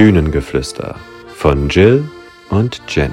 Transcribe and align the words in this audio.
Bühnengeflüster 0.00 0.98
von 1.34 1.68
Jill 1.68 2.10
und 2.48 2.80
Jenny. 2.88 3.12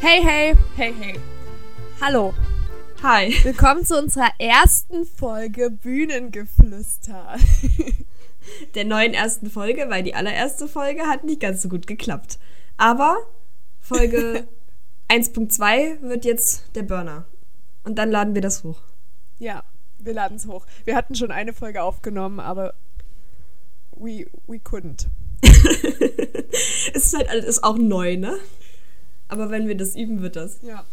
Hey, 0.00 0.20
hey, 0.22 0.54
hey, 0.76 0.92
hey. 1.00 1.18
Hallo. 2.02 2.34
Hi. 3.02 3.34
Willkommen 3.42 3.86
zu 3.86 3.98
unserer 3.98 4.28
ersten 4.38 5.06
Folge 5.06 5.70
Bühnengeflüster. 5.70 7.38
Der 8.74 8.84
neuen 8.84 9.14
ersten 9.14 9.48
Folge, 9.48 9.86
weil 9.88 10.02
die 10.02 10.14
allererste 10.14 10.68
Folge 10.68 11.04
hat 11.04 11.24
nicht 11.24 11.40
ganz 11.40 11.62
so 11.62 11.70
gut 11.70 11.86
geklappt. 11.86 12.38
Aber 12.76 13.16
Folge 13.80 14.46
1.2 15.14 16.02
wird 16.02 16.24
jetzt 16.24 16.74
der 16.74 16.82
Burner. 16.82 17.24
Und 17.84 17.98
dann 17.98 18.10
laden 18.10 18.34
wir 18.34 18.42
das 18.42 18.64
hoch. 18.64 18.80
Ja, 19.38 19.62
wir 19.98 20.12
laden 20.12 20.36
es 20.36 20.46
hoch. 20.46 20.66
Wir 20.84 20.96
hatten 20.96 21.14
schon 21.14 21.30
eine 21.30 21.52
Folge 21.52 21.84
aufgenommen, 21.84 22.40
aber 22.40 22.74
we, 23.92 24.26
we 24.48 24.56
couldn't. 24.56 25.06
es 26.94 27.06
ist 27.06 27.16
halt 27.16 27.28
alles 27.28 27.62
auch 27.62 27.78
neu, 27.78 28.16
ne? 28.16 28.38
Aber 29.28 29.50
wenn 29.50 29.68
wir 29.68 29.76
das 29.76 29.94
üben, 29.94 30.20
wird 30.20 30.34
das. 30.34 30.60
Ja. 30.62 30.84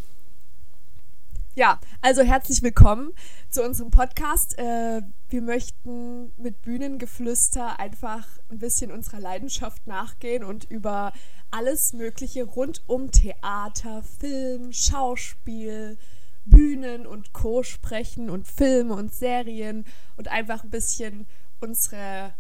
Ja, 1.54 1.82
also 2.00 2.22
herzlich 2.22 2.64
willkommen 2.64 3.12
zu 3.50 3.62
unserem 3.62 3.92
Podcast. 3.92 4.58
Äh, 4.58 5.02
wir 5.28 5.42
möchten 5.42 6.32
mit 6.38 6.62
Bühnengeflüster 6.62 7.78
einfach 7.78 8.26
ein 8.50 8.60
bisschen 8.60 8.90
unserer 8.90 9.20
Leidenschaft 9.20 9.86
nachgehen 9.86 10.46
und 10.46 10.64
über 10.72 11.12
alles 11.52 11.92
Mögliche 11.92 12.46
rund 12.46 12.84
um 12.88 13.12
Theater, 13.12 14.02
Film, 14.02 14.72
Schauspiel, 14.72 15.98
Bühnen 16.46 17.06
und 17.06 17.34
Co. 17.34 17.64
sprechen 17.64 18.30
und 18.30 18.48
Filme 18.48 18.94
und 18.94 19.14
Serien 19.14 19.84
und 20.16 20.30
einfach 20.30 20.64
ein 20.64 20.70
bisschen 20.70 21.28
unsere, 21.60 22.34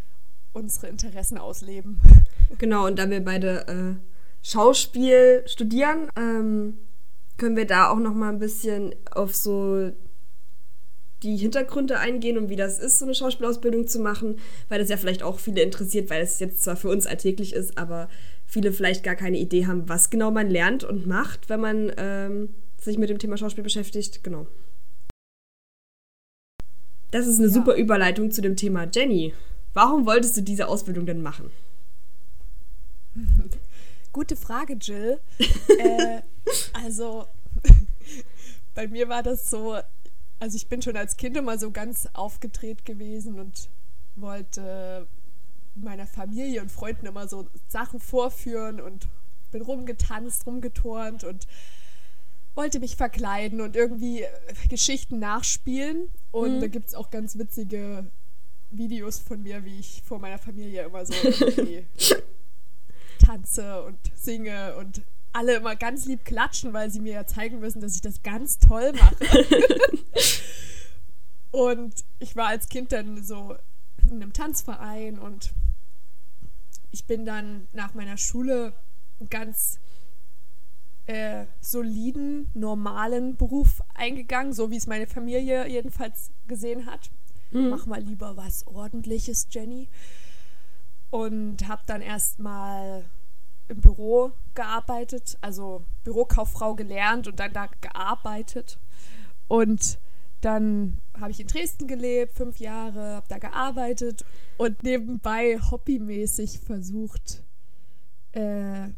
unsere 0.53 0.87
Interessen 0.87 1.37
ausleben. 1.37 1.99
Genau, 2.59 2.85
und 2.87 2.97
da 2.97 3.09
wir 3.09 3.23
beide 3.25 3.67
äh, 3.67 3.95
Schauspiel 4.41 5.43
studieren, 5.47 6.07
ähm, 6.15 6.77
können 7.41 7.57
wir 7.57 7.65
da 7.65 7.89
auch 7.89 7.97
noch 7.97 8.13
mal 8.13 8.29
ein 8.29 8.37
bisschen 8.37 8.93
auf 9.09 9.35
so 9.35 9.91
die 11.23 11.37
Hintergründe 11.37 11.97
eingehen 11.97 12.37
und 12.37 12.49
wie 12.49 12.55
das 12.55 12.77
ist, 12.77 12.99
so 12.99 13.05
eine 13.05 13.15
Schauspielausbildung 13.15 13.87
zu 13.87 13.99
machen, 13.99 14.37
weil 14.69 14.77
das 14.77 14.89
ja 14.89 14.97
vielleicht 14.97 15.23
auch 15.23 15.39
viele 15.39 15.63
interessiert, 15.63 16.11
weil 16.11 16.21
es 16.21 16.39
jetzt 16.39 16.61
zwar 16.61 16.75
für 16.75 16.89
uns 16.89 17.07
alltäglich 17.07 17.53
ist, 17.53 17.79
aber 17.79 18.09
viele 18.45 18.71
vielleicht 18.71 19.03
gar 19.03 19.15
keine 19.15 19.39
Idee 19.39 19.65
haben, 19.65 19.89
was 19.89 20.11
genau 20.11 20.29
man 20.29 20.51
lernt 20.51 20.83
und 20.83 21.07
macht, 21.07 21.49
wenn 21.49 21.61
man 21.61 21.91
ähm, 21.97 22.49
sich 22.79 22.99
mit 22.99 23.09
dem 23.09 23.17
Thema 23.17 23.37
Schauspiel 23.37 23.63
beschäftigt. 23.63 24.23
Genau. 24.23 24.45
Das 27.09 27.25
ist 27.25 27.39
eine 27.39 27.47
ja. 27.47 27.53
super 27.53 27.73
Überleitung 27.73 28.29
zu 28.29 28.43
dem 28.43 28.55
Thema 28.55 28.87
Jenny. 28.93 29.33
Warum 29.73 30.05
wolltest 30.05 30.37
du 30.37 30.41
diese 30.41 30.67
Ausbildung 30.67 31.07
denn 31.07 31.23
machen? 31.23 31.49
Gute 34.13 34.35
Frage, 34.35 34.73
Jill. 34.73 35.19
äh, 35.79 36.21
also, 36.73 37.27
bei 38.75 38.87
mir 38.87 39.09
war 39.09 39.23
das 39.23 39.49
so, 39.49 39.77
also 40.39 40.55
ich 40.55 40.67
bin 40.67 40.81
schon 40.81 40.97
als 40.97 41.17
Kind 41.17 41.37
immer 41.37 41.57
so 41.57 41.71
ganz 41.71 42.07
aufgedreht 42.13 42.85
gewesen 42.85 43.39
und 43.39 43.69
wollte 44.15 45.07
meiner 45.75 46.07
Familie 46.07 46.61
und 46.61 46.71
Freunden 46.71 47.05
immer 47.05 47.27
so 47.27 47.47
Sachen 47.67 47.99
vorführen 47.99 48.81
und 48.81 49.07
bin 49.51 49.61
rumgetanzt, 49.61 50.45
rumgeturnt 50.45 51.23
und 51.23 51.47
wollte 52.55 52.79
mich 52.79 52.97
verkleiden 52.97 53.61
und 53.61 53.75
irgendwie 53.75 54.25
Geschichten 54.69 55.19
nachspielen. 55.19 56.09
Und 56.31 56.57
mhm. 56.57 56.61
da 56.61 56.67
gibt 56.67 56.89
es 56.89 56.95
auch 56.95 57.09
ganz 57.09 57.37
witzige 57.37 58.05
Videos 58.71 59.19
von 59.19 59.43
mir, 59.43 59.63
wie 59.65 59.79
ich 59.79 60.01
vor 60.05 60.19
meiner 60.19 60.37
Familie 60.37 60.83
immer 60.83 61.05
so 61.05 61.13
tanze 63.21 63.83
und 63.83 63.97
singe 64.15 64.75
und 64.77 65.01
alle 65.33 65.55
immer 65.55 65.75
ganz 65.75 66.05
lieb 66.05 66.25
klatschen, 66.25 66.73
weil 66.73 66.89
sie 66.89 66.99
mir 66.99 67.13
ja 67.13 67.25
zeigen 67.25 67.59
müssen, 67.59 67.81
dass 67.81 67.95
ich 67.95 68.01
das 68.01 68.21
ganz 68.23 68.59
toll 68.59 68.91
mache. 68.93 69.15
und 71.51 71.93
ich 72.19 72.35
war 72.35 72.47
als 72.47 72.67
Kind 72.67 72.91
dann 72.91 73.23
so 73.23 73.55
in 74.09 74.21
einem 74.21 74.33
Tanzverein 74.33 75.19
und 75.19 75.53
ich 76.91 77.05
bin 77.05 77.25
dann 77.25 77.67
nach 77.71 77.93
meiner 77.93 78.17
Schule 78.17 78.73
einen 79.19 79.29
ganz 79.29 79.79
äh, 81.05 81.45
soliden, 81.61 82.49
normalen 82.53 83.37
Beruf 83.37 83.81
eingegangen, 83.93 84.53
so 84.53 84.69
wie 84.71 84.77
es 84.77 84.87
meine 84.87 85.07
Familie 85.07 85.67
jedenfalls 85.67 86.31
gesehen 86.47 86.85
hat. 86.85 87.09
Mhm. 87.51 87.69
Mach 87.69 87.85
mal 87.85 88.01
lieber 88.01 88.35
was 88.35 88.67
Ordentliches, 88.67 89.47
Jenny 89.49 89.87
und 91.11 91.67
habe 91.67 91.83
dann 91.85 92.01
erstmal 92.01 93.05
im 93.67 93.79
Büro 93.79 94.31
gearbeitet, 94.53 95.37
also 95.41 95.85
Bürokauffrau 96.03 96.75
gelernt 96.75 97.27
und 97.27 97.39
dann 97.39 97.53
da 97.53 97.67
gearbeitet. 97.79 98.79
Und 99.47 99.99
dann 100.41 100.97
habe 101.19 101.31
ich 101.31 101.39
in 101.39 101.47
Dresden 101.47 101.87
gelebt, 101.87 102.33
fünf 102.33 102.57
Jahre, 102.57 103.15
habe 103.15 103.27
da 103.29 103.37
gearbeitet 103.37 104.25
und 104.57 104.83
nebenbei 104.83 105.59
hobbymäßig 105.59 106.59
versucht, 106.59 107.43
äh, 108.31 108.89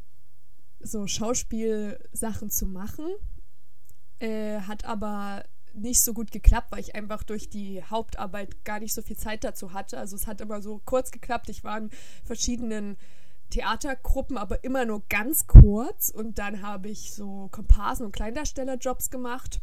so 0.79 1.07
Schauspielsachen 1.07 2.49
zu 2.49 2.65
machen. 2.65 3.07
Äh, 4.19 4.61
hat 4.61 4.85
aber 4.85 5.43
nicht 5.73 6.01
so 6.01 6.13
gut 6.13 6.31
geklappt, 6.31 6.71
weil 6.71 6.79
ich 6.79 6.95
einfach 6.95 7.23
durch 7.23 7.49
die 7.49 7.83
Hauptarbeit 7.83 8.63
gar 8.63 8.79
nicht 8.79 8.93
so 8.93 9.01
viel 9.01 9.17
Zeit 9.17 9.43
dazu 9.43 9.73
hatte. 9.73 9.97
Also 9.97 10.15
es 10.15 10.27
hat 10.27 10.41
immer 10.41 10.61
so 10.61 10.81
kurz 10.85 11.11
geklappt. 11.11 11.49
Ich 11.49 11.63
war 11.63 11.77
in 11.77 11.89
verschiedenen 12.23 12.97
Theatergruppen, 13.49 14.37
aber 14.37 14.63
immer 14.63 14.85
nur 14.85 15.03
ganz 15.09 15.47
kurz. 15.47 16.09
Und 16.09 16.39
dann 16.39 16.61
habe 16.61 16.89
ich 16.89 17.13
so 17.13 17.49
Komparsen- 17.51 18.05
und 18.05 18.11
Kleindarstellerjobs 18.11 19.09
gemacht 19.09 19.61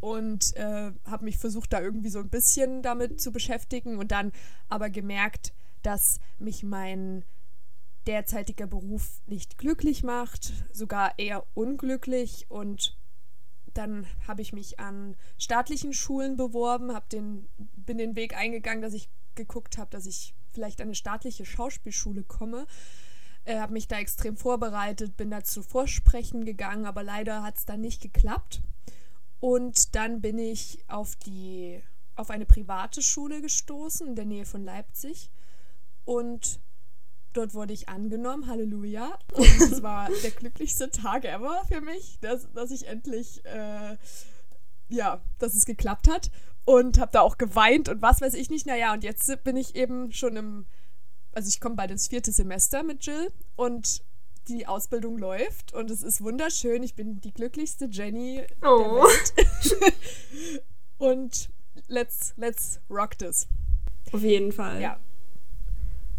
und 0.00 0.54
äh, 0.56 0.92
habe 1.04 1.24
mich 1.24 1.38
versucht, 1.38 1.72
da 1.72 1.80
irgendwie 1.80 2.10
so 2.10 2.18
ein 2.18 2.28
bisschen 2.28 2.82
damit 2.82 3.20
zu 3.20 3.32
beschäftigen 3.32 3.98
und 3.98 4.12
dann 4.12 4.32
aber 4.68 4.90
gemerkt, 4.90 5.52
dass 5.82 6.18
mich 6.38 6.62
mein 6.62 7.24
derzeitiger 8.06 8.66
Beruf 8.66 9.20
nicht 9.26 9.58
glücklich 9.58 10.02
macht, 10.02 10.52
sogar 10.72 11.18
eher 11.18 11.44
unglücklich 11.54 12.46
und 12.48 12.96
dann 13.76 14.06
habe 14.26 14.42
ich 14.42 14.52
mich 14.52 14.80
an 14.80 15.16
staatlichen 15.38 15.92
Schulen 15.92 16.36
beworben, 16.36 16.94
hab 16.94 17.08
den, 17.08 17.48
bin 17.58 17.98
den 17.98 18.16
Weg 18.16 18.36
eingegangen, 18.36 18.82
dass 18.82 18.94
ich 18.94 19.08
geguckt 19.34 19.78
habe, 19.78 19.90
dass 19.90 20.06
ich 20.06 20.34
vielleicht 20.52 20.80
an 20.80 20.88
eine 20.88 20.94
staatliche 20.94 21.44
Schauspielschule 21.44 22.22
komme. 22.22 22.66
Äh, 23.44 23.58
habe 23.58 23.74
mich 23.74 23.88
da 23.88 23.98
extrem 23.98 24.36
vorbereitet, 24.36 25.16
bin 25.16 25.30
da 25.30 25.44
zu 25.44 25.62
Vorsprechen 25.62 26.44
gegangen, 26.44 26.86
aber 26.86 27.02
leider 27.02 27.42
hat 27.42 27.58
es 27.58 27.64
dann 27.64 27.80
nicht 27.80 28.00
geklappt. 28.00 28.62
Und 29.38 29.94
dann 29.94 30.20
bin 30.20 30.38
ich 30.38 30.82
auf 30.88 31.14
die 31.16 31.82
auf 32.16 32.30
eine 32.30 32.46
private 32.46 33.02
Schule 33.02 33.42
gestoßen 33.42 34.06
in 34.08 34.16
der 34.16 34.24
Nähe 34.24 34.46
von 34.46 34.64
Leipzig 34.64 35.30
und 36.06 36.60
Dort 37.36 37.52
wurde 37.52 37.74
ich 37.74 37.90
angenommen, 37.90 38.46
Halleluja. 38.46 39.18
Und 39.34 39.60
es 39.60 39.82
war 39.82 40.08
der 40.22 40.30
glücklichste 40.30 40.90
Tag 40.90 41.26
ever 41.26 41.62
für 41.68 41.82
mich, 41.82 42.18
dass, 42.22 42.50
dass 42.54 42.70
ich 42.70 42.88
endlich, 42.88 43.44
äh, 43.44 43.98
ja, 44.88 45.20
dass 45.38 45.54
es 45.54 45.66
geklappt 45.66 46.08
hat. 46.08 46.30
Und 46.64 46.98
habe 46.98 47.12
da 47.12 47.20
auch 47.20 47.36
geweint 47.36 47.90
und 47.90 48.00
was 48.00 48.22
weiß 48.22 48.32
ich 48.34 48.48
nicht. 48.48 48.66
Naja, 48.66 48.94
und 48.94 49.04
jetzt 49.04 49.44
bin 49.44 49.56
ich 49.56 49.76
eben 49.76 50.12
schon 50.12 50.36
im, 50.36 50.66
also 51.32 51.48
ich 51.48 51.60
komme 51.60 51.76
bald 51.76 51.90
ins 51.90 52.08
vierte 52.08 52.32
Semester 52.32 52.82
mit 52.82 53.04
Jill 53.04 53.30
und 53.54 54.02
die 54.48 54.66
Ausbildung 54.66 55.18
läuft 55.18 55.74
und 55.74 55.90
es 55.90 56.02
ist 56.02 56.22
wunderschön. 56.22 56.82
Ich 56.82 56.94
bin 56.94 57.20
die 57.20 57.34
glücklichste 57.34 57.84
Jenny 57.90 58.46
oh. 58.62 58.78
der 58.78 58.92
Welt. 58.92 59.92
und 60.98 61.50
let's, 61.86 62.32
let's 62.36 62.80
rock 62.88 63.18
this. 63.18 63.46
Auf 64.12 64.22
jeden 64.22 64.52
Fall. 64.52 64.80
Ja. 64.80 64.98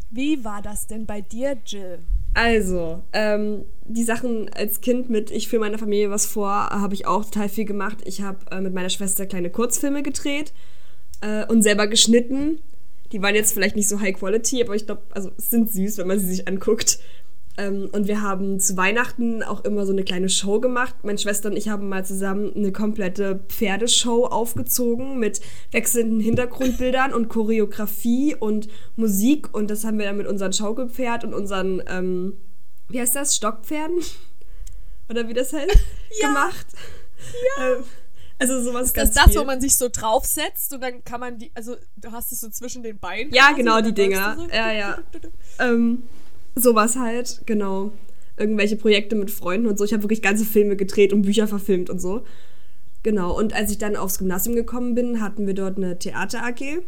Wie 0.09 0.44
war 0.44 0.62
das 0.62 0.88
denn 0.88 1.06
bei 1.06 1.21
dir, 1.21 1.57
Jill? 1.65 2.00
Also, 2.33 3.01
ähm, 3.13 3.65
die 3.86 4.04
Sachen 4.04 4.50
als 4.54 4.81
Kind 4.81 5.09
mit 5.09 5.31
Ich 5.31 5.48
führe 5.48 5.62
meiner 5.62 5.80
Familie 5.80 6.12
was 6.12 6.27
vor, 6.27 6.51
habe 6.51 6.94
ich 6.94 7.07
auch 7.07 7.25
total 7.25 7.50
viel 7.50 7.65
gemacht. 7.65 7.98
Ich 8.06 8.21
habe 8.21 8.39
äh, 8.51 8.62
mit 8.62 8.74
meiner 8.74 8.89
Schwester 8.89 9.25
kleine 9.25 9.50
Kurzfilme 9.50 10.04
gedreht 10.04 10.54
äh, 11.21 11.45
und 11.48 11.63
selber 11.63 11.88
geschnitten. 11.88 12.59
Die 13.12 13.21
waren 13.21 13.36
jetzt 13.36 13.54
vielleicht 13.54 13.75
nicht 13.75 13.89
so 13.89 14.00
high 14.01 14.15
quality, 14.15 14.62
aber 14.62 14.75
ich 14.75 14.86
glaube, 14.86 15.01
also 15.12 15.31
es 15.38 15.50
sind 15.50 15.71
süß, 15.71 15.98
wenn 15.98 16.07
man 16.07 16.19
sie 16.19 16.27
sich 16.27 16.48
anguckt. 16.48 17.00
Ähm, 17.57 17.89
und 17.92 18.07
wir 18.07 18.21
haben 18.21 18.59
zu 18.59 18.77
Weihnachten 18.77 19.42
auch 19.42 19.65
immer 19.65 19.86
so 19.86 19.92
eine 19.92 20.04
kleine 20.04 20.30
Show 20.30 20.59
gemacht. 20.59 20.95
Meine 21.04 21.18
Schwester 21.18 21.50
und 21.50 21.57
ich 21.57 21.69
haben 21.69 21.89
mal 21.89 22.06
zusammen 22.06 22.54
eine 22.56 22.71
komplette 22.71 23.44
Pferdeshow 23.50 24.25
aufgezogen 24.25 25.18
mit 25.18 25.42
wechselnden 25.71 26.19
Hintergrundbildern 26.19 27.13
und 27.13 27.30
Choreografie 27.30 28.36
und 28.36 28.68
Musik. 28.95 29.54
Und 29.54 29.71
das 29.71 29.83
haben 29.83 29.98
wir 29.98 30.06
dann 30.06 30.18
mit 30.18 30.27
unseren 30.27 30.54
Schaukelpferd 30.54 31.24
und 31.24 31.33
unseren, 31.33 31.81
ähm, 31.88 32.38
wie 32.89 33.01
heißt 33.01 33.15
das, 33.15 33.36
Stockpferden? 33.36 33.98
Oder 35.10 35.27
wie 35.27 35.33
das 35.33 35.51
heißt, 35.51 35.80
ja. 36.21 36.27
gemacht. 36.27 36.68
Ja. 37.57 37.75
Ähm, 37.75 37.83
also 38.39 38.62
sowas 38.62 38.88
ist 38.88 38.98
das 38.98 39.12
das, 39.12 39.31
viel. 39.31 39.39
wo 39.39 39.45
man 39.45 39.60
sich 39.60 39.75
so 39.75 39.89
draufsetzt 39.92 40.71
und 40.74 40.81
dann 40.81 41.03
kann 41.03 41.19
man 41.19 41.39
die, 41.39 41.51
also 41.56 41.75
du 41.95 42.12
hast 42.12 42.31
es 42.31 42.42
so 42.42 42.50
zwischen 42.50 42.83
den 42.83 43.00
Beinen. 43.00 43.33
Ja, 43.33 43.51
genau, 43.53 43.81
die 43.81 43.94
Dinger. 43.94 44.36
So. 44.38 44.48
Ja, 44.50 44.71
ja. 44.71 45.00
ähm, 45.57 46.03
sowas 46.62 46.98
halt, 46.98 47.42
genau. 47.45 47.92
Irgendwelche 48.38 48.75
Projekte 48.75 49.15
mit 49.15 49.31
Freunden 49.31 49.68
und 49.68 49.77
so. 49.77 49.83
Ich 49.83 49.94
habe 49.94 50.04
wirklich 50.04 50.21
ganze 50.21 50.45
Filme 50.45 50.75
gedreht 50.75 51.12
und 51.12 51.24
Bücher 51.24 51.48
verfilmt 51.48 51.89
und 51.89 52.00
so. 52.00 52.24
Genau, 53.04 53.38
und 53.38 53.54
als 53.54 53.71
ich 53.71 53.77
dann 53.77 53.95
aufs 53.95 54.19
Gymnasium 54.19 54.56
gekommen 54.56 54.94
bin, 54.94 55.21
hatten 55.21 55.48
wir 55.48 55.54
dort 55.54 55.77
eine 55.77 55.98
Theater-AG. 55.98 56.83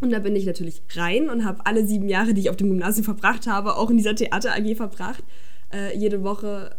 Und 0.00 0.10
da 0.10 0.18
bin 0.18 0.36
ich 0.36 0.46
natürlich 0.46 0.82
rein 0.94 1.30
und 1.30 1.44
habe 1.44 1.64
alle 1.64 1.86
sieben 1.86 2.08
Jahre, 2.08 2.34
die 2.34 2.42
ich 2.42 2.50
auf 2.50 2.56
dem 2.56 2.68
Gymnasium 2.68 3.04
verbracht 3.04 3.46
habe, 3.46 3.76
auch 3.76 3.90
in 3.90 3.96
dieser 3.96 4.14
Theater-AG 4.14 4.76
verbracht. 4.76 5.24
Äh, 5.72 5.96
jede 5.96 6.22
Woche, 6.22 6.76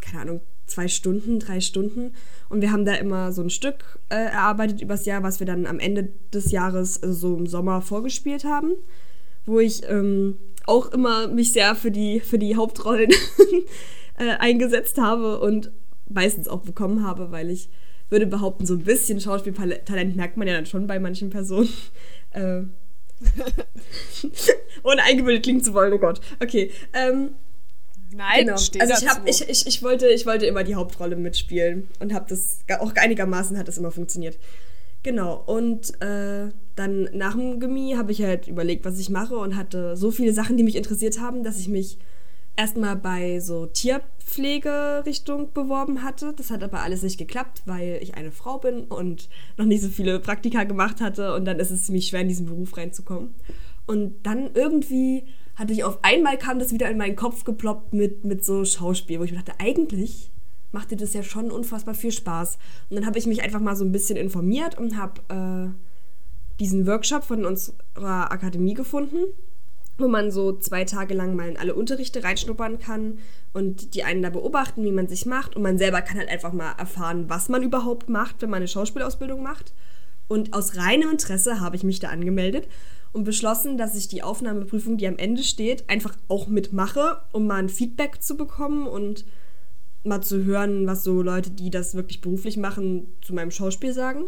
keine 0.00 0.22
Ahnung, 0.22 0.40
zwei 0.66 0.86
Stunden, 0.86 1.40
drei 1.40 1.60
Stunden. 1.60 2.12
Und 2.50 2.60
wir 2.60 2.70
haben 2.70 2.84
da 2.84 2.94
immer 2.94 3.32
so 3.32 3.42
ein 3.42 3.50
Stück 3.50 3.98
äh, 4.10 4.14
erarbeitet 4.14 4.80
übers 4.82 5.06
Jahr, 5.06 5.22
was 5.22 5.40
wir 5.40 5.46
dann 5.46 5.66
am 5.66 5.78
Ende 5.78 6.10
des 6.32 6.50
Jahres, 6.50 7.02
also 7.02 7.14
so 7.14 7.36
im 7.36 7.46
Sommer, 7.46 7.80
vorgespielt 7.80 8.44
haben. 8.44 8.74
Wo 9.46 9.60
ich 9.60 9.82
ähm, 9.88 10.36
auch 10.68 10.92
immer 10.92 11.28
mich 11.28 11.52
sehr 11.52 11.74
für 11.74 11.90
die, 11.90 12.20
für 12.20 12.38
die 12.38 12.56
Hauptrollen 12.56 13.10
äh, 14.18 14.30
eingesetzt 14.38 14.98
habe 14.98 15.40
und 15.40 15.70
meistens 16.08 16.48
auch 16.48 16.60
bekommen 16.60 17.06
habe, 17.06 17.30
weil 17.30 17.50
ich 17.50 17.68
würde 18.10 18.26
behaupten, 18.26 18.66
so 18.66 18.74
ein 18.74 18.84
bisschen 18.84 19.20
Schauspieltalent 19.20 20.16
merkt 20.16 20.36
man 20.36 20.48
ja 20.48 20.54
dann 20.54 20.66
schon 20.66 20.86
bei 20.86 20.98
manchen 20.98 21.30
Personen. 21.30 21.68
Äh, 22.32 22.64
ohne 24.82 25.02
eingebildet 25.02 25.42
klingen 25.42 25.62
zu 25.62 25.72
wollen, 25.72 25.94
oh 25.94 25.98
Gott. 25.98 26.20
Okay. 26.40 26.70
Ähm, 26.92 27.30
Nein, 28.10 28.40
genau. 28.40 28.52
also 28.52 28.74
ich, 28.74 29.08
hab, 29.08 29.26
ich, 29.26 29.48
ich, 29.48 29.66
ich, 29.66 29.82
wollte, 29.82 30.08
ich 30.08 30.26
wollte 30.26 30.44
immer 30.44 30.62
die 30.62 30.74
Hauptrolle 30.74 31.16
mitspielen 31.16 31.88
und 32.00 32.12
habe 32.12 32.26
das 32.28 32.58
auch 32.80 32.92
einigermaßen 32.94 33.56
hat 33.56 33.66
das 33.66 33.78
immer 33.78 33.90
funktioniert. 33.90 34.38
Genau, 35.02 35.42
und 35.46 35.98
äh, 36.02 36.50
dann 36.78 37.08
nach 37.12 37.34
dem 37.34 37.60
Gimmi 37.60 37.94
habe 37.96 38.12
ich 38.12 38.22
halt 38.22 38.48
überlegt, 38.48 38.84
was 38.84 38.98
ich 38.98 39.10
mache 39.10 39.36
und 39.36 39.56
hatte 39.56 39.96
so 39.96 40.10
viele 40.10 40.32
Sachen, 40.32 40.56
die 40.56 40.62
mich 40.62 40.76
interessiert 40.76 41.20
haben, 41.20 41.42
dass 41.42 41.58
ich 41.58 41.68
mich 41.68 41.98
erstmal 42.56 42.96
bei 42.96 43.40
so 43.40 43.66
Tierpflegerichtung 43.66 45.52
beworben 45.52 46.02
hatte. 46.02 46.34
Das 46.36 46.50
hat 46.50 46.62
aber 46.62 46.80
alles 46.80 47.02
nicht 47.02 47.18
geklappt, 47.18 47.62
weil 47.66 47.98
ich 48.02 48.16
eine 48.16 48.32
Frau 48.32 48.58
bin 48.58 48.84
und 48.84 49.28
noch 49.56 49.64
nicht 49.64 49.82
so 49.82 49.88
viele 49.88 50.18
Praktika 50.18 50.64
gemacht 50.64 51.00
hatte 51.00 51.34
und 51.34 51.44
dann 51.44 51.60
ist 51.60 51.70
es 51.70 51.86
ziemlich 51.86 52.08
schwer, 52.08 52.22
in 52.22 52.28
diesen 52.28 52.46
Beruf 52.46 52.76
reinzukommen. 52.76 53.34
Und 53.86 54.14
dann 54.24 54.50
irgendwie 54.54 55.24
hatte 55.54 55.72
ich 55.72 55.84
auf 55.84 55.98
einmal 56.02 56.36
kam 56.36 56.58
das 56.58 56.72
wieder 56.72 56.90
in 56.90 56.98
meinen 56.98 57.16
Kopf 57.16 57.44
geploppt 57.44 57.94
mit, 57.94 58.24
mit 58.24 58.44
so 58.44 58.64
Schauspiel, 58.64 59.18
wo 59.18 59.24
ich 59.24 59.32
mir 59.32 59.38
dachte, 59.38 59.58
eigentlich 59.58 60.30
macht 60.72 60.90
dir 60.90 60.96
das 60.96 61.14
ja 61.14 61.22
schon 61.22 61.50
unfassbar 61.50 61.94
viel 61.94 62.12
Spaß. 62.12 62.58
Und 62.90 62.96
dann 62.96 63.06
habe 63.06 63.18
ich 63.18 63.26
mich 63.26 63.42
einfach 63.42 63.60
mal 63.60 63.76
so 63.76 63.84
ein 63.84 63.92
bisschen 63.92 64.16
informiert 64.16 64.76
und 64.78 64.96
habe 64.96 65.20
äh, 65.28 65.87
diesen 66.60 66.86
Workshop 66.86 67.24
von 67.24 67.44
unserer 67.44 68.32
Akademie 68.32 68.74
gefunden, 68.74 69.24
wo 69.96 70.08
man 70.08 70.30
so 70.30 70.56
zwei 70.56 70.84
Tage 70.84 71.14
lang 71.14 71.34
mal 71.34 71.48
in 71.48 71.56
alle 71.56 71.74
Unterrichte 71.74 72.22
reinschnuppern 72.22 72.78
kann 72.78 73.18
und 73.52 73.94
die 73.94 74.04
einen 74.04 74.22
da 74.22 74.30
beobachten, 74.30 74.84
wie 74.84 74.92
man 74.92 75.08
sich 75.08 75.26
macht. 75.26 75.56
Und 75.56 75.62
man 75.62 75.78
selber 75.78 76.02
kann 76.02 76.18
halt 76.18 76.28
einfach 76.28 76.52
mal 76.52 76.72
erfahren, 76.78 77.28
was 77.28 77.48
man 77.48 77.62
überhaupt 77.62 78.08
macht, 78.08 78.42
wenn 78.42 78.50
man 78.50 78.58
eine 78.58 78.68
Schauspielausbildung 78.68 79.42
macht. 79.42 79.72
Und 80.28 80.52
aus 80.52 80.76
reinem 80.76 81.10
Interesse 81.10 81.60
habe 81.60 81.76
ich 81.76 81.84
mich 81.84 82.00
da 82.00 82.08
angemeldet 82.08 82.68
und 83.12 83.24
beschlossen, 83.24 83.78
dass 83.78 83.96
ich 83.96 84.08
die 84.08 84.22
Aufnahmeprüfung, 84.22 84.98
die 84.98 85.08
am 85.08 85.16
Ende 85.16 85.42
steht, 85.42 85.88
einfach 85.88 86.14
auch 86.28 86.48
mitmache, 86.48 87.22
um 87.32 87.46
mal 87.46 87.56
ein 87.56 87.70
Feedback 87.70 88.22
zu 88.22 88.36
bekommen 88.36 88.86
und 88.86 89.24
mal 90.04 90.20
zu 90.20 90.44
hören, 90.44 90.86
was 90.86 91.02
so 91.02 91.22
Leute, 91.22 91.50
die 91.50 91.70
das 91.70 91.94
wirklich 91.94 92.20
beruflich 92.20 92.56
machen, 92.56 93.08
zu 93.22 93.34
meinem 93.34 93.50
Schauspiel 93.50 93.92
sagen. 93.92 94.24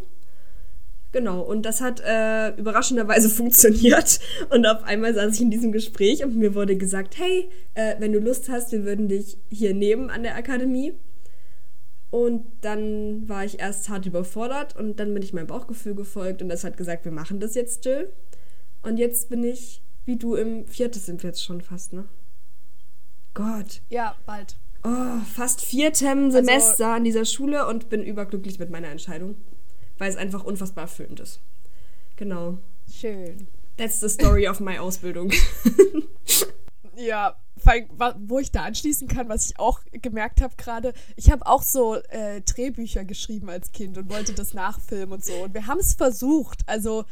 Genau, 1.13 1.41
und 1.41 1.63
das 1.63 1.81
hat 1.81 2.01
äh, 2.01 2.51
überraschenderweise 2.57 3.29
funktioniert. 3.31 4.21
Und 4.51 4.67
auf 4.67 4.85
einmal 4.85 5.15
saß 5.15 5.35
ich 5.35 5.41
in 5.41 5.51
diesem 5.51 5.73
Gespräch 5.73 6.25
und 6.25 6.37
mir 6.37 6.55
wurde 6.55 6.77
gesagt, 6.77 7.19
hey, 7.19 7.51
äh, 7.75 7.97
wenn 7.99 8.13
du 8.13 8.21
Lust 8.21 8.49
hast, 8.49 8.73
wir 8.73 8.85
würden 8.85 9.09
dich 9.09 9.37
hier 9.51 9.75
nehmen 9.75 10.11
an 10.11 10.23
der 10.23 10.37
Akademie. 10.37 10.95
Und 12.11 12.45
dann 12.63 13.29
war 13.29 13.45
ich 13.45 13.61
erst 13.61 13.89
hart 13.89 14.07
überfordert 14.07 14.77
und 14.77 14.99
dann 14.99 15.15
bin 15.15 15.23
ich 15.23 15.33
meinem 15.33 15.47
Bauchgefühl 15.47 15.95
gefolgt 15.95 16.43
und 16.43 16.49
das 16.49 16.65
hat 16.65 16.77
gesagt, 16.77 17.05
wir 17.05 17.13
machen 17.13 17.39
das 17.39 17.55
jetzt, 17.55 17.85
Jill. 17.85 18.13
Und 18.83 18.99
jetzt 18.99 19.29
bin 19.29 19.45
ich, 19.45 19.83
wie 20.07 20.17
du, 20.17 20.35
im 20.35 20.67
viertes 20.67 21.07
sind 21.07 21.23
wir 21.23 21.31
jetzt 21.31 21.45
schon 21.45 21.61
fast, 21.61 21.93
ne? 21.93 22.07
Gott. 23.35 23.81
Ja, 23.91 24.17
bald. 24.27 24.57
Oh, 24.83 25.21
fast 25.35 25.61
viertem 25.61 26.27
also 26.27 26.39
Semester 26.39 26.87
also, 26.87 26.97
an 26.97 27.05
dieser 27.05 27.25
Schule 27.25 27.67
und 27.67 27.91
bin 27.91 28.03
überglücklich 28.03 28.59
mit 28.59 28.71
meiner 28.71 28.89
Entscheidung, 28.89 29.37
weil 30.01 30.11
es 30.11 30.17
einfach 30.17 30.43
unfassbar 30.43 30.85
erfüllend 30.85 31.21
ist. 31.21 31.41
Genau. 32.17 32.59
Schön. 32.91 33.47
That's 33.77 34.01
the 34.01 34.09
story 34.09 34.49
of 34.49 34.59
my 34.61 34.79
Ausbildung. 34.79 35.31
ja, 36.97 37.37
wo 38.19 38.39
ich 38.39 38.51
da 38.51 38.65
anschließen 38.65 39.09
kann, 39.09 39.29
was 39.29 39.51
ich 39.51 39.59
auch 39.59 39.81
gemerkt 39.93 40.41
habe 40.41 40.55
gerade, 40.57 40.95
ich 41.17 41.31
habe 41.31 41.47
auch 41.47 41.63
so 41.63 41.97
äh, 41.97 42.41
Drehbücher 42.41 43.05
geschrieben 43.05 43.51
als 43.51 43.73
Kind 43.73 43.99
und 43.99 44.11
wollte 44.11 44.33
das 44.33 44.55
nachfilmen 44.55 45.13
und 45.13 45.25
so. 45.25 45.35
Und 45.45 45.55
wir 45.55 45.67
haben 45.67 45.79
es 45.79 45.95
versucht. 45.95 46.63
Also 46.67 47.05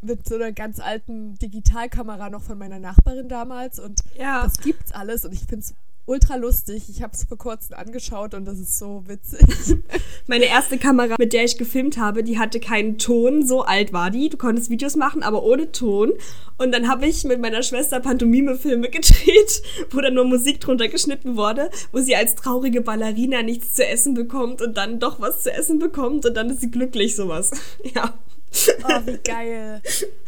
mit 0.00 0.28
so 0.28 0.36
einer 0.36 0.52
ganz 0.52 0.80
alten 0.80 1.34
Digitalkamera 1.38 2.30
noch 2.30 2.42
von 2.42 2.58
meiner 2.58 2.78
Nachbarin 2.78 3.28
damals 3.28 3.80
und 3.80 4.02
ja. 4.18 4.44
das 4.44 4.58
gibt's 4.58 4.92
alles 4.92 5.24
und 5.24 5.32
ich 5.32 5.40
finde 5.40 5.60
es 5.60 5.74
ultra 6.06 6.36
lustig. 6.36 6.84
Ich 6.88 7.02
habe 7.02 7.12
es 7.14 7.24
vor 7.24 7.38
kurzem 7.38 7.76
angeschaut 7.76 8.34
und 8.34 8.44
das 8.44 8.58
ist 8.58 8.78
so 8.78 9.04
witzig. 9.06 9.40
Meine 10.26 10.46
erste 10.46 10.78
Kamera, 10.78 11.16
mit 11.18 11.32
der 11.32 11.44
ich 11.44 11.58
gefilmt 11.58 11.98
habe, 11.98 12.22
die 12.22 12.38
hatte 12.38 12.60
keinen 12.60 12.98
Ton. 12.98 13.46
So 13.46 13.62
alt 13.62 13.92
war 13.92 14.10
die. 14.10 14.28
Du 14.28 14.36
konntest 14.36 14.70
Videos 14.70 14.96
machen, 14.96 15.22
aber 15.22 15.42
ohne 15.42 15.72
Ton. 15.72 16.12
Und 16.58 16.72
dann 16.72 16.88
habe 16.88 17.06
ich 17.06 17.24
mit 17.24 17.40
meiner 17.40 17.62
Schwester 17.62 18.00
Pantomime-Filme 18.00 18.88
gedreht, 18.90 19.62
wo 19.90 20.00
dann 20.00 20.14
nur 20.14 20.24
Musik 20.24 20.60
drunter 20.60 20.88
geschnitten 20.88 21.36
wurde, 21.36 21.70
wo 21.92 21.98
sie 21.98 22.16
als 22.16 22.34
traurige 22.34 22.80
Ballerina 22.80 23.42
nichts 23.42 23.74
zu 23.74 23.86
essen 23.86 24.14
bekommt 24.14 24.62
und 24.62 24.76
dann 24.76 25.00
doch 25.00 25.20
was 25.20 25.42
zu 25.42 25.52
essen 25.52 25.78
bekommt 25.78 26.26
und 26.26 26.34
dann 26.36 26.50
ist 26.50 26.60
sie 26.60 26.70
glücklich, 26.70 27.16
sowas. 27.16 27.50
Ja. 27.94 28.14
Oh, 28.84 29.06
wie 29.06 29.18
geil. 29.18 29.82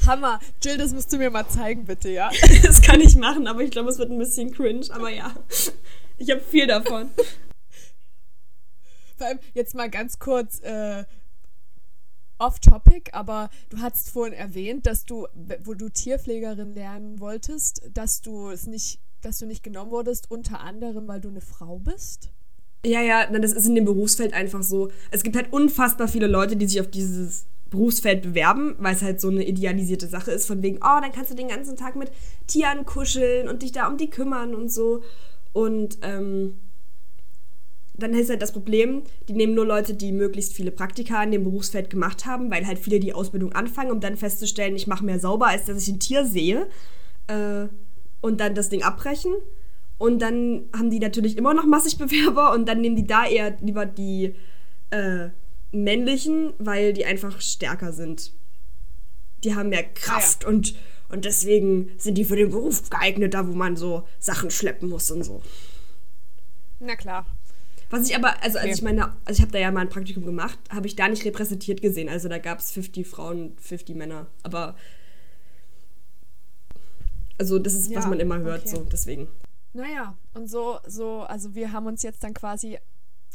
Hammer. 0.06 0.40
Jill, 0.62 0.78
das 0.78 0.92
musst 0.92 1.12
du 1.12 1.18
mir 1.18 1.30
mal 1.30 1.48
zeigen, 1.48 1.84
bitte, 1.84 2.10
ja? 2.10 2.30
das 2.62 2.82
kann 2.82 3.00
ich 3.00 3.16
machen, 3.16 3.46
aber 3.46 3.62
ich 3.62 3.70
glaube, 3.70 3.90
es 3.90 3.98
wird 3.98 4.10
ein 4.10 4.18
bisschen 4.18 4.52
cringe. 4.52 4.86
Aber 4.90 5.10
ja, 5.10 5.34
ich 6.18 6.30
habe 6.30 6.40
viel 6.40 6.66
davon. 6.66 7.10
Vor 9.16 9.26
allem 9.26 9.38
jetzt 9.54 9.74
mal 9.74 9.88
ganz 9.88 10.18
kurz 10.18 10.60
äh, 10.60 11.04
off-topic, 12.38 13.10
aber 13.12 13.50
du 13.70 13.78
hast 13.78 14.10
vorhin 14.10 14.34
erwähnt, 14.34 14.86
dass 14.86 15.04
du, 15.04 15.26
wo 15.64 15.74
du 15.74 15.88
Tierpflegerin 15.88 16.74
lernen 16.74 17.20
wolltest, 17.20 17.82
dass 17.94 18.20
du 18.20 18.50
es 18.50 18.66
nicht, 18.66 19.00
dass 19.22 19.38
du 19.38 19.46
nicht 19.46 19.62
genommen 19.62 19.90
wurdest, 19.90 20.30
unter 20.30 20.60
anderem, 20.60 21.08
weil 21.08 21.20
du 21.20 21.28
eine 21.28 21.40
Frau 21.40 21.78
bist. 21.78 22.30
Ja, 22.84 23.00
ja, 23.00 23.26
das 23.26 23.52
ist 23.52 23.66
in 23.66 23.74
dem 23.74 23.84
Berufsfeld 23.84 24.34
einfach 24.34 24.62
so. 24.62 24.90
Es 25.10 25.22
gibt 25.22 25.34
halt 25.34 25.52
unfassbar 25.52 26.08
viele 26.08 26.26
Leute, 26.26 26.56
die 26.56 26.66
sich 26.66 26.80
auf 26.80 26.90
dieses 26.90 27.46
Berufsfeld 27.76 28.22
bewerben, 28.22 28.74
weil 28.78 28.94
es 28.94 29.02
halt 29.02 29.20
so 29.20 29.28
eine 29.28 29.46
idealisierte 29.46 30.06
Sache 30.06 30.30
ist, 30.30 30.46
von 30.46 30.62
wegen, 30.62 30.78
oh, 30.78 31.00
dann 31.00 31.12
kannst 31.12 31.30
du 31.30 31.34
den 31.34 31.48
ganzen 31.48 31.76
Tag 31.76 31.96
mit 31.96 32.10
Tieren 32.46 32.86
kuscheln 32.86 33.48
und 33.48 33.62
dich 33.62 33.72
da 33.72 33.86
um 33.86 33.98
die 33.98 34.10
kümmern 34.10 34.54
und 34.54 34.72
so. 34.72 35.02
Und 35.52 35.98
ähm, 36.02 36.54
dann 37.94 38.12
ist 38.14 38.30
halt 38.30 38.42
das 38.42 38.52
Problem, 38.52 39.02
die 39.28 39.32
nehmen 39.32 39.54
nur 39.54 39.66
Leute, 39.66 39.94
die 39.94 40.12
möglichst 40.12 40.52
viele 40.52 40.70
Praktika 40.70 41.22
in 41.22 41.30
dem 41.30 41.44
Berufsfeld 41.44 41.90
gemacht 41.90 42.26
haben, 42.26 42.50
weil 42.50 42.66
halt 42.66 42.78
viele 42.78 43.00
die 43.00 43.14
Ausbildung 43.14 43.52
anfangen, 43.52 43.90
um 43.90 44.00
dann 44.00 44.16
festzustellen, 44.16 44.76
ich 44.76 44.86
mache 44.86 45.04
mehr 45.04 45.20
sauber, 45.20 45.48
als 45.48 45.66
dass 45.66 45.82
ich 45.82 45.88
ein 45.94 46.00
Tier 46.00 46.24
sehe. 46.24 46.66
Äh, 47.26 47.68
und 48.20 48.40
dann 48.40 48.54
das 48.54 48.68
Ding 48.68 48.82
abbrechen. 48.82 49.32
Und 49.98 50.20
dann 50.20 50.64
haben 50.76 50.90
die 50.90 50.98
natürlich 50.98 51.38
immer 51.38 51.54
noch 51.54 51.66
massig 51.66 51.96
Bewerber 51.98 52.52
und 52.52 52.68
dann 52.68 52.80
nehmen 52.80 52.96
die 52.96 53.06
da 53.06 53.26
eher 53.26 53.56
lieber 53.60 53.86
die 53.86 54.34
äh, 54.90 55.28
männlichen, 55.82 56.52
weil 56.58 56.92
die 56.92 57.04
einfach 57.04 57.40
stärker 57.40 57.92
sind. 57.92 58.32
Die 59.44 59.54
haben 59.54 59.68
mehr 59.68 59.84
Kraft 59.84 60.42
ja. 60.42 60.48
und, 60.48 60.74
und 61.08 61.24
deswegen 61.24 61.92
sind 61.98 62.16
die 62.16 62.24
für 62.24 62.36
den 62.36 62.50
Beruf 62.50 62.88
geeignet, 62.90 63.34
da 63.34 63.46
wo 63.46 63.52
man 63.52 63.76
so 63.76 64.06
Sachen 64.18 64.50
schleppen 64.50 64.88
muss 64.88 65.10
und 65.10 65.22
so. 65.22 65.42
Na 66.80 66.96
klar. 66.96 67.26
Was 67.90 68.08
ich 68.08 68.16
aber, 68.16 68.42
also 68.42 68.58
okay. 68.58 68.68
als 68.68 68.78
ich 68.78 68.82
meine, 68.82 69.14
also 69.24 69.38
ich 69.38 69.42
habe 69.42 69.52
da 69.52 69.58
ja 69.58 69.70
mal 69.70 69.80
ein 69.80 69.88
Praktikum 69.88 70.24
gemacht, 70.24 70.58
habe 70.70 70.86
ich 70.86 70.96
da 70.96 71.08
nicht 71.08 71.24
repräsentiert 71.24 71.80
gesehen. 71.80 72.08
Also 72.08 72.28
da 72.28 72.38
gab 72.38 72.58
es 72.58 72.72
50 72.72 73.06
Frauen, 73.06 73.56
50 73.58 73.94
Männer. 73.94 74.26
Aber 74.42 74.74
also 77.38 77.58
das 77.58 77.74
ist, 77.74 77.90
ja, 77.90 77.98
was 77.98 78.06
man 78.06 78.18
immer 78.18 78.38
hört, 78.38 78.62
okay. 78.62 78.70
so 78.70 78.84
deswegen. 78.90 79.28
Naja, 79.72 80.16
und 80.34 80.48
so, 80.48 80.80
so, 80.86 81.20
also 81.20 81.54
wir 81.54 81.72
haben 81.72 81.86
uns 81.86 82.02
jetzt 82.02 82.24
dann 82.24 82.34
quasi 82.34 82.78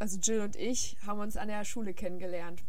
also 0.02 0.18
Jill 0.20 0.42
und 0.42 0.56
ich, 0.56 0.98
haben 1.06 1.20
uns 1.20 1.38
an 1.38 1.48
der 1.48 1.64
Schule 1.64 1.94
kennengelernt. 1.94 2.64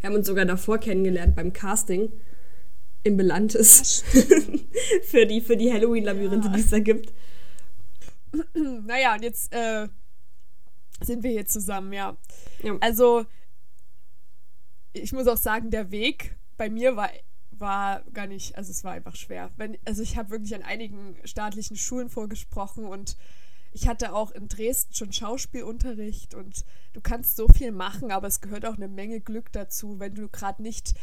Wir 0.00 0.08
haben 0.08 0.14
uns 0.14 0.28
sogar 0.28 0.44
davor 0.44 0.78
kennengelernt 0.78 1.34
beim 1.34 1.52
Casting 1.52 2.12
im 3.02 3.16
Belantes. 3.16 4.02
für 5.02 5.26
die, 5.26 5.40
für 5.40 5.56
die 5.56 5.72
Halloween-Labyrinthe, 5.72 6.48
ja. 6.48 6.54
die 6.54 6.60
es 6.60 6.70
da 6.70 6.78
gibt. 6.78 7.12
naja, 8.54 9.14
und 9.14 9.22
jetzt 9.22 9.52
äh, 9.52 9.88
sind 11.00 11.24
wir 11.24 11.30
hier 11.32 11.46
zusammen, 11.46 11.92
ja. 11.92 12.16
Ja. 12.62 12.76
Also, 12.80 13.26
ich 14.92 15.12
muss 15.12 15.26
auch 15.26 15.36
sagen, 15.36 15.70
der 15.70 15.90
Weg 15.90 16.36
bei 16.56 16.70
mir 16.70 16.94
war, 16.94 17.10
war 17.50 18.04
gar 18.12 18.28
nicht, 18.28 18.56
also 18.56 18.70
es 18.70 18.84
war 18.84 18.92
einfach 18.92 19.16
schwer. 19.16 19.50
Wenn, 19.56 19.78
also 19.84 20.02
ich 20.02 20.16
habe 20.16 20.30
wirklich 20.30 20.54
an 20.54 20.62
einigen 20.62 21.16
staatlichen 21.24 21.76
Schulen 21.76 22.08
vorgesprochen 22.08 22.84
und 22.84 23.16
ich 23.72 23.86
hatte 23.86 24.14
auch 24.14 24.30
in 24.30 24.48
Dresden 24.48 24.94
schon 24.94 25.12
Schauspielunterricht 25.12 26.34
und 26.34 26.64
du 26.92 27.00
kannst 27.00 27.36
so 27.36 27.48
viel 27.48 27.72
machen, 27.72 28.10
aber 28.10 28.26
es 28.26 28.40
gehört 28.40 28.64
auch 28.66 28.76
eine 28.76 28.88
Menge 28.88 29.20
Glück 29.20 29.52
dazu, 29.52 30.00
wenn 30.00 30.14
du 30.14 30.28
gerade 30.28 30.62
nicht 30.62 30.94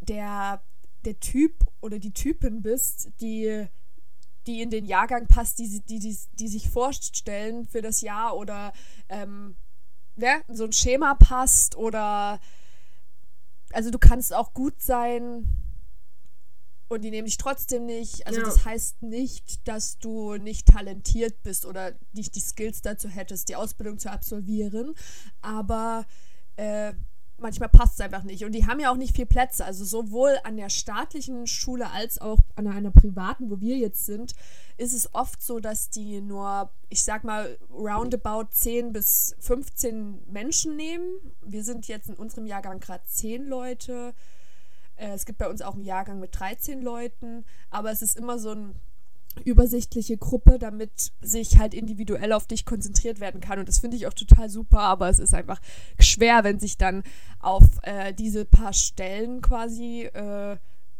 der, 0.00 0.62
der 1.04 1.20
Typ 1.20 1.52
oder 1.80 1.98
die 1.98 2.12
Typin 2.12 2.62
bist, 2.62 3.10
die, 3.20 3.66
die 4.46 4.62
in 4.62 4.70
den 4.70 4.86
Jahrgang 4.86 5.26
passt, 5.26 5.58
die, 5.58 5.80
die, 5.80 5.98
die, 5.98 6.16
die 6.32 6.48
sich 6.48 6.70
vorstellen 6.70 7.66
für 7.66 7.82
das 7.82 8.00
Jahr 8.00 8.36
oder 8.36 8.72
ähm, 9.08 9.56
ne, 10.16 10.42
so 10.48 10.64
ein 10.64 10.72
Schema 10.72 11.14
passt 11.14 11.76
oder 11.76 12.40
also 13.72 13.90
du 13.90 13.98
kannst 13.98 14.34
auch 14.34 14.54
gut 14.54 14.80
sein 14.80 15.46
und 16.88 17.02
die 17.02 17.10
nehmen 17.10 17.26
dich 17.26 17.36
trotzdem 17.36 17.86
nicht. 17.86 18.26
Also 18.26 18.40
Ja. 18.40 18.46
das 18.46 18.64
heißt 18.64 19.02
nicht, 19.02 19.66
dass 19.68 19.98
du 19.98 20.36
nicht 20.36 20.66
talentiert 20.66 21.42
bist 21.42 21.66
oder 21.66 21.92
nicht 22.12 22.34
die 22.34 22.40
Skills 22.40 22.82
dazu 22.82 23.08
hättest, 23.08 23.48
die 23.48 23.56
Ausbildung 23.56 23.98
zu 23.98 24.10
absolvieren. 24.10 24.94
Aber 25.42 26.06
äh, 26.56 26.92
manchmal 27.38 27.68
passt 27.68 27.94
es 27.94 28.00
einfach 28.00 28.24
nicht. 28.24 28.44
Und 28.44 28.52
die 28.52 28.66
haben 28.66 28.80
ja 28.80 28.90
auch 28.90 28.96
nicht 28.96 29.14
viel 29.14 29.26
Plätze. 29.26 29.64
Also 29.64 29.84
sowohl 29.84 30.38
an 30.44 30.56
der 30.56 30.70
staatlichen 30.70 31.46
Schule 31.46 31.90
als 31.90 32.20
auch 32.20 32.38
an 32.56 32.66
einer 32.66 32.90
privaten, 32.90 33.50
wo 33.50 33.60
wir 33.60 33.76
jetzt 33.76 34.06
sind, 34.06 34.32
ist 34.76 34.92
es 34.92 35.14
oft 35.14 35.42
so, 35.42 35.60
dass 35.60 35.90
die 35.90 36.20
nur, 36.20 36.70
ich 36.88 37.04
sag 37.04 37.22
mal, 37.24 37.58
roundabout 37.70 38.48
10 38.50 38.92
bis 38.92 39.36
15 39.40 40.22
Menschen 40.32 40.76
nehmen. 40.76 41.06
Wir 41.42 41.64
sind 41.64 41.86
jetzt 41.86 42.08
in 42.08 42.14
unserem 42.14 42.46
Jahrgang 42.46 42.80
gerade 42.80 43.04
10 43.06 43.46
Leute. 43.46 44.14
Äh, 44.98 45.12
Es 45.14 45.24
gibt 45.26 45.38
bei 45.38 45.48
uns 45.48 45.62
auch 45.62 45.74
einen 45.74 45.84
Jahrgang 45.84 46.20
mit 46.20 46.38
13 46.38 46.82
Leuten, 46.82 47.44
aber 47.70 47.90
es 47.90 48.02
ist 48.02 48.16
immer 48.16 48.38
so 48.38 48.50
eine 48.50 48.74
übersichtliche 49.44 50.16
Gruppe, 50.16 50.58
damit 50.58 51.12
sich 51.20 51.58
halt 51.58 51.72
individuell 51.74 52.32
auf 52.32 52.46
dich 52.46 52.64
konzentriert 52.64 53.20
werden 53.20 53.40
kann. 53.40 53.58
Und 53.58 53.68
das 53.68 53.78
finde 53.78 53.96
ich 53.96 54.06
auch 54.06 54.12
total 54.14 54.48
super, 54.50 54.80
aber 54.80 55.08
es 55.08 55.18
ist 55.20 55.32
einfach 55.34 55.60
schwer, 56.00 56.42
wenn 56.44 56.58
sich 56.58 56.76
dann 56.76 57.04
auf 57.38 57.64
äh, 57.82 58.12
diese 58.12 58.44
paar 58.44 58.72
Stellen 58.72 59.40
quasi, 59.40 60.04
äh, 60.12 60.56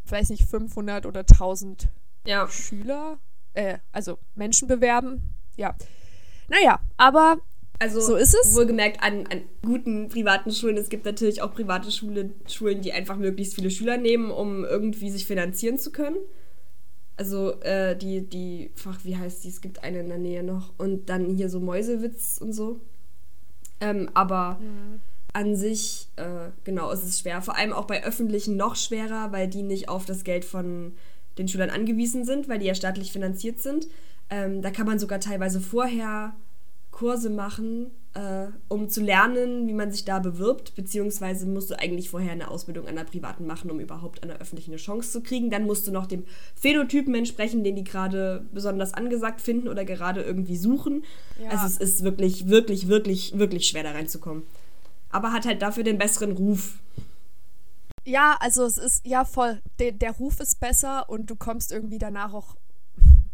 weiß 0.06 0.30
nicht, 0.30 0.44
500 0.44 1.04
oder 1.06 1.26
1000 1.26 1.88
Ja. 2.26 2.48
Schüler, 2.48 3.18
äh, 3.54 3.78
also 3.92 4.18
Menschen 4.36 4.68
bewerben. 4.68 5.34
Ja. 5.56 5.74
Naja, 6.48 6.78
aber 6.96 7.38
Also 7.80 8.00
So 8.00 8.16
ist 8.16 8.34
es. 8.34 8.54
wohlgemerkt 8.56 9.02
an, 9.02 9.26
an 9.28 9.42
guten 9.62 10.08
privaten 10.08 10.50
Schulen. 10.50 10.76
Es 10.76 10.88
gibt 10.88 11.04
natürlich 11.04 11.42
auch 11.42 11.54
private 11.54 11.90
Schule, 11.92 12.30
Schulen, 12.48 12.80
die 12.80 12.92
einfach 12.92 13.16
möglichst 13.16 13.54
viele 13.54 13.70
Schüler 13.70 13.96
nehmen, 13.98 14.30
um 14.30 14.64
irgendwie 14.64 15.10
sich 15.10 15.26
finanzieren 15.26 15.78
zu 15.78 15.92
können. 15.92 16.16
Also 17.16 17.60
äh, 17.62 17.96
die, 17.96 18.22
die, 18.22 18.70
ach, 18.86 18.98
wie 19.04 19.16
heißt 19.16 19.44
die? 19.44 19.48
Es 19.48 19.60
gibt 19.60 19.84
eine 19.84 20.00
in 20.00 20.08
der 20.08 20.18
Nähe 20.18 20.42
noch. 20.42 20.72
Und 20.78 21.08
dann 21.08 21.30
hier 21.36 21.48
so 21.50 21.60
Mäusewitz 21.60 22.38
und 22.40 22.52
so. 22.52 22.80
Ähm, 23.80 24.10
aber 24.14 24.58
an 25.32 25.54
sich, 25.54 26.08
äh, 26.16 26.50
genau, 26.64 26.90
es 26.90 27.04
ist 27.04 27.20
schwer. 27.20 27.42
Vor 27.42 27.56
allem 27.56 27.72
auch 27.72 27.84
bei 27.84 28.02
öffentlichen 28.04 28.56
noch 28.56 28.74
schwerer, 28.76 29.30
weil 29.30 29.46
die 29.46 29.62
nicht 29.62 29.88
auf 29.88 30.04
das 30.04 30.24
Geld 30.24 30.44
von 30.44 30.92
den 31.38 31.46
Schülern 31.46 31.70
angewiesen 31.70 32.24
sind, 32.24 32.48
weil 32.48 32.58
die 32.58 32.66
ja 32.66 32.74
staatlich 32.74 33.12
finanziert 33.12 33.60
sind. 33.60 33.86
Ähm, 34.30 34.62
da 34.62 34.70
kann 34.72 34.86
man 34.86 34.98
sogar 34.98 35.20
teilweise 35.20 35.60
vorher 35.60 36.34
Kurse 36.98 37.30
machen, 37.30 37.92
äh, 38.14 38.48
um 38.66 38.88
zu 38.88 39.00
lernen, 39.00 39.68
wie 39.68 39.72
man 39.72 39.92
sich 39.92 40.04
da 40.04 40.18
bewirbt, 40.18 40.74
beziehungsweise 40.74 41.46
musst 41.46 41.70
du 41.70 41.78
eigentlich 41.78 42.10
vorher 42.10 42.32
eine 42.32 42.50
Ausbildung 42.50 42.88
an 42.88 42.98
einer 42.98 43.04
privaten 43.04 43.46
machen, 43.46 43.70
um 43.70 43.78
überhaupt 43.78 44.24
an 44.24 44.30
einer 44.30 44.40
öffentlichen 44.40 44.72
eine 44.72 44.80
Chance 44.80 45.12
zu 45.12 45.22
kriegen. 45.22 45.48
Dann 45.48 45.64
musst 45.64 45.86
du 45.86 45.92
noch 45.92 46.06
dem 46.06 46.24
Phänotypen 46.56 47.14
entsprechen, 47.14 47.62
den 47.62 47.76
die 47.76 47.84
gerade 47.84 48.44
besonders 48.52 48.94
angesagt 48.94 49.40
finden 49.40 49.68
oder 49.68 49.84
gerade 49.84 50.22
irgendwie 50.22 50.56
suchen. 50.56 51.04
Ja. 51.40 51.50
Also 51.50 51.66
es 51.66 51.76
ist 51.76 52.02
wirklich, 52.02 52.48
wirklich, 52.48 52.88
wirklich, 52.88 53.38
wirklich 53.38 53.68
schwer 53.68 53.84
da 53.84 53.92
reinzukommen. 53.92 54.42
Aber 55.10 55.32
hat 55.32 55.46
halt 55.46 55.62
dafür 55.62 55.84
den 55.84 55.98
besseren 55.98 56.32
Ruf. 56.32 56.80
Ja, 58.04 58.36
also 58.40 58.64
es 58.64 58.76
ist, 58.76 59.06
ja 59.06 59.24
voll, 59.24 59.62
der, 59.78 59.92
der 59.92 60.10
Ruf 60.10 60.40
ist 60.40 60.58
besser 60.58 61.08
und 61.08 61.30
du 61.30 61.36
kommst 61.36 61.70
irgendwie 61.70 61.98
danach 61.98 62.32
auch 62.32 62.56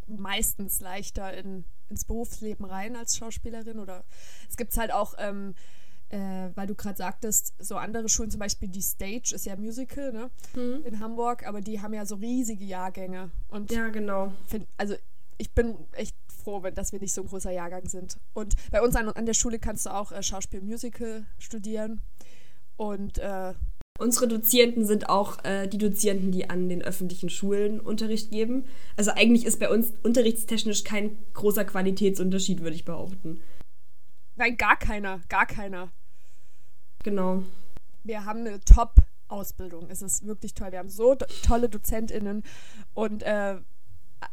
meistens 0.06 0.80
leichter 0.80 1.32
in, 1.32 1.64
ins 1.94 2.04
Berufsleben 2.04 2.64
rein 2.66 2.96
als 2.96 3.16
Schauspielerin 3.16 3.78
oder 3.78 4.04
es 4.50 4.56
gibt 4.56 4.76
halt 4.76 4.92
auch, 4.92 5.14
ähm, 5.18 5.54
äh, 6.10 6.50
weil 6.54 6.66
du 6.66 6.74
gerade 6.74 6.96
sagtest, 6.98 7.54
so 7.58 7.76
andere 7.76 8.08
Schulen, 8.08 8.30
zum 8.30 8.40
Beispiel 8.40 8.68
die 8.68 8.82
Stage 8.82 9.32
ist 9.34 9.46
ja 9.46 9.56
Musical, 9.56 10.12
ne, 10.12 10.30
in 10.84 11.00
Hamburg, 11.00 11.46
aber 11.46 11.60
die 11.60 11.80
haben 11.80 11.94
ja 11.94 12.04
so 12.04 12.16
riesige 12.16 12.64
Jahrgänge 12.64 13.30
und 13.48 13.70
Ja, 13.72 13.88
genau. 13.88 14.32
find, 14.46 14.66
also 14.76 14.94
ich 15.38 15.50
bin 15.52 15.76
echt 15.92 16.14
froh, 16.42 16.62
wenn, 16.62 16.74
dass 16.74 16.92
wir 16.92 17.00
nicht 17.00 17.14
so 17.14 17.22
ein 17.22 17.26
großer 17.28 17.50
Jahrgang 17.50 17.88
sind. 17.88 18.18
Und 18.34 18.54
bei 18.70 18.82
uns 18.82 18.94
an, 18.96 19.08
an 19.08 19.26
der 19.26 19.34
Schule 19.34 19.58
kannst 19.58 19.86
du 19.86 19.90
auch 19.90 20.12
äh, 20.12 20.22
Schauspiel-Musical 20.22 21.24
studieren 21.38 22.00
und 22.76 23.18
äh, 23.18 23.54
Unsere 24.00 24.26
Dozierenden 24.26 24.84
sind 24.86 25.08
auch 25.08 25.44
äh, 25.44 25.68
die 25.68 25.78
Dozierenden, 25.78 26.32
die 26.32 26.50
an 26.50 26.68
den 26.68 26.82
öffentlichen 26.82 27.30
Schulen 27.30 27.78
Unterricht 27.78 28.32
geben. 28.32 28.64
Also 28.96 29.12
eigentlich 29.12 29.44
ist 29.44 29.60
bei 29.60 29.70
uns 29.70 29.92
unterrichtstechnisch 30.02 30.82
kein 30.82 31.16
großer 31.32 31.64
Qualitätsunterschied, 31.64 32.60
würde 32.60 32.74
ich 32.74 32.84
behaupten. 32.84 33.40
Nein, 34.34 34.56
gar 34.56 34.76
keiner, 34.76 35.20
gar 35.28 35.46
keiner. 35.46 35.92
Genau. 37.04 37.44
Wir 38.02 38.24
haben 38.24 38.40
eine 38.40 38.58
Top-Ausbildung. 38.64 39.88
Es 39.88 40.02
ist 40.02 40.26
wirklich 40.26 40.54
toll. 40.54 40.72
Wir 40.72 40.80
haben 40.80 40.90
so 40.90 41.14
tolle 41.44 41.68
DozentInnen 41.68 42.42
und 42.94 43.22
äh, 43.22 43.58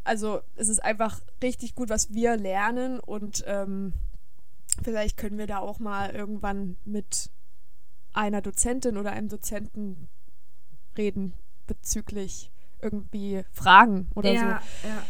also 0.03 0.41
es 0.55 0.69
ist 0.69 0.83
einfach 0.83 1.21
richtig 1.43 1.75
gut, 1.75 1.89
was 1.89 2.11
wir 2.11 2.35
lernen 2.35 2.99
und 2.99 3.43
ähm, 3.45 3.93
vielleicht 4.81 5.17
können 5.17 5.37
wir 5.37 5.45
da 5.45 5.59
auch 5.59 5.77
mal 5.77 6.09
irgendwann 6.09 6.77
mit 6.83 7.29
einer 8.13 8.41
Dozentin 8.41 8.97
oder 8.97 9.11
einem 9.11 9.29
Dozenten 9.29 10.07
reden 10.97 11.33
bezüglich 11.67 12.51
irgendwie 12.81 13.43
Fragen 13.51 14.09
oder 14.15 14.31
ja, 14.31 14.61
so. 14.81 14.87
ja. 14.87 15.03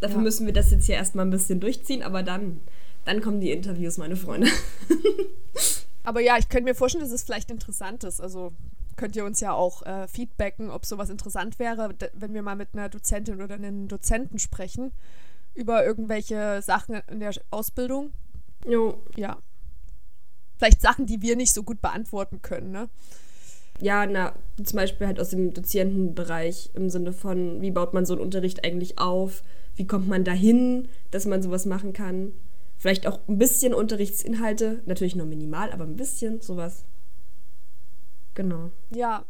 Dafür 0.00 0.18
Ja. 0.18 0.22
müssen 0.22 0.46
wir 0.46 0.52
das 0.52 0.70
jetzt 0.70 0.86
hier 0.86 0.96
erstmal 0.96 1.24
ein 1.26 1.30
bisschen 1.30 1.58
durchziehen, 1.60 2.02
aber 2.02 2.22
dann, 2.22 2.60
dann 3.04 3.22
kommen 3.22 3.40
die 3.40 3.50
Interviews, 3.50 3.96
meine 3.98 4.16
Freunde. 4.16 4.48
Aber 6.04 6.20
ja, 6.20 6.36
ich 6.38 6.48
könnte 6.48 6.64
mir 6.64 6.74
vorstellen, 6.76 7.02
dass 7.02 7.12
es 7.12 7.24
vielleicht 7.24 7.50
interessant 7.50 8.04
ist. 8.04 8.20
Also 8.20 8.52
könnt 8.94 9.16
ihr 9.16 9.24
uns 9.24 9.40
ja 9.40 9.52
auch 9.52 9.82
äh, 9.82 10.06
feedbacken, 10.06 10.70
ob 10.70 10.86
sowas 10.86 11.10
interessant 11.10 11.58
wäre, 11.58 11.90
wenn 12.12 12.32
wir 12.32 12.42
mal 12.42 12.54
mit 12.54 12.68
einer 12.74 12.88
Dozentin 12.88 13.42
oder 13.42 13.56
einem 13.56 13.88
Dozenten 13.88 14.38
sprechen 14.38 14.92
über 15.54 15.84
irgendwelche 15.84 16.62
Sachen 16.62 17.00
in 17.10 17.18
der 17.18 17.32
Ausbildung. 17.50 18.12
Jo. 18.64 19.02
Ja. 19.16 19.38
Vielleicht 20.58 20.80
Sachen, 20.80 21.06
die 21.06 21.22
wir 21.22 21.36
nicht 21.36 21.52
so 21.52 21.62
gut 21.62 21.80
beantworten 21.80 22.40
können, 22.42 22.70
ne? 22.70 22.88
Ja, 23.80 24.06
na, 24.06 24.34
zum 24.62 24.76
Beispiel 24.76 25.06
halt 25.06 25.20
aus 25.20 25.30
dem 25.30 25.52
Dozientenbereich 25.52 26.70
im 26.74 26.88
Sinne 26.88 27.12
von, 27.12 27.60
wie 27.60 27.70
baut 27.70 27.92
man 27.92 28.06
so 28.06 28.14
einen 28.14 28.22
Unterricht 28.22 28.64
eigentlich 28.64 28.98
auf? 28.98 29.42
Wie 29.74 29.86
kommt 29.86 30.08
man 30.08 30.24
dahin, 30.24 30.88
dass 31.10 31.26
man 31.26 31.42
sowas 31.42 31.66
machen 31.66 31.92
kann? 31.92 32.32
Vielleicht 32.78 33.06
auch 33.06 33.20
ein 33.28 33.38
bisschen 33.38 33.74
Unterrichtsinhalte, 33.74 34.82
natürlich 34.86 35.16
nur 35.16 35.26
minimal, 35.26 35.72
aber 35.72 35.84
ein 35.84 35.96
bisschen 35.96 36.40
sowas. 36.40 36.84
Genau. 38.34 38.70
Ja. 38.90 39.24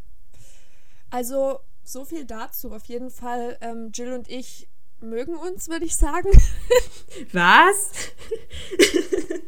Also, 1.11 1.61
so 1.85 2.05
viel 2.05 2.25
dazu. 2.25 2.73
Auf 2.73 2.85
jeden 2.87 3.11
Fall, 3.11 3.57
ähm, 3.61 3.91
Jill 3.93 4.13
und 4.13 4.29
ich 4.29 4.69
mögen 5.01 5.37
uns, 5.37 5.69
würde 5.69 5.85
ich 5.85 5.97
sagen. 5.97 6.29
Was? 7.33 7.91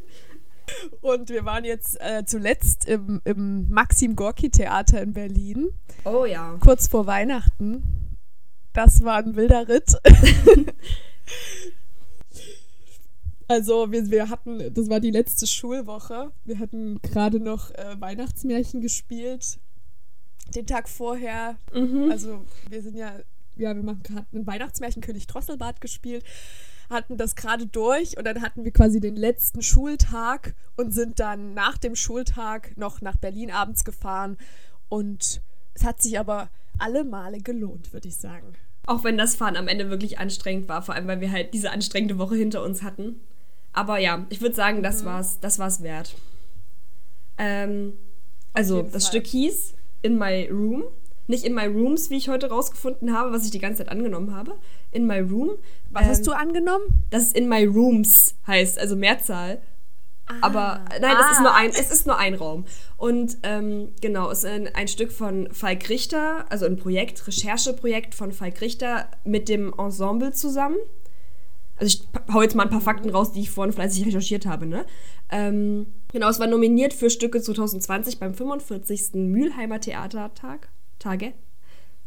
Und 1.00 1.30
wir 1.30 1.44
waren 1.44 1.64
jetzt 1.64 2.00
äh, 2.00 2.24
zuletzt 2.24 2.86
im, 2.86 3.20
im 3.24 3.68
Maxim 3.70 4.16
Gorki 4.16 4.50
Theater 4.50 5.02
in 5.02 5.12
Berlin. 5.12 5.70
Oh 6.04 6.24
ja. 6.24 6.56
kurz 6.60 6.88
vor 6.88 7.06
Weihnachten. 7.06 7.82
Das 8.72 9.02
war 9.02 9.16
ein 9.16 9.34
wilder 9.36 9.68
Ritt. 9.68 9.96
also 13.48 13.90
wir, 13.90 14.10
wir 14.10 14.28
hatten, 14.28 14.72
das 14.72 14.88
war 14.88 15.00
die 15.00 15.10
letzte 15.10 15.46
Schulwoche. 15.46 16.32
Wir 16.44 16.58
hatten 16.58 17.00
gerade 17.02 17.40
noch 17.40 17.70
äh, 17.72 17.96
Weihnachtsmärchen 17.98 18.80
gespielt. 18.80 19.58
Den 20.54 20.66
Tag 20.66 20.88
vorher. 20.88 21.56
Also 22.10 22.44
wir 22.70 22.82
sind 22.82 22.96
ja, 22.96 23.12
ja, 23.56 23.74
wir 23.74 23.82
machen 23.82 24.02
gerade 24.02 24.26
ein 24.32 24.46
Weihnachtsmärchen 24.46 25.02
König 25.02 25.26
Drosselbart 25.26 25.80
gespielt. 25.80 26.24
Hatten 26.90 27.18
das 27.18 27.36
gerade 27.36 27.66
durch 27.66 28.16
und 28.16 28.24
dann 28.24 28.40
hatten 28.40 28.64
wir 28.64 28.72
quasi 28.72 29.00
den 29.00 29.16
letzten 29.16 29.62
Schultag 29.62 30.54
und 30.76 30.94
sind 30.94 31.20
dann 31.20 31.52
nach 31.52 31.76
dem 31.76 31.94
Schultag 31.94 32.76
noch 32.76 33.02
nach 33.02 33.16
Berlin 33.16 33.50
abends 33.50 33.84
gefahren. 33.84 34.38
Und 34.88 35.42
es 35.74 35.84
hat 35.84 36.00
sich 36.00 36.18
aber 36.18 36.48
alle 36.78 37.04
Male 37.04 37.40
gelohnt, 37.40 37.92
würde 37.92 38.08
ich 38.08 38.16
sagen. 38.16 38.54
Auch 38.86 39.04
wenn 39.04 39.18
das 39.18 39.36
Fahren 39.36 39.56
am 39.56 39.68
Ende 39.68 39.90
wirklich 39.90 40.18
anstrengend 40.18 40.68
war, 40.68 40.82
vor 40.82 40.94
allem 40.94 41.06
weil 41.08 41.20
wir 41.20 41.30
halt 41.30 41.52
diese 41.52 41.70
anstrengende 41.72 42.16
Woche 42.18 42.36
hinter 42.36 42.62
uns 42.62 42.82
hatten. 42.82 43.20
Aber 43.72 43.98
ja, 43.98 44.26
ich 44.30 44.40
würde 44.40 44.54
sagen, 44.54 44.82
das 44.82 45.04
war's, 45.04 45.40
das 45.40 45.58
war's 45.58 45.82
wert. 45.82 46.14
Ähm, 47.36 47.92
also, 48.54 48.82
das 48.82 48.90
Fall. 48.90 49.00
Stück 49.02 49.26
hieß 49.26 49.74
In 50.02 50.18
My 50.18 50.48
Room. 50.50 50.84
Nicht 51.28 51.44
In 51.44 51.54
My 51.54 51.66
Rooms, 51.66 52.10
wie 52.10 52.16
ich 52.16 52.28
heute 52.28 52.48
rausgefunden 52.48 53.12
habe, 53.16 53.32
was 53.32 53.44
ich 53.44 53.50
die 53.50 53.58
ganze 53.60 53.78
Zeit 53.84 53.90
angenommen 53.92 54.34
habe. 54.34 54.56
In 54.90 55.06
My 55.06 55.20
Room. 55.20 55.50
Was 55.90 56.06
hast 56.06 56.18
Ähm, 56.20 56.24
du 56.24 56.32
angenommen? 56.32 56.84
dass 57.10 57.22
es 57.28 57.32
in 57.32 57.48
my 57.48 57.64
rooms 57.64 58.34
heißt, 58.46 58.78
also 58.78 58.96
Mehrzahl. 58.96 59.60
Aber 60.42 60.84
nein, 61.00 61.16
es 61.20 61.30
ist 61.32 61.38
Ah. 61.38 61.42
nur 61.42 61.54
ein, 61.54 61.70
es 61.70 61.90
ist 61.90 62.06
nur 62.06 62.18
ein 62.18 62.34
Raum. 62.34 62.64
Und 62.98 63.38
ähm, 63.44 63.90
genau, 64.02 64.30
es 64.30 64.40
ist 64.40 64.44
ein, 64.46 64.68
ein 64.74 64.86
Stück 64.88 65.10
von 65.12 65.48
Falk 65.52 65.88
Richter, 65.88 66.44
also 66.50 66.66
ein 66.66 66.76
Projekt, 66.76 67.26
Rechercheprojekt 67.26 68.14
von 68.14 68.32
Falk 68.32 68.60
Richter 68.60 69.08
mit 69.24 69.48
dem 69.48 69.72
Ensemble 69.78 70.32
zusammen. 70.32 70.76
Also 71.76 71.86
ich 71.98 72.08
hau 72.32 72.42
jetzt 72.42 72.54
mal 72.56 72.64
ein 72.64 72.70
paar 72.70 72.80
Fakten 72.82 73.08
raus, 73.08 73.32
die 73.32 73.40
ich 73.40 73.50
vorhin 73.50 73.72
fleißig 73.72 74.04
recherchiert 74.06 74.44
habe, 74.46 74.66
ne? 74.66 74.84
Ähm, 75.30 75.86
genau, 76.12 76.28
es 76.28 76.38
war 76.40 76.46
nominiert 76.46 76.92
für 76.92 77.08
Stücke 77.08 77.40
2020 77.40 78.18
beim 78.18 78.34
45. 78.34 79.14
Mülheimer 79.14 79.80
Theatertag, 79.80 80.68
Tage. 80.98 81.32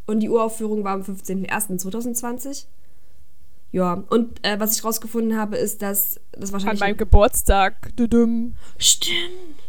Und 0.06 0.20
die 0.20 0.28
Uraufführung 0.28 0.84
war 0.84 0.94
am 0.94 1.02
15.01.2020. 1.02 2.66
Ja, 3.70 4.04
und 4.10 4.44
äh, 4.44 4.60
was 4.60 4.76
ich 4.76 4.84
rausgefunden 4.84 5.38
habe, 5.38 5.56
ist, 5.56 5.80
dass 5.80 6.20
das 6.32 6.50
An 6.50 6.52
wahrscheinlich. 6.54 6.80
meinem 6.80 6.96
Geburtstag. 6.96 7.96
Düdüm. 7.96 8.54
Stimmt. 8.76 9.62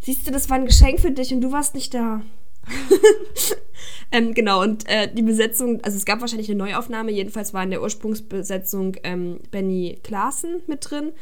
Siehst 0.00 0.26
du, 0.26 0.32
das 0.32 0.50
war 0.50 0.56
ein 0.56 0.66
Geschenk 0.66 1.00
für 1.00 1.12
dich 1.12 1.32
und 1.32 1.40
du 1.40 1.52
warst 1.52 1.74
nicht 1.74 1.94
da. 1.94 2.22
ähm, 4.12 4.34
genau, 4.34 4.62
und 4.62 4.88
äh, 4.88 5.12
die 5.12 5.22
Besetzung, 5.22 5.80
also 5.82 5.96
es 5.96 6.04
gab 6.04 6.20
wahrscheinlich 6.20 6.50
eine 6.50 6.58
Neuaufnahme, 6.58 7.12
jedenfalls 7.12 7.54
war 7.54 7.62
in 7.62 7.70
der 7.70 7.82
Ursprungsbesetzung 7.82 8.96
ähm, 9.04 9.40
Benny 9.50 10.00
Klaassen 10.02 10.62
mit 10.66 10.90
drin. 10.90 11.12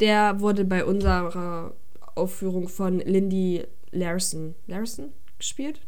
Der 0.00 0.40
wurde 0.40 0.64
bei 0.64 0.84
unserer 0.84 1.72
Aufführung 2.14 2.68
von 2.68 2.98
Lindy 3.00 3.64
Larson, 3.90 4.54
Larson 4.66 5.12
gespielt. 5.38 5.80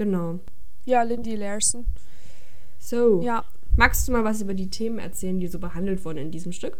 Genau. 0.00 0.38
Ja, 0.86 1.02
Lindy 1.02 1.34
Larson. 1.36 1.84
So, 2.78 3.20
Ja. 3.20 3.44
magst 3.76 4.08
du 4.08 4.12
mal 4.12 4.24
was 4.24 4.40
über 4.40 4.54
die 4.54 4.70
Themen 4.70 4.98
erzählen, 4.98 5.38
die 5.38 5.46
so 5.46 5.58
behandelt 5.58 6.02
wurden 6.06 6.16
in 6.16 6.30
diesem 6.30 6.52
Stück? 6.52 6.78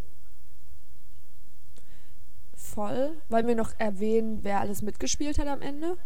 Voll. 2.54 3.10
Wollen 3.28 3.46
wir 3.46 3.54
noch 3.56 3.72
erwähnen, 3.76 4.38
wer 4.40 4.60
alles 4.60 4.80
mitgespielt 4.80 5.38
hat 5.38 5.48
am 5.48 5.60
Ende? 5.60 5.98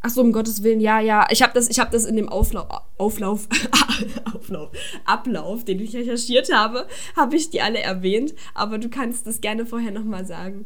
Ach 0.00 0.08
so, 0.08 0.22
um 0.22 0.32
Gottes 0.32 0.62
Willen, 0.62 0.80
ja, 0.80 0.98
ja. 0.98 1.26
Ich 1.30 1.42
habe 1.42 1.52
das, 1.52 1.68
ich 1.68 1.78
hab 1.78 1.90
das 1.90 2.06
in 2.06 2.16
dem 2.16 2.30
Auflauf, 2.30 2.68
Auflauf, 2.96 3.48
Auflauf, 4.34 4.70
Ablauf, 5.04 5.66
den 5.66 5.78
ich 5.78 5.94
recherchiert 5.94 6.50
habe, 6.54 6.86
habe 7.16 7.36
ich 7.36 7.50
die 7.50 7.60
alle 7.60 7.80
erwähnt. 7.80 8.32
Aber 8.54 8.78
du 8.78 8.88
kannst 8.88 9.26
das 9.26 9.42
gerne 9.42 9.66
vorher 9.66 9.90
nochmal 9.90 10.24
sagen. 10.24 10.64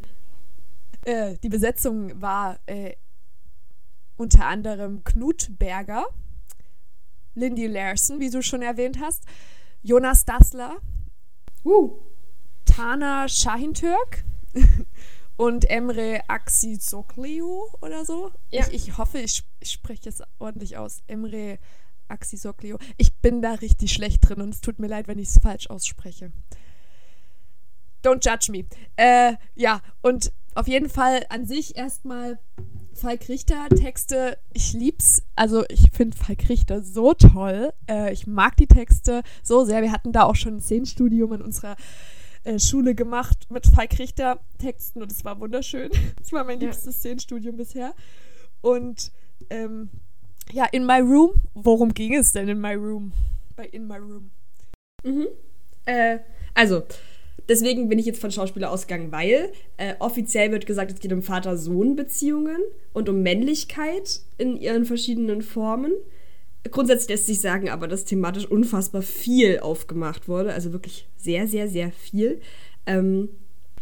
Äh, 1.05 1.35
die 1.43 1.49
Besetzung 1.49 2.21
war 2.23 2.61
äh, 2.67 2.93
unter 4.17 4.47
anderem 4.47 5.05
Knut 5.05 5.59
Berger, 5.59 6.07
Lindy 7.35 7.67
Larson, 7.67 8.21
wie 8.21 8.31
du 8.31 8.43
schon 8.43 8.63
erwähnt 8.63 8.99
hast, 9.01 9.25
Jonas 9.83 10.25
Dassler, 10.25 10.79
Uh, 11.67 11.99
Tana 12.65 13.29
Shahintürk 13.29 14.25
und 15.37 15.69
Emre 15.69 16.21
Axisoglu 16.29 17.67
oder 17.81 18.05
so. 18.05 18.31
Ja. 18.53 18.69
Ich, 18.69 18.89
ich 18.89 18.99
hoffe, 18.99 19.19
ich, 19.19 19.43
ich 19.59 19.73
spreche 19.73 20.09
es 20.09 20.23
ordentlich 20.39 20.77
aus. 20.77 21.03
Emre 21.09 21.59
Axisoglu. 22.07 22.79
Ich 22.99 23.17
bin 23.17 23.43
da 23.43 23.55
richtig 23.55 23.93
schlecht 23.93 24.29
drin 24.29 24.41
und 24.41 24.51
es 24.51 24.61
tut 24.61 24.79
mir 24.79 24.87
leid, 24.87 25.09
wenn 25.09 25.19
ich 25.19 25.31
es 25.31 25.39
falsch 25.43 25.69
ausspreche. 25.69 26.31
Don't 28.05 28.25
judge 28.25 28.53
me. 28.53 28.65
Äh, 28.95 29.37
ja, 29.57 29.83
und 30.03 30.33
auf 30.57 30.69
jeden 30.69 30.89
Fall 30.89 31.25
an 31.29 31.47
sich 31.47 31.77
erstmal 31.77 32.39
Falk 32.95 33.29
Richter 33.29 33.69
Texte. 33.69 34.39
Ich 34.55 34.73
lieb's. 34.73 35.23
Also 35.37 35.65
ich 35.69 35.91
finde 35.93 36.17
Falk 36.17 36.49
Richter 36.49 36.83
so 36.83 37.13
toll. 37.15 37.73
Äh, 37.89 38.13
ich 38.13 38.27
mag 38.27 38.57
die 38.57 38.67
Texte 38.67 39.23
so 39.43 39.65
sehr. 39.65 39.83
Wir 39.83 39.93
hatten 39.93 40.13
da 40.13 40.25
auch 40.25 40.35
schon 40.37 40.57
ein 40.57 40.61
Szenenstudium 40.61 41.35
in 41.35 41.43
unserer 41.43 41.77
äh, 42.45 42.59
Schule 42.59 42.95
gemacht 42.95 43.47
mit 43.51 43.67
Falk 43.67 43.99
Richter 43.99 44.41
Texten 44.59 45.03
und 45.03 45.13
es 45.13 45.25
war 45.25 45.39
wunderschön. 45.41 45.91
Es 46.23 46.33
war 46.33 46.45
mein 46.45 46.59
Ja. 46.61 46.69
liebstes 46.69 46.97
Szenenstudium 46.97 47.57
bisher. 47.57 47.95
Und 48.63 49.13
ähm, 49.51 49.91
ja, 50.53 50.65
in 50.73 50.87
my 50.87 51.01
room. 51.01 51.33
Worum 51.55 51.93
ging 51.93 52.15
es 52.15 52.33
denn 52.33 52.49
in 52.49 52.61
my 52.61 52.75
room? 52.75 53.13
Bei 53.57 53.67
In 53.67 53.87
my 53.87 53.97
room. 53.99 54.31
äh, 55.85 56.19
also, 56.55 56.83
deswegen 57.49 57.89
bin 57.89 57.99
ich 57.99 58.07
jetzt 58.07 58.21
von 58.21 58.31
Schauspieler 58.31 58.71
ausgegangen, 58.71 59.13
weil 59.13 59.53
äh, 59.77 59.95
offiziell 59.99 60.53
wird 60.53 60.67
gesagt, 60.67 60.91
es 60.91 61.01
geht 61.01 61.13
um 61.13 61.23
Vater-Sohn-Beziehungen 61.23 62.59
und 62.93 63.09
um 63.09 63.23
Männlichkeit 63.23 64.21
in 64.39 64.57
ihren 64.57 64.85
verschiedenen 64.85 65.43
Formen. 65.43 65.93
Grundsätzlich 66.71 67.11
lässt 67.11 67.27
sich 67.27 67.41
sagen, 67.41 67.69
aber 67.69 67.87
dass 67.87 68.05
thematisch 68.05 68.47
unfassbar 68.47 69.03
viel 69.03 69.61
aufgemacht 69.61 70.29
wurde, 70.29 70.53
also 70.53 70.73
wirklich 70.73 71.09
sehr, 71.17 71.47
sehr, 71.47 71.69
sehr 71.69 71.93
viel. 71.93 72.41
Ähm, 72.87 73.29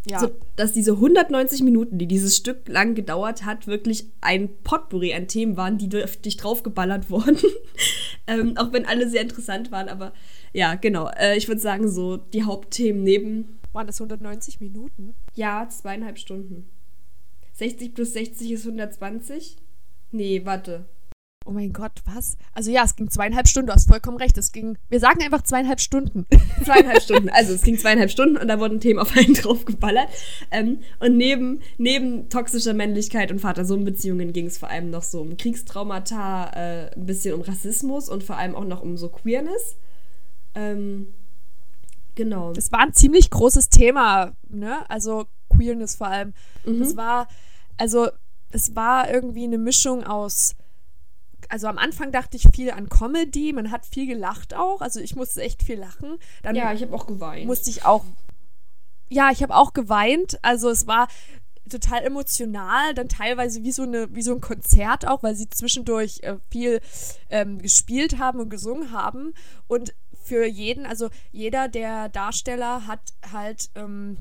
Ja. 0.07 0.19
so, 0.21 0.31
dass 0.57 0.73
diese 0.73 0.93
190 0.93 1.63
Minuten, 1.63 1.99
die 1.99 2.07
dieses 2.07 2.37
Stück 2.37 2.69
lang 2.69 2.95
gedauert 2.95 3.45
hat, 3.45 3.67
wirklich 3.67 4.07
ein 4.21 4.51
Potpourri 4.63 5.15
an 5.15 5.29
Themen 5.29 5.57
waren, 5.57 5.79
die 5.79 5.89
dich 5.89 6.37
draufgeballert 6.37 7.11
wurden. 7.11 7.39
ähm, 8.27 8.57
auch 8.57 8.73
wenn 8.73 8.85
alle 8.87 9.09
sehr 9.09 9.23
interessant 9.23 9.73
waren, 9.73 9.89
aber 9.89 10.13
ja, 10.53 10.75
genau. 10.75 11.09
Äh, 11.19 11.37
ich 11.37 11.49
würde 11.49 11.61
sagen, 11.61 11.89
so 11.89 12.17
die 12.17 12.45
Hauptthemen 12.45 13.03
neben, 13.03 13.59
Waren 13.73 13.87
das 13.87 14.01
190 14.01 14.61
Minuten? 14.61 15.15
ja, 15.35 15.67
zweieinhalb 15.69 16.19
Stunden. 16.19 16.69
60 17.55 17.95
plus 17.95 18.13
60 18.13 18.51
ist 18.53 18.65
120? 18.67 19.57
Nee, 20.13 20.43
warte. 20.45 20.85
Oh 21.47 21.51
mein 21.51 21.75
Gott, 21.75 21.93
was? 22.07 22.39
Also 22.55 22.71
ja, 22.71 22.85
es 22.85 22.97
ging 22.97 23.11
zweieinhalb 23.11 23.47
Stunden, 23.47 23.67
du 23.67 23.75
hast 23.75 23.89
vollkommen 23.89 24.17
recht. 24.17 24.39
Es 24.39 24.51
ging, 24.51 24.79
wir 24.89 24.99
sagen 24.99 25.23
einfach 25.23 25.43
zweieinhalb 25.43 25.79
Stunden. 25.79 26.27
Zweieinhalb 26.65 27.03
Stunden. 27.03 27.29
Also 27.29 27.53
es 27.53 27.63
ging 27.63 27.77
zweieinhalb 27.77 28.11
Stunden 28.11 28.39
und 28.39 28.49
da 28.49 28.59
wurden 28.59 28.81
Themen 28.81 28.99
auf 28.99 29.15
einen 29.15 29.35
draufgeballert. 29.35 30.09
Ähm, 30.51 30.79
und 31.01 31.19
neben, 31.19 31.61
neben 31.77 32.31
toxischer 32.31 32.73
Männlichkeit 32.73 33.31
und 33.31 33.41
Vater-Sohn-Beziehungen 33.41 34.33
ging 34.33 34.47
es 34.47 34.57
vor 34.57 34.71
allem 34.71 34.89
noch 34.89 35.03
so 35.03 35.21
um 35.21 35.37
Kriegstraumata, 35.37 36.51
äh, 36.55 36.95
ein 36.97 37.05
bisschen 37.05 37.35
um 37.35 37.43
Rassismus 37.43 38.09
und 38.09 38.23
vor 38.23 38.39
allem 38.39 38.55
auch 38.55 38.65
noch 38.65 38.81
um 38.81 38.97
so 38.97 39.11
Queerness. 39.11 39.77
Ähm, 40.55 41.09
genau. 42.15 42.53
Es 42.57 42.73
war 42.73 42.81
ein 42.81 42.95
ziemlich 42.95 43.29
großes 43.29 43.69
Thema, 43.69 44.33
ne? 44.49 44.89
Also 44.89 45.27
Queerness 45.51 45.97
vor 45.97 46.07
allem. 46.07 46.33
Es 46.65 46.97
war, 46.97 47.29
also 47.77 48.09
es 48.51 48.75
war 48.75 49.13
irgendwie 49.13 49.45
eine 49.45 49.59
Mischung 49.59 50.05
aus. 50.05 50.55
Also 51.55 51.69
am 51.69 51.79
Anfang 51.79 52.11
dachte 52.11 52.37
ich 52.37 52.49
viel 52.53 52.73
an 52.73 52.89
Comedy, 52.89 53.53
man 53.53 53.71
hat 53.71 53.87
viel 53.87 54.09
gelacht 54.09 54.55
auch, 54.55 54.81
also 54.81 54.99
ich 54.99 55.15
musste 55.15 55.41
echt 55.41 55.63
viel 55.63 55.79
lachen. 55.79 56.19
Dann 56.43 56.57
Ja, 56.57 56.73
ich 56.73 56.83
habe 56.83 56.93
auch 56.93 57.07
geweint. 57.07 57.47
musste 57.47 57.71
ich 57.71 57.85
auch. 57.85 58.05
Ja, 59.09 59.31
ich 59.31 59.41
habe 59.41 59.55
auch 59.55 59.73
geweint. 59.73 60.37
Also 60.43 60.69
es 60.69 60.89
war 60.89 61.07
total 61.71 62.03
emotional, 62.03 62.93
dann 62.95 63.09
teilweise 63.09 63.63
wie 63.63 63.71
so, 63.71 63.85
eine, 63.85 64.13
wie 64.13 64.23
so 64.23 64.35
ein 64.35 64.41
Konzert 64.41 65.07
auch, 65.07 65.23
weil 65.23 65.37
sie 65.37 65.49
zwischendurch 65.49 66.25
äh, 66.25 66.39
viel 66.51 66.81
ähm, 67.31 67.63
gespielt 67.63 68.19
haben 68.19 68.41
und 68.41 68.51
gesungen 68.51 68.91
haben. 68.91 69.33
Und 69.69 69.95
für 70.25 70.45
jeden, 70.47 70.87
also 70.87 71.09
jeder 71.31 71.69
der 71.69 72.09
Darsteller 72.09 72.89
hat 72.89 73.13
halt, 73.31 73.71
ähm, 73.77 74.19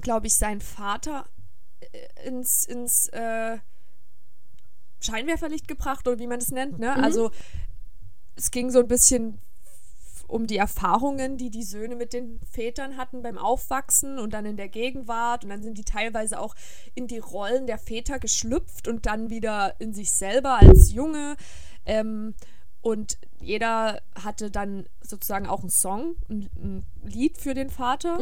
glaube 0.00 0.26
ich, 0.26 0.36
seinen 0.36 0.60
Vater 0.60 1.26
äh, 1.92 2.26
ins, 2.26 2.64
ins 2.64 3.06
äh, 3.10 3.58
Scheinwerferlicht 5.00 5.68
gebracht 5.68 6.06
oder 6.08 6.18
wie 6.18 6.26
man 6.26 6.38
es 6.38 6.50
nennt. 6.50 6.78
Ne? 6.78 6.94
Also 6.94 7.30
es 8.34 8.50
ging 8.50 8.70
so 8.70 8.80
ein 8.80 8.88
bisschen 8.88 9.40
um 10.28 10.46
die 10.46 10.56
Erfahrungen, 10.56 11.36
die 11.36 11.50
die 11.50 11.62
Söhne 11.62 11.94
mit 11.94 12.12
den 12.12 12.40
Vätern 12.50 12.96
hatten 12.96 13.22
beim 13.22 13.38
Aufwachsen 13.38 14.18
und 14.18 14.32
dann 14.34 14.44
in 14.44 14.56
der 14.56 14.68
Gegenwart. 14.68 15.44
Und 15.44 15.50
dann 15.50 15.62
sind 15.62 15.78
die 15.78 15.84
teilweise 15.84 16.40
auch 16.40 16.54
in 16.94 17.06
die 17.06 17.18
Rollen 17.18 17.66
der 17.66 17.78
Väter 17.78 18.18
geschlüpft 18.18 18.88
und 18.88 19.06
dann 19.06 19.30
wieder 19.30 19.74
in 19.78 19.94
sich 19.94 20.12
selber 20.12 20.54
als 20.54 20.92
Junge. 20.92 21.36
Ähm, 21.84 22.34
und 22.82 23.18
jeder 23.40 24.00
hatte 24.20 24.50
dann 24.50 24.86
sozusagen 25.00 25.46
auch 25.46 25.60
einen 25.60 25.70
Song, 25.70 26.16
ein, 26.28 26.48
ein 26.56 26.86
Lied 27.02 27.38
für 27.38 27.54
den 27.54 27.70
Vater. 27.70 28.18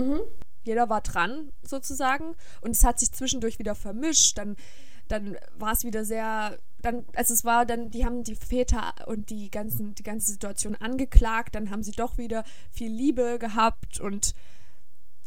Jeder 0.62 0.88
war 0.88 1.00
dran 1.00 1.52
sozusagen. 1.62 2.34
Und 2.60 2.72
es 2.72 2.84
hat 2.84 2.98
sich 2.98 3.12
zwischendurch 3.12 3.58
wieder 3.58 3.74
vermischt. 3.74 4.38
Dann, 4.38 4.56
dann 5.08 5.36
war 5.58 5.72
es 5.72 5.84
wieder 5.84 6.04
sehr 6.04 6.58
dann, 6.84 7.04
also 7.16 7.32
es 7.32 7.44
war 7.44 7.64
dann, 7.64 7.90
die 7.90 8.04
haben 8.04 8.24
die 8.24 8.34
Väter 8.34 8.92
und 9.06 9.30
die 9.30 9.50
ganzen, 9.50 9.94
die 9.94 10.02
ganze 10.02 10.32
Situation 10.32 10.74
angeklagt, 10.76 11.54
dann 11.54 11.70
haben 11.70 11.82
sie 11.82 11.92
doch 11.92 12.18
wieder 12.18 12.44
viel 12.70 12.92
Liebe 12.92 13.38
gehabt 13.38 14.00
und 14.00 14.34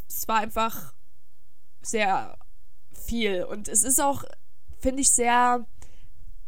es 0.08 0.28
war 0.28 0.38
einfach 0.38 0.94
sehr 1.82 2.38
viel. 2.92 3.44
Und 3.44 3.68
es 3.68 3.84
ist 3.84 4.00
auch, 4.00 4.24
finde 4.80 5.02
ich, 5.02 5.10
sehr 5.10 5.66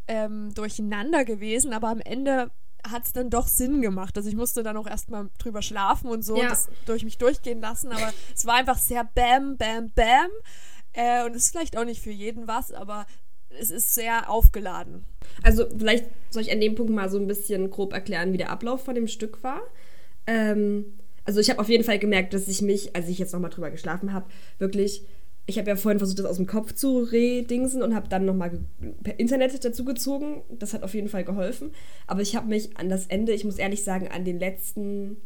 ähm, 0.08 0.54
durcheinander 0.54 1.26
gewesen, 1.26 1.74
aber 1.74 1.90
am 1.90 2.02
Ende 2.02 2.52
hat 2.88 3.06
es 3.06 3.14
dann 3.14 3.30
doch 3.30 3.48
Sinn 3.48 3.82
gemacht. 3.82 4.16
Also 4.16 4.30
ich 4.30 4.36
musste 4.36 4.64
dann 4.64 4.78
auch 4.78 4.88
erstmal 4.88 5.30
drüber 5.38 5.62
schlafen 5.62 6.10
und 6.10 6.24
so 6.24 6.38
Ja. 6.38 6.44
und 6.44 6.52
das 6.52 6.70
durch 6.86 7.04
mich 7.04 7.18
durchgehen 7.18 7.62
lassen. 7.62 7.92
Aber 7.92 8.14
es 8.34 8.46
war 8.46 8.56
einfach 8.56 8.78
sehr 8.78 9.04
bam, 9.04 9.58
bam, 9.58 9.92
bam. 9.92 10.30
Äh, 10.94 11.26
und 11.26 11.36
es 11.36 11.46
ist 11.46 11.52
vielleicht 11.52 11.78
auch 11.78 11.86
nicht 11.86 12.02
für 12.02 12.12
jeden 12.12 12.48
was, 12.48 12.72
aber 12.72 13.06
es 13.50 13.72
ist 13.72 13.96
sehr 13.96 14.30
aufgeladen. 14.30 15.06
Also 15.44 15.66
vielleicht 15.78 16.06
soll 16.30 16.44
ich 16.44 16.52
an 16.52 16.62
dem 16.62 16.76
Punkt 16.76 16.94
mal 16.94 17.10
so 17.10 17.18
ein 17.18 17.28
bisschen 17.28 17.70
grob 17.70 17.94
erklären, 17.94 18.34
wie 18.34 18.38
der 18.38 18.50
Ablauf 18.50 18.84
von 18.84 18.96
dem 18.96 19.08
Stück 19.08 19.44
war. 19.44 19.62
Ähm, 20.28 20.98
also 21.26 21.40
ich 21.40 21.50
habe 21.50 21.60
auf 21.60 21.70
jeden 21.70 21.84
Fall 21.84 22.00
gemerkt, 22.00 22.34
dass 22.34 22.48
ich 22.48 22.62
mich, 22.62 22.96
als 22.96 23.08
ich 23.08 23.20
jetzt 23.20 23.34
nochmal 23.34 23.52
drüber 23.52 23.72
geschlafen 23.72 24.14
habe, 24.14 24.28
wirklich, 24.58 25.04
ich 25.46 25.58
habe 25.58 25.70
ja 25.70 25.76
vorhin 25.76 26.00
versucht, 26.00 26.20
das 26.20 26.26
aus 26.26 26.38
dem 26.38 26.48
Kopf 26.48 26.74
zu 26.74 27.00
redingsen 27.00 27.82
und 27.82 27.96
habe 27.96 28.08
dann 28.08 28.26
nochmal 28.26 28.60
per 29.04 29.20
Internet 29.20 29.64
dazu 29.66 29.84
gezogen. 29.84 30.44
Das 30.50 30.74
hat 30.74 30.84
auf 30.84 30.94
jeden 30.94 31.10
Fall 31.10 31.24
geholfen. 31.24 31.72
Aber 32.06 32.22
ich 32.22 32.36
habe 32.36 32.48
mich 32.48 32.78
an 32.78 32.90
das 32.90 33.08
Ende, 33.08 33.34
ich 33.34 33.46
muss 33.46 33.58
ehrlich 33.58 33.84
sagen, 33.84 34.08
an 34.08 34.26
den 34.26 34.40
letzten 34.40 35.18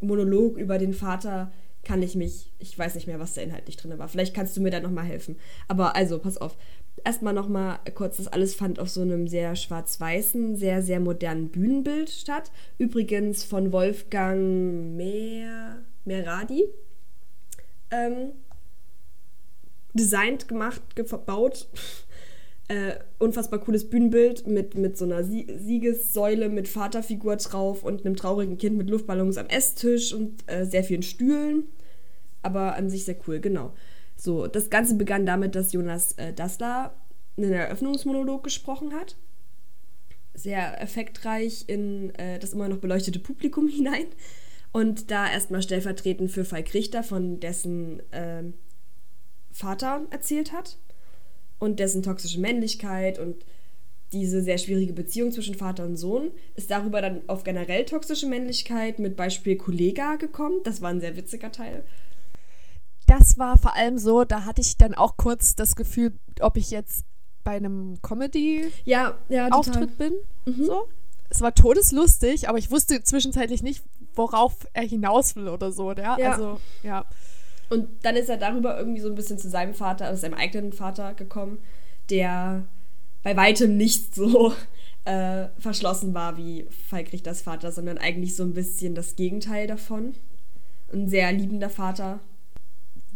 Monolog 0.00 0.58
über 0.58 0.78
den 0.78 0.94
Vater 0.94 1.52
kann 1.84 2.02
ich 2.02 2.14
mich, 2.14 2.52
ich 2.58 2.78
weiß 2.78 2.94
nicht 2.94 3.06
mehr, 3.06 3.18
was 3.18 3.34
da 3.34 3.40
inhaltlich 3.40 3.76
drin 3.76 3.98
war. 3.98 4.08
Vielleicht 4.08 4.34
kannst 4.34 4.56
du 4.56 4.60
mir 4.60 4.70
da 4.70 4.80
nochmal 4.80 5.04
helfen. 5.04 5.36
Aber 5.68 5.96
also, 5.96 6.18
pass 6.18 6.36
auf. 6.36 6.56
Erstmal 7.04 7.32
nochmal 7.32 7.78
kurz, 7.94 8.16
das 8.16 8.26
alles 8.28 8.54
fand 8.54 8.80
auf 8.80 8.90
so 8.90 9.02
einem 9.02 9.28
sehr 9.28 9.54
schwarz-weißen, 9.54 10.56
sehr, 10.56 10.82
sehr 10.82 11.00
modernen 11.00 11.48
Bühnenbild 11.48 12.10
statt. 12.10 12.50
Übrigens 12.76 13.44
von 13.44 13.72
Wolfgang 13.72 14.96
Mer 14.96 15.82
Meradi. 16.04 16.64
Ähm, 17.90 18.32
designt, 19.94 20.48
gemacht, 20.48 20.96
gebaut. 20.96 21.68
Äh, 22.70 22.98
unfassbar 23.18 23.60
cooles 23.60 23.88
Bühnenbild 23.88 24.46
mit, 24.46 24.74
mit 24.74 24.98
so 24.98 25.06
einer 25.06 25.24
Sie 25.24 25.46
Siegessäule 25.58 26.50
mit 26.50 26.68
Vaterfigur 26.68 27.36
drauf 27.36 27.82
und 27.82 28.04
einem 28.04 28.14
traurigen 28.14 28.58
Kind 28.58 28.76
mit 28.76 28.90
Luftballons 28.90 29.38
am 29.38 29.46
Esstisch 29.46 30.12
und 30.12 30.42
äh, 30.48 30.66
sehr 30.66 30.84
vielen 30.84 31.02
Stühlen. 31.02 31.64
Aber 32.42 32.74
an 32.74 32.90
sich 32.90 33.06
sehr 33.06 33.16
cool, 33.26 33.40
genau. 33.40 33.72
So, 34.16 34.46
das 34.46 34.68
Ganze 34.68 34.96
begann 34.96 35.24
damit, 35.24 35.54
dass 35.54 35.72
Jonas 35.72 36.12
äh, 36.18 36.34
Dassler 36.34 36.94
einen 37.38 37.54
Eröffnungsmonolog 37.54 38.44
gesprochen 38.44 38.92
hat. 38.92 39.16
Sehr 40.34 40.78
effektreich 40.82 41.64
in 41.68 42.14
äh, 42.16 42.38
das 42.38 42.52
immer 42.52 42.68
noch 42.68 42.78
beleuchtete 42.78 43.18
Publikum 43.18 43.66
hinein. 43.68 44.08
Und 44.72 45.10
da 45.10 45.26
erstmal 45.26 45.62
stellvertretend 45.62 46.30
für 46.30 46.44
Falk 46.44 46.74
Richter, 46.74 47.02
von 47.02 47.40
dessen 47.40 48.02
ähm, 48.12 48.52
Vater 49.52 50.06
erzählt 50.10 50.52
hat 50.52 50.76
und 51.58 51.78
dessen 51.80 52.02
toxische 52.02 52.40
Männlichkeit 52.40 53.18
und 53.18 53.44
diese 54.12 54.42
sehr 54.42 54.58
schwierige 54.58 54.92
Beziehung 54.92 55.32
zwischen 55.32 55.54
Vater 55.54 55.84
und 55.84 55.96
Sohn, 55.96 56.30
ist 56.54 56.70
darüber 56.70 57.02
dann 57.02 57.20
auf 57.26 57.44
generell 57.44 57.84
toxische 57.84 58.26
Männlichkeit 58.26 58.98
mit 58.98 59.16
Beispiel 59.16 59.56
Kollega 59.56 60.16
gekommen. 60.16 60.60
Das 60.64 60.80
war 60.80 60.90
ein 60.90 61.00
sehr 61.00 61.16
witziger 61.16 61.52
Teil. 61.52 61.84
Das 63.06 63.38
war 63.38 63.58
vor 63.58 63.74
allem 63.74 63.98
so, 63.98 64.24
da 64.24 64.44
hatte 64.44 64.60
ich 64.60 64.76
dann 64.76 64.94
auch 64.94 65.16
kurz 65.16 65.56
das 65.56 65.76
Gefühl, 65.76 66.12
ob 66.40 66.56
ich 66.56 66.70
jetzt 66.70 67.04
bei 67.44 67.52
einem 67.52 68.00
Comedy 68.02 68.70
Ja, 68.84 69.16
ja, 69.28 69.48
Auftritt 69.48 69.96
bin. 69.98 70.12
So. 70.46 70.88
Es 71.30 71.40
war 71.40 71.54
todeslustig, 71.54 72.48
aber 72.48 72.58
ich 72.58 72.70
wusste 72.70 73.02
zwischenzeitlich 73.02 73.62
nicht, 73.62 73.82
worauf 74.14 74.66
er 74.72 74.82
hinaus 74.82 75.36
will 75.36 75.48
oder 75.48 75.72
so. 75.72 75.92
Ja? 75.92 76.18
Ja. 76.18 76.32
Also, 76.32 76.60
ja. 76.82 77.04
Und 77.68 77.88
dann 78.02 78.16
ist 78.16 78.28
er 78.28 78.36
darüber 78.36 78.78
irgendwie 78.78 79.00
so 79.00 79.08
ein 79.08 79.14
bisschen 79.14 79.38
zu 79.38 79.48
seinem 79.48 79.74
Vater, 79.74 80.06
also 80.06 80.20
seinem 80.20 80.34
eigenen 80.34 80.72
Vater 80.72 81.14
gekommen, 81.14 81.58
der 82.10 82.64
bei 83.22 83.36
weitem 83.36 83.76
nicht 83.76 84.14
so 84.14 84.52
äh, 85.04 85.48
verschlossen 85.58 86.14
war 86.14 86.36
wie 86.36 86.66
Falk 86.88 87.12
Richters 87.12 87.42
Vater, 87.42 87.72
sondern 87.72 87.98
eigentlich 87.98 88.36
so 88.36 88.42
ein 88.42 88.54
bisschen 88.54 88.94
das 88.94 89.16
Gegenteil 89.16 89.66
davon. 89.66 90.14
Ein 90.92 91.08
sehr 91.08 91.30
liebender 91.32 91.70
Vater. 91.70 92.20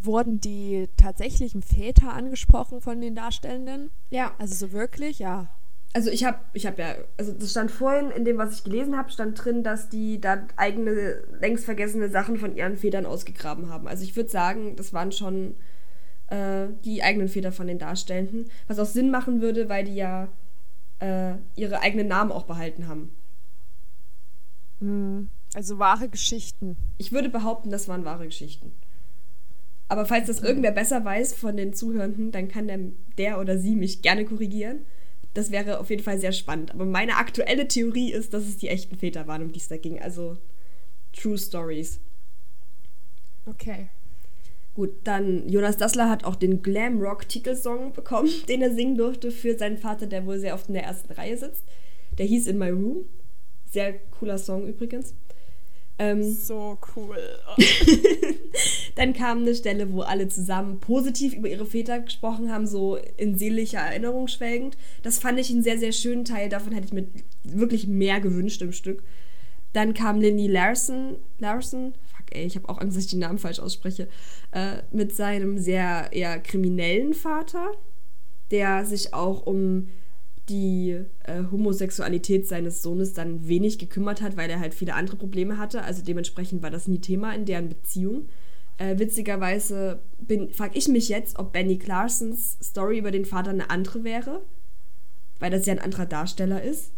Wurden 0.01 0.41
die 0.41 0.89
tatsächlichen 0.97 1.63
Väter 1.63 2.13
angesprochen 2.13 2.81
von 2.81 2.99
den 3.01 3.15
Darstellenden? 3.15 3.89
Ja. 4.11 4.33
Also 4.37 4.53
so 4.67 4.71
wirklich, 4.73 5.19
ja. 5.19 5.49
Also 5.95 6.09
ich 6.09 6.23
habe 6.23 6.39
ich 6.53 6.65
hab 6.65 6.79
ja, 6.79 6.95
also 7.17 7.31
das 7.33 7.51
stand 7.51 7.69
vorhin 7.69 8.09
in 8.09 8.25
dem, 8.25 8.39
was 8.39 8.57
ich 8.57 8.63
gelesen 8.63 8.97
habe, 8.97 9.11
stand 9.11 9.43
drin, 9.43 9.63
dass 9.63 9.89
die 9.89 10.19
da 10.19 10.47
eigene, 10.55 11.23
längst 11.39 11.65
vergessene 11.65 12.09
Sachen 12.09 12.37
von 12.37 12.55
ihren 12.55 12.77
Vätern 12.77 13.05
ausgegraben 13.05 13.69
haben. 13.69 13.87
Also 13.87 14.03
ich 14.03 14.15
würde 14.15 14.29
sagen, 14.29 14.75
das 14.75 14.91
waren 14.91 15.11
schon 15.11 15.55
äh, 16.29 16.67
die 16.83 17.03
eigenen 17.03 17.27
Väter 17.27 17.51
von 17.51 17.67
den 17.67 17.77
Darstellenden, 17.77 18.49
was 18.67 18.79
auch 18.79 18.87
Sinn 18.87 19.11
machen 19.11 19.39
würde, 19.39 19.69
weil 19.69 19.83
die 19.83 19.93
ja 19.93 20.29
äh, 20.99 21.35
ihre 21.55 21.81
eigenen 21.81 22.07
Namen 22.07 22.31
auch 22.31 22.45
behalten 22.45 22.87
haben. 22.87 23.15
Also 25.53 25.77
wahre 25.77 26.09
Geschichten. 26.09 26.75
Ich 26.97 27.11
würde 27.11 27.29
behaupten, 27.29 27.69
das 27.69 27.87
waren 27.87 28.03
wahre 28.03 28.25
Geschichten. 28.25 28.73
Aber 29.87 30.05
falls 30.05 30.27
das 30.27 30.41
irgendwer 30.41 30.71
besser 30.71 31.05
weiß 31.05 31.35
von 31.35 31.55
den 31.55 31.73
Zuhörenden, 31.73 32.31
dann 32.31 32.47
kann 32.47 32.67
der, 32.67 32.79
der 33.17 33.39
oder 33.39 33.59
sie 33.59 33.75
mich 33.75 34.01
gerne 34.01 34.25
korrigieren. 34.25 34.85
Das 35.33 35.51
wäre 35.51 35.79
auf 35.79 35.89
jeden 35.89 36.03
Fall 36.03 36.19
sehr 36.19 36.31
spannend. 36.31 36.71
Aber 36.71 36.85
meine 36.85 37.17
aktuelle 37.17 37.67
Theorie 37.67 38.11
ist, 38.11 38.33
dass 38.33 38.43
es 38.43 38.57
die 38.57 38.69
echten 38.69 38.97
Väter 38.97 39.27
waren, 39.27 39.41
um 39.41 39.51
die 39.51 39.59
es 39.59 39.67
da 39.67 39.77
ging. 39.77 39.99
Also 39.99 40.37
True 41.13 41.37
Stories. 41.37 41.99
Okay. 43.45 43.89
Gut, 44.75 44.91
dann 45.03 45.47
Jonas 45.49 45.77
Dassler 45.77 46.09
hat 46.09 46.23
auch 46.23 46.35
den 46.35 46.63
Glam 46.63 46.99
Rock 46.99 47.29
Titelsong 47.29 47.93
bekommen, 47.93 48.29
den 48.47 48.61
er 48.61 48.73
singen 48.73 48.97
durfte 48.97 49.31
für 49.31 49.57
seinen 49.57 49.77
Vater, 49.77 50.07
der 50.07 50.25
wohl 50.25 50.39
sehr 50.39 50.55
oft 50.55 50.67
in 50.67 50.73
der 50.73 50.83
ersten 50.83 51.13
Reihe 51.13 51.37
sitzt. 51.37 51.63
Der 52.17 52.25
hieß 52.25 52.47
In 52.47 52.57
My 52.57 52.69
Room. 52.69 53.05
Sehr 53.71 53.93
cooler 54.19 54.37
Song 54.37 54.67
übrigens. 54.67 55.15
Ähm, 55.99 56.23
So 56.23 56.77
cool. 56.95 57.17
Dann 58.95 59.13
kam 59.13 59.39
eine 59.39 59.55
Stelle, 59.55 59.91
wo 59.93 60.01
alle 60.01 60.27
zusammen 60.27 60.79
positiv 60.79 61.33
über 61.33 61.49
ihre 61.49 61.65
Väter 61.65 61.99
gesprochen 61.99 62.51
haben, 62.51 62.67
so 62.67 62.97
in 63.17 63.37
seelischer 63.37 63.79
Erinnerung 63.79 64.27
schwelgend. 64.27 64.77
Das 65.01 65.19
fand 65.19 65.39
ich 65.39 65.49
einen 65.51 65.63
sehr, 65.63 65.77
sehr 65.77 65.91
schönen 65.91 66.25
Teil. 66.25 66.49
Davon 66.49 66.73
hätte 66.73 66.87
ich 66.87 66.93
mir 66.93 67.07
wirklich 67.43 67.87
mehr 67.87 68.19
gewünscht 68.19 68.61
im 68.61 68.71
Stück. 68.71 69.03
Dann 69.73 69.93
kam 69.95 70.21
Lindy 70.21 70.47
Larson, 70.47 71.17
Larson, 71.39 71.93
fuck 72.15 72.35
ey, 72.35 72.45
ich 72.45 72.55
habe 72.55 72.69
auch 72.69 72.79
Angst, 72.79 72.95
dass 72.95 73.05
ich 73.05 73.11
den 73.11 73.19
Namen 73.19 73.39
falsch 73.39 73.59
ausspreche, 73.59 74.07
äh, 74.51 74.77
mit 74.91 75.15
seinem 75.15 75.57
sehr 75.57 76.09
eher 76.11 76.39
kriminellen 76.39 77.13
Vater, 77.13 77.71
der 78.51 78.85
sich 78.85 79.15
auch 79.15 79.47
um 79.47 79.89
die 80.49 80.99
äh, 81.23 81.43
Homosexualität 81.51 82.47
seines 82.47 82.81
Sohnes 82.81 83.13
dann 83.13 83.47
wenig 83.47 83.79
gekümmert 83.79 84.21
hat, 84.21 84.35
weil 84.35 84.49
er 84.49 84.59
halt 84.59 84.73
viele 84.73 84.93
andere 84.95 85.15
Probleme 85.15 85.57
hatte. 85.57 85.83
Also 85.83 86.03
dementsprechend 86.03 86.61
war 86.61 86.69
das 86.71 86.87
nie 86.87 86.99
Thema 86.99 87.33
in 87.33 87.45
deren 87.45 87.69
Beziehung. 87.69 88.27
Äh, 88.77 88.97
witzigerweise 88.99 89.99
frage 90.51 90.77
ich 90.77 90.87
mich 90.89 91.07
jetzt, 91.07 91.39
ob 91.39 91.53
Benny 91.53 91.77
Clarsons 91.77 92.57
Story 92.61 92.97
über 92.97 93.11
den 93.11 93.23
Vater 93.25 93.51
eine 93.51 93.69
andere 93.69 94.03
wäre, 94.03 94.41
weil 95.39 95.51
das 95.51 95.65
ja 95.65 95.73
ein 95.73 95.79
anderer 95.79 96.05
Darsteller 96.05 96.61
ist. 96.61 96.91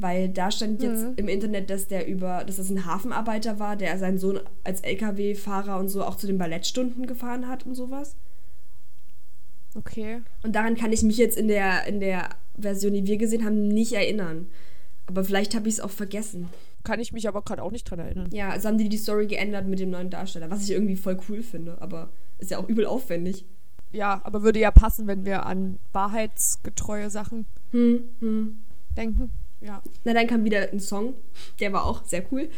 Weil 0.00 0.28
da 0.28 0.52
stand 0.52 0.80
jetzt 0.80 1.02
Mhm. 1.02 1.12
im 1.16 1.28
Internet, 1.28 1.70
dass 1.70 1.88
der 1.88 2.06
über, 2.06 2.44
dass 2.44 2.56
das 2.56 2.70
ein 2.70 2.86
Hafenarbeiter 2.86 3.58
war, 3.58 3.74
der 3.74 3.98
seinen 3.98 4.18
Sohn 4.18 4.38
als 4.62 4.80
LKW-Fahrer 4.82 5.76
und 5.76 5.88
so 5.88 6.04
auch 6.04 6.14
zu 6.16 6.28
den 6.28 6.38
Ballettstunden 6.38 7.06
gefahren 7.06 7.48
hat 7.48 7.66
und 7.66 7.74
sowas. 7.74 8.14
Okay. 9.74 10.22
Und 10.42 10.54
daran 10.54 10.76
kann 10.76 10.92
ich 10.92 11.02
mich 11.02 11.16
jetzt 11.18 11.36
in 11.36 11.48
der, 11.48 11.84
in 11.86 11.98
der 12.00 12.28
Version, 12.60 12.94
die 12.94 13.06
wir 13.06 13.16
gesehen 13.16 13.44
haben, 13.44 13.68
nicht 13.68 13.92
erinnern. 13.92 14.48
Aber 15.06 15.24
vielleicht 15.24 15.54
habe 15.54 15.68
ich 15.68 15.74
es 15.74 15.80
auch 15.80 15.90
vergessen. 15.90 16.48
Kann 16.84 17.00
ich 17.00 17.12
mich 17.12 17.28
aber 17.28 17.42
gerade 17.42 17.62
auch 17.62 17.70
nicht 17.70 17.84
dran 17.84 17.98
erinnern. 17.98 18.28
Ja, 18.32 18.50
also 18.50 18.68
haben 18.68 18.78
die 18.78 18.88
die 18.88 18.98
Story 18.98 19.26
geändert 19.26 19.66
mit 19.66 19.78
dem 19.78 19.90
neuen 19.90 20.10
Darsteller, 20.10 20.50
was 20.50 20.62
ich 20.64 20.70
irgendwie 20.70 20.96
voll 20.96 21.18
cool 21.28 21.42
finde, 21.42 21.80
aber 21.80 22.10
ist 22.38 22.50
ja 22.50 22.58
auch 22.58 22.68
übel 22.68 22.86
aufwendig. 22.86 23.44
Ja, 23.90 24.20
aber 24.24 24.42
würde 24.42 24.60
ja 24.60 24.70
passen, 24.70 25.06
wenn 25.06 25.24
wir 25.24 25.46
an 25.46 25.78
wahrheitsgetreue 25.92 27.10
Sachen 27.10 27.46
Hm, 27.72 28.04
hm. 28.20 28.58
denken. 28.96 29.30
Ja. 29.60 29.82
Na, 30.04 30.12
dann 30.14 30.26
kam 30.26 30.44
wieder 30.44 30.70
ein 30.70 30.80
Song, 30.80 31.14
der 31.58 31.72
war 31.72 31.84
auch 31.86 32.04
sehr 32.04 32.22
cool. 32.30 32.48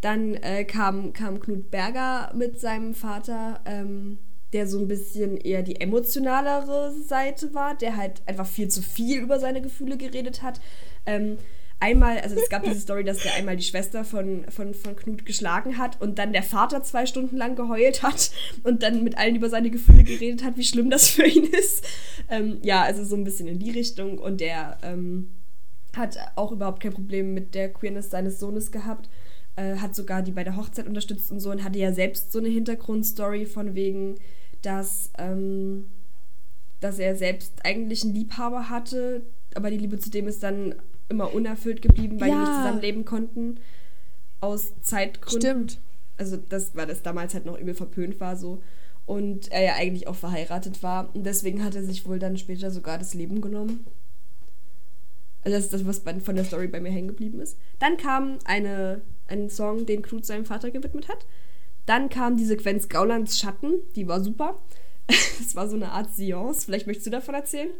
Dann 0.00 0.34
äh, 0.34 0.64
kam, 0.64 1.12
kam 1.12 1.40
Knut 1.40 1.70
Berger 1.70 2.32
mit 2.34 2.58
seinem 2.58 2.94
Vater, 2.94 3.60
ähm, 3.64 4.18
der 4.52 4.66
so 4.66 4.78
ein 4.78 4.88
bisschen 4.88 5.36
eher 5.36 5.62
die 5.62 5.80
emotionalere 5.80 6.94
Seite 7.06 7.52
war, 7.54 7.76
der 7.76 7.96
halt 7.96 8.22
einfach 8.26 8.46
viel 8.46 8.68
zu 8.68 8.82
viel 8.82 9.20
über 9.20 9.38
seine 9.38 9.60
Gefühle 9.60 9.96
geredet 9.96 10.42
hat. 10.42 10.60
Ähm, 11.06 11.38
einmal, 11.80 12.18
also 12.18 12.36
es 12.36 12.48
gab 12.48 12.64
diese 12.64 12.80
Story, 12.80 13.04
dass 13.04 13.22
der 13.22 13.34
einmal 13.34 13.56
die 13.56 13.64
Schwester 13.64 14.04
von, 14.04 14.44
von, 14.50 14.74
von 14.74 14.96
Knut 14.96 15.24
geschlagen 15.26 15.78
hat 15.78 16.00
und 16.00 16.18
dann 16.18 16.32
der 16.32 16.42
Vater 16.42 16.82
zwei 16.82 17.06
Stunden 17.06 17.36
lang 17.36 17.56
geheult 17.56 18.02
hat 18.02 18.30
und 18.64 18.82
dann 18.82 19.04
mit 19.04 19.18
allen 19.18 19.36
über 19.36 19.50
seine 19.50 19.70
Gefühle 19.70 20.04
geredet 20.04 20.44
hat, 20.44 20.56
wie 20.56 20.64
schlimm 20.64 20.90
das 20.90 21.08
für 21.08 21.26
ihn 21.26 21.44
ist. 21.44 21.84
Ähm, 22.30 22.58
ja, 22.62 22.82
also 22.82 23.04
so 23.04 23.16
ein 23.16 23.24
bisschen 23.24 23.48
in 23.48 23.58
die 23.58 23.70
Richtung 23.70 24.18
und 24.18 24.40
der 24.40 24.78
ähm, 24.82 25.30
hat 25.96 26.18
auch 26.36 26.52
überhaupt 26.52 26.82
kein 26.82 26.92
Problem 26.92 27.34
mit 27.34 27.54
der 27.54 27.72
Queerness 27.72 28.10
seines 28.10 28.38
Sohnes 28.40 28.72
gehabt. 28.72 29.08
Äh, 29.58 29.78
hat 29.78 29.96
sogar 29.96 30.22
die 30.22 30.30
bei 30.30 30.44
der 30.44 30.54
Hochzeit 30.56 30.86
unterstützt 30.86 31.32
und 31.32 31.40
so 31.40 31.50
und 31.50 31.64
hatte 31.64 31.80
ja 31.80 31.92
selbst 31.92 32.30
so 32.30 32.38
eine 32.38 32.46
Hintergrundstory 32.48 33.44
von 33.44 33.74
wegen, 33.74 34.14
dass, 34.62 35.10
ähm, 35.18 35.86
dass 36.78 37.00
er 37.00 37.16
selbst 37.16 37.54
eigentlich 37.64 38.04
einen 38.04 38.14
Liebhaber 38.14 38.70
hatte, 38.70 39.22
aber 39.56 39.70
die 39.72 39.78
Liebe 39.78 39.98
zu 39.98 40.10
dem 40.10 40.28
ist 40.28 40.44
dann 40.44 40.76
immer 41.08 41.34
unerfüllt 41.34 41.82
geblieben, 41.82 42.20
weil 42.20 42.30
die 42.30 42.36
nicht 42.36 42.48
Ja. 42.48 42.54
zusammenleben 42.62 43.04
konnten. 43.04 43.58
Aus 44.40 44.74
Zeitgründen. 44.82 45.40
Stimmt. 45.40 45.80
Also 46.18 46.36
das, 46.36 46.76
weil 46.76 46.86
das 46.86 47.02
damals 47.02 47.34
halt 47.34 47.44
noch 47.44 47.58
übel 47.58 47.74
verpönt 47.74 48.20
war 48.20 48.36
so. 48.36 48.62
Und 49.06 49.50
er 49.50 49.62
ja 49.62 49.74
eigentlich 49.74 50.06
auch 50.06 50.14
verheiratet 50.14 50.84
war. 50.84 51.12
Und 51.16 51.24
deswegen 51.24 51.64
hat 51.64 51.74
er 51.74 51.82
sich 51.82 52.06
wohl 52.06 52.20
dann 52.20 52.36
später 52.36 52.70
sogar 52.70 52.98
das 52.98 53.14
Leben 53.14 53.40
genommen. 53.40 53.84
Also 55.42 55.56
das 55.56 55.64
ist 55.64 55.72
das, 55.72 55.86
was 55.86 56.02
von 56.22 56.36
der 56.36 56.44
Story 56.44 56.68
bei 56.68 56.80
mir 56.80 56.90
hängen 56.90 57.08
geblieben 57.08 57.40
ist. 57.40 57.56
Dann 57.80 57.96
kam 57.96 58.38
eine, 58.44 59.00
ein 59.28 59.50
Song, 59.50 59.86
den 59.86 60.02
Knut 60.02 60.26
seinem 60.26 60.44
Vater 60.44 60.70
gewidmet 60.70 61.08
hat. 61.08 61.26
Dann 61.86 62.08
kam 62.08 62.36
die 62.36 62.44
Sequenz 62.44 62.88
Gaulands 62.88 63.38
Schatten, 63.38 63.74
die 63.94 64.08
war 64.08 64.22
super. 64.22 64.58
Das 65.38 65.54
war 65.54 65.68
so 65.68 65.76
eine 65.76 65.92
Art 65.92 66.14
Seance. 66.14 66.66
Vielleicht 66.66 66.86
möchtest 66.86 67.06
du 67.06 67.10
davon 67.10 67.34
erzählen? 67.34 67.70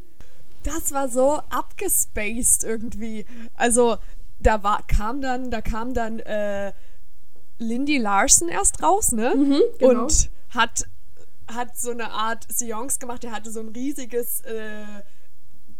Das 0.63 0.93
war 0.93 1.09
so 1.09 1.43
abgespaced 1.51 2.65
irgendwie. 2.65 3.27
Also, 3.55 3.99
da 4.39 4.63
war, 4.63 4.87
kam 4.87 5.21
dann, 5.21 5.51
da 5.51 5.61
kam 5.61 5.93
dann 5.93 6.21
äh, 6.21 6.73
Lindy 7.59 7.99
Larson 7.99 8.49
erst 8.49 8.83
raus, 8.83 9.13
ne? 9.13 9.35
genau. 9.79 10.05
Und 10.05 10.31
hat, 10.51 10.89
hat 11.49 11.77
so 11.77 11.91
eine 11.91 12.11
Art 12.13 12.47
Seance 12.51 12.99
gemacht. 12.99 13.25
Er 13.25 13.33
hatte 13.33 13.51
so 13.51 13.61
ein 13.61 13.69
riesiges 13.69 14.41
äh, 14.43 14.85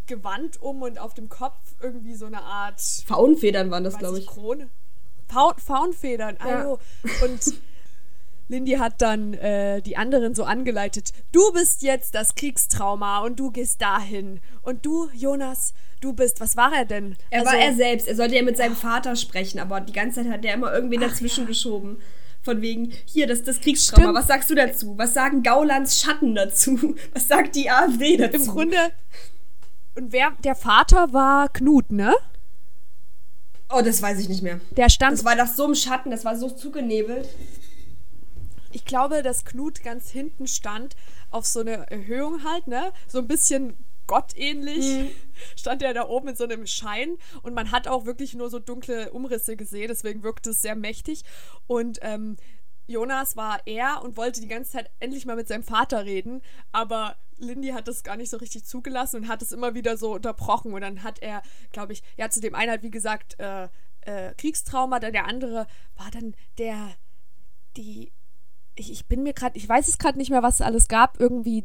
Gewand 0.05 0.61
um 0.61 0.81
und 0.81 0.99
auf 0.99 1.13
dem 1.13 1.29
Kopf 1.29 1.57
irgendwie 1.81 2.15
so 2.15 2.25
eine 2.25 2.41
Art 2.41 2.81
Faunfedern 3.05 3.71
waren 3.71 3.83
das, 3.83 3.97
glaube 3.97 4.19
ich. 4.19 4.27
Krone. 4.27 4.69
Faun, 5.31 5.53
Faunfedern, 5.57 6.37
Ja. 6.45 6.77
Und 7.23 7.53
Lindy 8.47 8.73
hat 8.73 8.99
dann 9.01 9.35
äh, 9.35 9.79
die 9.81 9.95
anderen 9.95 10.33
so 10.33 10.43
angeleitet. 10.43 11.11
Du 11.31 11.53
bist 11.53 11.83
jetzt 11.83 12.15
das 12.15 12.33
Kriegstrauma 12.33 13.19
und 13.19 13.39
du 13.39 13.51
gehst 13.51 13.79
dahin. 13.81 14.41
Und 14.63 14.85
du, 14.87 15.07
Jonas, 15.13 15.73
du 16.01 16.13
bist, 16.13 16.41
was 16.41 16.57
war 16.57 16.73
er 16.75 16.85
denn? 16.85 17.15
Er 17.29 17.41
Also, 17.41 17.51
war 17.51 17.59
er 17.59 17.73
selbst. 17.75 18.07
Er 18.07 18.15
sollte 18.15 18.35
ja 18.35 18.41
mit 18.41 18.57
seinem 18.57 18.75
Vater 18.75 19.15
sprechen, 19.15 19.59
aber 19.59 19.81
die 19.81 19.93
ganze 19.93 20.23
Zeit 20.23 20.31
hat 20.31 20.43
er 20.45 20.55
immer 20.55 20.73
irgendwen 20.73 20.99
dazwischen 21.01 21.45
geschoben. 21.45 21.97
Von 22.41 22.61
wegen, 22.63 22.91
hier, 23.05 23.27
das 23.27 23.39
ist 23.39 23.47
das 23.47 23.61
Kriegstrauma. 23.61 24.05
Stimmt. 24.05 24.17
Was 24.17 24.27
sagst 24.27 24.49
du 24.49 24.55
dazu? 24.55 24.97
Was 24.97 25.13
sagen 25.13 25.43
Gaulands 25.43 25.99
Schatten 26.01 26.33
dazu? 26.33 26.95
Was 27.13 27.27
sagt 27.27 27.55
die 27.55 27.69
AfD 27.69 28.17
dazu? 28.17 28.35
Im 28.35 28.47
Grunde. 28.47 28.77
Und 29.95 30.11
wer, 30.11 30.31
der 30.43 30.55
Vater 30.55 31.13
war 31.13 31.49
Knut, 31.49 31.91
ne? 31.91 32.15
Oh, 33.71 33.81
das 33.81 34.01
weiß 34.01 34.19
ich 34.19 34.29
nicht 34.29 34.41
mehr. 34.41 34.59
Der 34.71 34.89
stand, 34.89 35.17
Das 35.17 35.25
war 35.25 35.35
doch 35.35 35.47
so 35.47 35.65
im 35.65 35.75
Schatten, 35.75 36.09
das 36.11 36.25
war 36.25 36.35
so 36.35 36.49
zugenebelt. 36.49 37.29
ich 38.71 38.85
glaube, 38.85 39.21
dass 39.23 39.45
Knut 39.45 39.83
ganz 39.83 40.09
hinten 40.09 40.47
stand, 40.47 40.95
auf 41.31 41.45
so 41.45 41.59
eine 41.59 41.89
Erhöhung 41.91 42.43
halt, 42.43 42.67
ne? 42.67 42.91
So 43.07 43.19
ein 43.19 43.27
bisschen 43.27 43.75
gottähnlich 44.07 45.11
stand 45.55 45.83
er 45.83 45.93
da 45.93 46.07
oben 46.07 46.29
in 46.29 46.35
so 46.35 46.43
einem 46.45 46.65
Schein 46.65 47.17
und 47.43 47.53
man 47.53 47.71
hat 47.71 47.87
auch 47.87 48.05
wirklich 48.05 48.33
nur 48.33 48.49
so 48.49 48.57
dunkle 48.57 49.11
Umrisse 49.11 49.55
gesehen, 49.55 49.87
deswegen 49.89 50.23
wirkte 50.23 50.49
es 50.49 50.63
sehr 50.63 50.75
mächtig. 50.75 51.21
Und 51.67 51.99
ähm, 52.01 52.37
Jonas 52.87 53.37
war 53.37 53.59
er 53.67 54.01
und 54.03 54.17
wollte 54.17 54.41
die 54.41 54.47
ganze 54.47 54.71
Zeit 54.71 54.89
endlich 54.99 55.27
mal 55.27 55.35
mit 55.35 55.47
seinem 55.47 55.63
Vater 55.63 56.05
reden, 56.05 56.41
aber 56.71 57.15
Lindy 57.39 57.69
hat 57.69 57.87
das 57.87 58.03
gar 58.03 58.17
nicht 58.17 58.29
so 58.29 58.37
richtig 58.37 58.65
zugelassen 58.65 59.17
und 59.17 59.27
hat 59.27 59.41
es 59.41 59.51
immer 59.51 59.73
wieder 59.73 59.97
so 59.97 60.13
unterbrochen. 60.13 60.73
Und 60.73 60.81
dann 60.81 61.03
hat 61.03 61.19
er, 61.19 61.41
glaube 61.71 61.93
ich, 61.93 62.03
ja, 62.17 62.29
zu 62.29 62.41
dem 62.41 62.55
einen 62.55 62.71
hat, 62.71 62.83
wie 62.83 62.91
gesagt, 62.91 63.39
äh, 63.39 63.67
äh, 64.01 64.33
Kriegstrauma, 64.37 64.99
dann 64.99 65.13
der 65.13 65.27
andere 65.27 65.67
war 65.97 66.11
dann 66.11 66.35
der, 66.57 66.91
die, 67.77 68.11
ich, 68.75 68.91
ich 68.91 69.05
bin 69.07 69.23
mir 69.23 69.33
gerade, 69.33 69.57
ich 69.57 69.67
weiß 69.67 69.87
es 69.87 69.97
gerade 69.97 70.17
nicht 70.17 70.29
mehr, 70.29 70.43
was 70.43 70.55
es 70.55 70.61
alles 70.61 70.87
gab, 70.87 71.19
irgendwie 71.19 71.63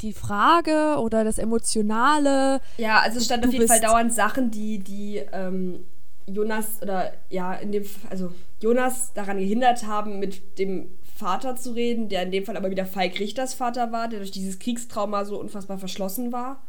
die 0.00 0.12
Frage 0.12 0.98
oder 0.98 1.24
das 1.24 1.38
Emotionale. 1.38 2.60
Ja, 2.76 3.00
also 3.00 3.18
es 3.18 3.24
stand 3.24 3.44
Du 3.44 3.48
auf 3.48 3.54
jeden 3.54 3.68
Fall 3.68 3.80
dauernd 3.80 4.12
Sachen, 4.12 4.50
die, 4.50 4.78
die 4.78 5.22
ähm, 5.32 5.86
Jonas 6.26 6.82
oder 6.82 7.12
ja, 7.30 7.54
in 7.54 7.72
dem 7.72 7.84
also 8.10 8.32
Jonas 8.60 9.12
daran 9.14 9.38
gehindert 9.38 9.86
haben, 9.86 10.18
mit 10.18 10.58
dem 10.58 10.90
Vater 11.16 11.56
zu 11.56 11.72
reden, 11.72 12.08
der 12.10 12.22
in 12.22 12.30
dem 12.30 12.44
Fall 12.44 12.56
aber 12.56 12.70
wieder 12.70 12.84
Falk 12.84 13.18
Richters 13.18 13.54
Vater 13.54 13.90
war, 13.90 14.08
der 14.08 14.18
durch 14.18 14.32
dieses 14.32 14.58
Kriegstrauma 14.58 15.24
so 15.24 15.40
unfassbar 15.40 15.78
verschlossen 15.78 16.30
war. 16.30 16.62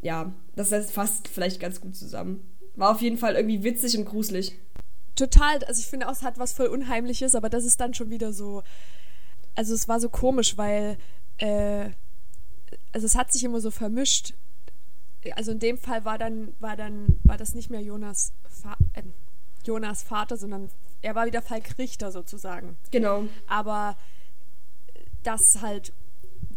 Ja, 0.00 0.32
das 0.56 0.70
fasst 0.90 1.28
vielleicht 1.28 1.60
ganz 1.60 1.80
gut 1.82 1.94
zusammen. 1.94 2.50
War 2.76 2.90
auf 2.90 3.02
jeden 3.02 3.18
Fall 3.18 3.36
irgendwie 3.36 3.62
witzig 3.62 3.98
und 3.98 4.06
gruselig. 4.06 4.58
Total, 5.16 5.62
also 5.64 5.78
ich 5.78 5.86
finde 5.86 6.08
auch, 6.08 6.12
es 6.12 6.22
hat 6.22 6.38
was 6.38 6.54
voll 6.54 6.66
Unheimliches, 6.66 7.34
aber 7.34 7.50
das 7.50 7.64
ist 7.64 7.78
dann 7.80 7.92
schon 7.92 8.10
wieder 8.10 8.32
so. 8.32 8.62
Also 9.54 9.74
es 9.74 9.86
war 9.86 10.00
so 10.00 10.08
komisch, 10.08 10.56
weil 10.56 10.96
äh, 11.36 11.90
also 12.92 13.06
es 13.06 13.16
hat 13.16 13.32
sich 13.32 13.44
immer 13.44 13.60
so 13.60 13.70
vermischt. 13.70 14.32
Also 15.36 15.52
in 15.52 15.58
dem 15.58 15.76
Fall 15.76 16.04
war 16.04 16.16
dann, 16.16 16.54
war 16.58 16.76
dann, 16.76 17.18
war 17.22 17.36
das 17.36 17.54
nicht 17.54 17.70
mehr 17.70 17.80
Jonas, 17.80 18.32
Va 18.62 18.76
äh, 18.94 19.02
Jonas 19.64 20.02
Vater, 20.02 20.36
sondern 20.36 20.70
er 21.04 21.14
war 21.14 21.26
wieder 21.26 21.42
Falk 21.42 21.78
Richter 21.78 22.10
sozusagen. 22.10 22.76
Genau. 22.90 23.24
Aber 23.46 23.96
das 25.22 25.58
halt 25.60 25.92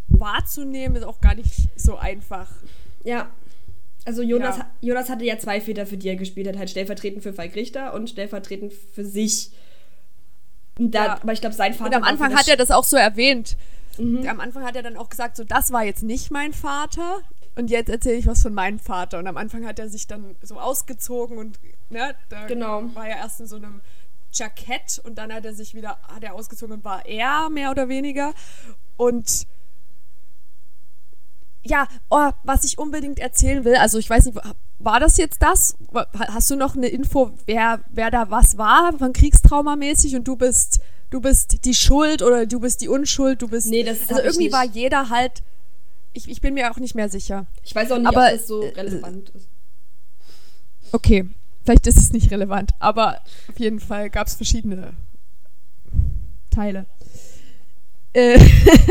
wahrzunehmen 0.10 0.96
ist 0.96 1.04
auch 1.04 1.22
gar 1.22 1.36
nicht 1.36 1.70
so 1.80 1.98
einfach. 1.98 2.50
Ja. 3.04 3.30
Also 4.06 4.22
Jonas, 4.22 4.58
Ja. 4.58 4.70
Jonas 4.82 5.10
hatte 5.10 5.26
ja 5.26 5.38
zwei 5.38 5.60
Väter, 5.60 5.86
für 5.86 5.98
die 5.98 6.08
er 6.08 6.16
gespielt 6.16 6.48
hat. 6.48 6.58
Halt 6.58 6.70
stellvertretend 6.70 7.24
für 7.24 7.34
Falk 7.34 7.56
Richter 7.56 7.94
und 7.94 8.10
stellvertretend 8.10 8.74
für 8.74 9.04
sich. 9.06 9.52
Und 10.80 10.92
da, 10.92 11.06
Ja. 11.06 11.14
Aber 11.22 11.34
ich 11.34 11.42
glaube, 11.42 11.56
sein 11.56 11.74
Vater 11.74 11.88
Und 11.90 11.96
am 11.96 12.04
Anfang 12.04 12.34
hat 12.36 12.48
er 12.48 12.56
das 12.56 12.72
auch 12.72 12.84
so 12.86 12.96
erwähnt. 12.96 13.58
Mhm. 13.98 14.28
Am 14.28 14.40
Anfang 14.40 14.64
hat 14.64 14.76
er 14.76 14.84
dann 14.84 14.96
auch 14.96 15.10
gesagt, 15.10 15.36
so 15.36 15.44
das 15.44 15.72
war 15.72 15.84
jetzt 15.84 16.04
nicht 16.04 16.32
mein 16.32 16.54
Vater 16.54 17.20
und 17.56 17.70
jetzt 17.72 17.90
erzähle 17.90 18.16
ich 18.18 18.28
was 18.28 18.42
von 18.44 18.54
meinem 18.54 18.80
Vater. 18.80 19.18
Und 19.20 19.28
am 19.28 19.36
Anfang 19.38 19.66
hat 19.66 19.80
er 19.80 19.90
sich 19.90 20.08
dann 20.08 20.36
so 20.42 20.60
ausgezogen 20.60 21.38
und 21.38 21.60
ne, 21.90 22.16
da 22.30 22.46
Genau. 22.46 22.84
war 22.96 23.08
er 23.08 23.18
erst 23.18 23.40
in 23.42 23.48
so 23.48 23.56
einem 23.58 23.82
Jackett 24.34 25.00
und 25.04 25.18
dann 25.18 25.34
hat 25.34 25.46
er 25.46 25.54
sich 25.54 25.74
wieder, 25.74 25.98
hat 26.04 26.24
er 26.24 26.34
ausgezogen 26.36 26.78
und 26.78 26.84
war 26.84 27.06
er 27.06 27.50
mehr 27.50 27.72
oder 27.72 27.90
weniger. 27.90 28.34
Und 28.98 29.48
ja, 31.64 31.88
oh, 32.10 32.32
was 32.44 32.64
ich 32.64 32.78
unbedingt 32.78 33.20
erzählen 33.20 33.66
will, 33.66 33.76
also 33.76 33.98
ich 33.98 34.10
weiß 34.10 34.26
nicht, 34.26 34.40
war 34.80 35.00
das 35.00 35.18
jetzt 35.18 35.42
das? 35.42 35.76
Hast 36.14 36.50
du 36.50 36.56
noch 36.56 36.76
eine 36.76 36.88
Info, 36.88 37.32
wer, 37.46 37.82
wer 37.90 38.12
da 38.12 38.30
was 38.30 38.58
war, 38.58 38.94
von 38.98 39.12
Kriegstraumamäßig 39.12 40.16
und 40.16 40.28
du 40.28 40.36
bist, 40.36 40.80
du 41.10 41.20
bist 41.20 41.66
die 41.66 41.74
Schuld 41.74 42.22
oder 42.22 42.46
du 42.46 42.60
bist 42.60 42.82
die 42.82 42.88
Unschuld, 42.88 43.42
du 43.42 43.48
bist. 43.48 43.68
Nee, 43.68 43.84
das 43.84 44.02
Also 44.10 44.22
irgendwie 44.22 44.46
nicht. 44.46 44.54
war 44.54 44.66
jeder 44.66 45.10
halt. 45.10 45.42
Ich, 46.14 46.30
ich 46.30 46.42
bin 46.42 46.54
mir 46.54 46.72
auch 46.72 46.78
nicht 46.78 46.96
mehr 46.96 47.10
sicher. 47.10 47.46
Ich 47.64 47.76
weiß 47.76 47.92
auch 47.92 47.98
nicht, 47.98 48.08
Aber, 48.08 48.26
ob 48.26 48.32
das 48.32 48.48
so 48.48 48.62
äh, 48.62 48.70
relevant 48.70 49.30
ist. 49.32 49.48
Okay, 50.92 51.30
vielleicht 51.68 51.86
ist 51.86 51.98
es 51.98 52.14
nicht 52.14 52.32
relevant, 52.32 52.72
aber 52.80 53.20
auf 53.50 53.60
jeden 53.60 53.82
Fall 53.82 54.10
gab 54.10 54.28
es 54.28 54.36
verschiedene 54.36 54.94
Teile. 56.50 56.86
Äh, 58.14 58.40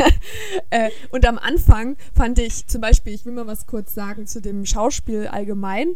äh, 0.69 0.91
und 1.09 1.25
am 1.25 1.39
Anfang 1.39 1.97
fand 2.13 2.37
ich 2.37 2.67
zum 2.67 2.81
Beispiel, 2.81 3.15
ich 3.15 3.25
will 3.25 3.33
mal 3.33 3.47
was 3.47 3.65
kurz 3.65 3.95
sagen 3.95 4.27
zu 4.27 4.41
dem 4.41 4.63
Schauspiel 4.63 5.25
allgemein 5.25 5.95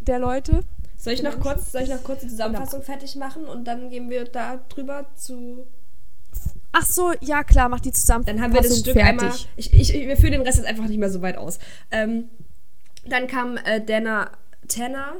der 0.00 0.18
Leute. 0.18 0.60
Soll 0.96 1.12
ich 1.12 1.22
noch 1.22 1.38
kurz, 1.40 1.72
soll 1.72 1.82
ich 1.82 1.90
noch 1.90 2.02
kurz 2.02 2.22
die 2.22 2.28
Zusammenfassung 2.28 2.82
fertig 2.82 3.16
machen 3.16 3.44
und 3.44 3.66
dann 3.66 3.90
gehen 3.90 4.08
wir 4.08 4.24
da 4.24 4.64
drüber 4.70 5.04
zu. 5.16 5.66
Ach 6.72 6.86
so, 6.86 7.12
ja 7.20 7.44
klar, 7.44 7.68
mach 7.68 7.80
die 7.80 7.92
Zusammenfassung 7.92 8.38
Dann 8.38 8.44
haben 8.44 8.54
wir 8.54 8.62
das 8.62 8.78
Stück 8.78 8.94
fertig. 8.94 9.22
einmal. 9.22 9.36
Ich, 9.56 9.74
ich, 9.74 9.92
wir 9.92 10.16
führen 10.16 10.32
den 10.32 10.40
Rest 10.40 10.56
jetzt 10.56 10.66
einfach 10.66 10.86
nicht 10.86 10.98
mehr 10.98 11.10
so 11.10 11.20
weit 11.20 11.36
aus. 11.36 11.58
Ähm, 11.90 12.30
dann 13.06 13.26
kam 13.26 13.58
äh, 13.58 13.84
Dana 13.84 14.30
Tenna, 14.68 15.16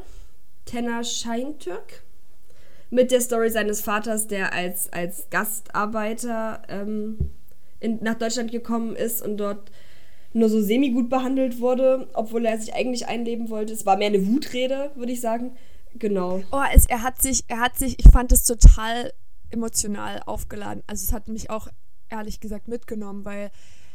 Tenna 0.65 1.05
Scheintürk 1.05 2.05
mit 2.91 3.11
der 3.11 3.21
Story 3.21 3.51
seines 3.51 3.81
Vaters, 3.81 4.27
der 4.27 4.53
als, 4.53 4.93
als 4.93 5.29
Gastarbeiter 5.31 6.63
ähm, 6.69 7.31
in, 7.81 8.03
nach 8.03 8.15
Deutschland 8.15 8.53
gekommen 8.53 8.95
ist 8.95 9.23
und 9.23 9.37
dort 9.37 9.71
nur 10.33 10.49
so 10.49 10.61
semi-gut 10.61 11.09
behandelt 11.11 11.61
wurde, 11.61 12.09
obwohl 12.15 12.45
er 12.45 12.59
sich 12.59 12.75
eigentlich 12.75 13.07
einleben 13.07 13.51
wollte. 13.51 13.73
Es 13.73 13.87
war 13.87 13.97
mehr 13.97 14.09
eine 14.09 14.27
Wutrede, 14.27 14.91
würde 14.95 15.13
ich 15.13 15.21
sagen. 15.21 15.57
Genau. 15.95 16.43
Oh, 16.51 16.63
es, 16.75 16.87
er 16.87 17.03
hat 17.03 17.23
sich, 17.23 17.45
er 17.49 17.61
hat 17.61 17.79
sich, 17.79 17.99
ich 17.99 18.11
fand 18.11 18.33
es 18.33 18.45
total 18.45 19.13
emotional 19.51 20.21
aufgeladen. 20.27 20.83
Also 20.87 21.05
es 21.05 21.13
hat 21.13 21.29
mich 21.29 21.51
auch 21.51 21.69
ehrlich 22.11 22.41
gesagt 22.41 22.69
mitgenommen, 22.69 23.25
weil 23.25 23.51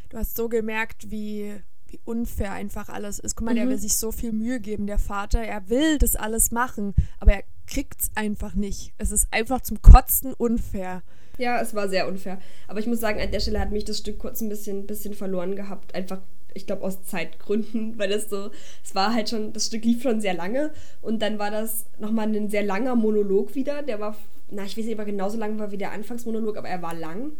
du 0.09 0.17
hast 0.17 0.35
so 0.35 0.47
gemerkt, 0.47 1.11
wie, 1.11 1.55
wie 1.91 1.99
unfair 2.05 2.51
einfach 2.53 2.89
alles 2.89 3.19
ist. 3.19 3.35
Guck 3.35 3.45
mal, 3.45 3.55
der 3.55 3.67
will 3.67 3.77
sich 3.77 3.97
so 3.97 4.11
viel 4.11 4.31
Mühe 4.31 4.59
geben, 4.59 4.87
der 4.87 4.99
Vater. 4.99 5.39
Er 5.41 5.69
will 5.69 5.97
das 5.97 6.15
alles 6.15 6.51
machen, 6.51 6.93
aber 7.19 7.33
er 7.33 7.43
kriegt 7.67 8.01
es 8.01 8.11
einfach 8.15 8.53
nicht. 8.55 8.93
Es 8.97 9.11
ist 9.11 9.27
einfach 9.31 9.61
zum 9.61 9.81
Kotzen 9.81 10.33
unfair. 10.33 11.03
Ja, 11.37 11.61
es 11.61 11.73
war 11.73 11.87
sehr 11.87 12.07
unfair. 12.07 12.39
Aber 12.67 12.79
ich 12.79 12.87
muss 12.87 12.99
sagen, 12.99 13.19
an 13.21 13.31
der 13.31 13.39
Stelle 13.39 13.59
hat 13.59 13.71
mich 13.71 13.85
das 13.85 13.99
Stück 13.99 14.19
kurz 14.19 14.41
ein 14.41 14.49
bisschen, 14.49 14.85
bisschen 14.87 15.13
verloren 15.13 15.55
gehabt. 15.55 15.95
Einfach, 15.95 16.19
ich 16.53 16.65
glaube, 16.67 16.83
aus 16.83 17.03
Zeitgründen, 17.03 17.93
weil 17.97 18.09
das 18.09 18.29
so, 18.29 18.49
es 18.83 18.93
war 18.95 19.13
halt 19.13 19.29
schon, 19.29 19.53
das 19.53 19.67
Stück 19.67 19.85
lief 19.85 20.01
schon 20.01 20.19
sehr 20.19 20.33
lange 20.33 20.71
und 21.01 21.21
dann 21.21 21.39
war 21.39 21.49
das 21.51 21.85
nochmal 21.99 22.27
ein 22.35 22.49
sehr 22.49 22.63
langer 22.63 22.95
Monolog 22.95 23.55
wieder. 23.55 23.83
Der 23.83 23.99
war, 23.99 24.15
na, 24.51 24.63
ich 24.65 24.77
weiß 24.77 24.83
nicht, 24.85 24.93
ob 24.95 24.99
er 24.99 25.05
genauso 25.05 25.37
lang 25.37 25.57
war 25.59 25.71
wie 25.71 25.77
der 25.77 25.91
Anfangsmonolog, 25.91 26.57
aber 26.57 26.67
er 26.69 26.81
war 26.81 26.93
lang. 26.93 27.31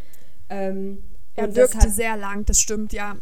Ähm, 0.50 1.00
Er 1.36 1.54
wirkte 1.56 1.80
hat- 1.80 1.90
sehr 1.92 2.16
lang, 2.18 2.46
das 2.46 2.60
stimmt, 2.60 2.94
ja. 2.94 3.18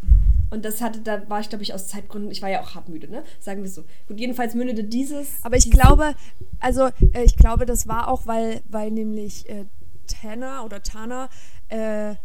Und 0.49 0.63
das 0.63 0.81
hatte, 0.81 1.01
da 1.01 1.29
war 1.29 1.39
ich, 1.41 1.49
glaube 1.49 1.63
ich, 1.63 1.73
aus 1.73 1.87
Zeitgründen, 1.87 2.31
ich 2.31 2.41
war 2.41 2.49
ja 2.49 2.61
auch 2.61 2.73
hartmüde, 2.75 3.09
ne? 3.11 3.23
Sagen 3.39 3.63
wir 3.63 3.69
so. 3.69 3.83
Gut, 4.07 4.19
jedenfalls 4.19 4.55
mündete 4.55 4.83
dieses. 4.83 5.43
Aber 5.43 5.57
ich 5.57 5.65
dieses- 5.65 5.79
glaube, 5.79 6.15
also 6.59 6.85
äh, 7.13 7.23
ich 7.25 7.35
glaube, 7.35 7.65
das 7.65 7.87
war 7.87 8.07
auch, 8.07 8.27
weil, 8.27 8.61
weil 8.69 8.91
nämlich 8.91 9.49
äh, 9.49 9.65
Tanner 10.07 10.63
oder 10.63 10.81
Tana 10.83 11.29
äh, 11.69 12.15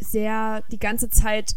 sehr 0.00 0.62
die 0.72 0.78
ganze 0.78 1.10
Zeit 1.10 1.54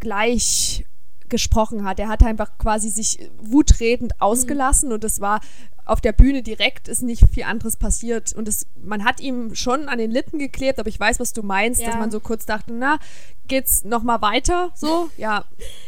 gleich 0.00 0.84
gesprochen 1.28 1.84
hat. 1.84 1.98
Er 2.00 2.08
hat 2.08 2.22
einfach 2.22 2.58
quasi 2.58 2.88
sich 2.90 3.18
wutredend 3.40 4.20
ausgelassen 4.20 4.92
und 4.92 5.04
es 5.04 5.20
war 5.20 5.40
auf 5.84 6.02
der 6.02 6.12
Bühne 6.12 6.42
direkt 6.42 6.86
ist 6.86 7.02
nicht 7.02 7.24
viel 7.32 7.44
anderes 7.44 7.76
passiert 7.76 8.34
und 8.34 8.46
es, 8.46 8.66
man 8.82 9.04
hat 9.04 9.20
ihm 9.20 9.54
schon 9.54 9.88
an 9.88 9.96
den 9.96 10.10
Lippen 10.10 10.38
geklebt, 10.38 10.78
aber 10.78 10.88
ich 10.90 11.00
weiß, 11.00 11.18
was 11.18 11.32
du 11.32 11.42
meinst, 11.42 11.80
dass 11.80 11.94
Ja. 11.94 11.98
man 12.00 12.10
so 12.10 12.20
kurz 12.20 12.44
dachte, 12.44 12.74
na, 12.74 12.98
geht's 13.46 13.84
noch 13.84 14.02
mal 14.02 14.20
weiter? 14.20 14.70
So, 14.74 15.08
ja, 15.16 15.46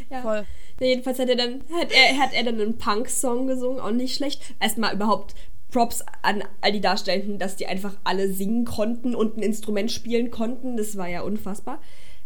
Ja. 0.09 0.23
voll. 0.23 0.47
Ja, 0.81 0.87
jedenfalls 0.87 1.19
hat 1.19 1.29
er 1.29 1.37
dann, 1.37 1.61
hat 1.79 1.93
er, 1.93 2.17
hat 2.19 2.33
er 2.33 2.45
dann 2.45 2.59
einen 2.59 2.79
Punk-Song 2.79 3.47
gesungen, 3.47 3.79
auch 3.81 3.91
nicht 3.91 4.17
schlecht. 4.17 4.41
Erstmal 4.59 4.95
überhaupt 4.95 5.35
Props 5.71 6.03
an 6.23 6.43
all 6.63 6.73
die 6.73 6.81
Darstellenden, 6.81 7.39
dass 7.39 7.57
die 7.57 7.67
einfach 7.67 7.93
alle 8.03 8.33
singen 8.33 8.65
konnten 8.65 9.15
und 9.15 9.37
ein 9.37 9.43
Instrument 9.43 9.93
spielen 9.93 10.31
konnten. 10.31 10.79
Das 10.79 10.97
war 10.97 11.09
ja 11.09 11.21
unfassbar. 11.21 11.79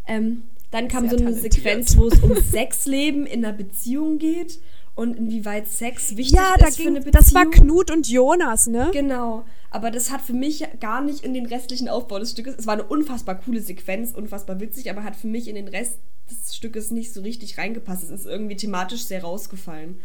Ähm, 0.06 0.44
dann 0.74 0.88
kam 0.88 1.08
Sehr 1.08 1.10
so 1.10 1.16
eine 1.24 1.34
talentiert. 1.34 1.54
Sequenz, 1.54 1.96
wo 1.96 2.08
es 2.08 2.18
um 2.20 2.34
Sexleben 2.34 3.26
in 3.26 3.44
einer 3.44 3.56
Beziehung 3.56 4.18
geht 4.18 4.60
und 4.96 5.16
inwieweit 5.16 5.68
Sex 5.68 6.16
wichtig 6.16 6.36
Ja, 6.36 6.54
da 6.58 6.66
ist 6.66 6.76
für 6.76 6.88
eine 6.88 7.00
ging, 7.00 7.04
Beziehung. 7.04 7.12
das 7.12 7.34
war 7.34 7.48
Knut 7.50 7.90
und 7.92 8.08
Jonas, 8.08 8.66
ne? 8.66 8.90
Genau. 8.92 9.44
Aber 9.70 9.90
das 9.90 10.10
hat 10.10 10.20
für 10.20 10.32
mich 10.32 10.66
gar 10.80 11.00
nicht 11.00 11.24
in 11.24 11.32
den 11.32 11.46
restlichen 11.46 11.88
Aufbau 11.88 12.18
des 12.18 12.32
Stückes. 12.32 12.56
Es 12.58 12.66
war 12.66 12.74
eine 12.74 12.84
unfassbar 12.84 13.36
coole 13.36 13.60
Sequenz, 13.60 14.12
unfassbar 14.12 14.58
witzig, 14.60 14.90
aber 14.90 15.04
hat 15.04 15.16
für 15.16 15.28
mich 15.28 15.46
in 15.48 15.54
den 15.54 15.68
Rest 15.68 15.98
des 16.30 16.54
Stückes 16.56 16.90
nicht 16.90 17.12
so 17.12 17.22
richtig 17.22 17.56
reingepasst. 17.58 18.02
Es 18.04 18.10
ist 18.10 18.26
irgendwie 18.26 18.56
thematisch 18.56 19.04
sehr 19.04 19.22
rausgefallen. 19.22 20.00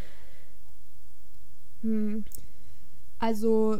Hm. 1.81 2.25
Also, 3.19 3.79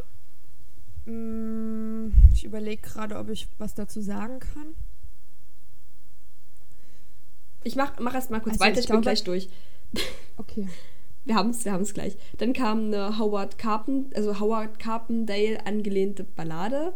mh, 1.05 2.11
ich 2.33 2.45
überlege 2.45 2.81
gerade, 2.81 3.17
ob 3.17 3.29
ich 3.29 3.47
was 3.57 3.73
dazu 3.75 4.01
sagen 4.01 4.39
kann. 4.39 4.75
Ich 7.63 7.75
mach, 7.75 7.99
mach 7.99 8.13
erst 8.13 8.31
mal 8.31 8.39
kurz 8.39 8.53
Also 8.53 8.65
weiter, 8.65 8.79
ich 8.79 8.87
bin 8.87 9.01
gleich 9.01 9.23
durch. 9.23 9.49
Okay. 10.37 10.67
Wir 11.25 11.35
haben 11.35 11.49
es 11.49 11.65
wir 11.65 11.73
haben's 11.73 11.93
gleich. 11.93 12.15
Dann 12.37 12.53
kam 12.53 12.85
eine 12.85 13.19
Howard 13.19 13.57
Carpen, 13.57 14.09
also 14.15 14.39
Howard 14.39 14.79
Carpendale 14.79 15.65
angelehnte 15.65 16.23
Ballade. 16.23 16.93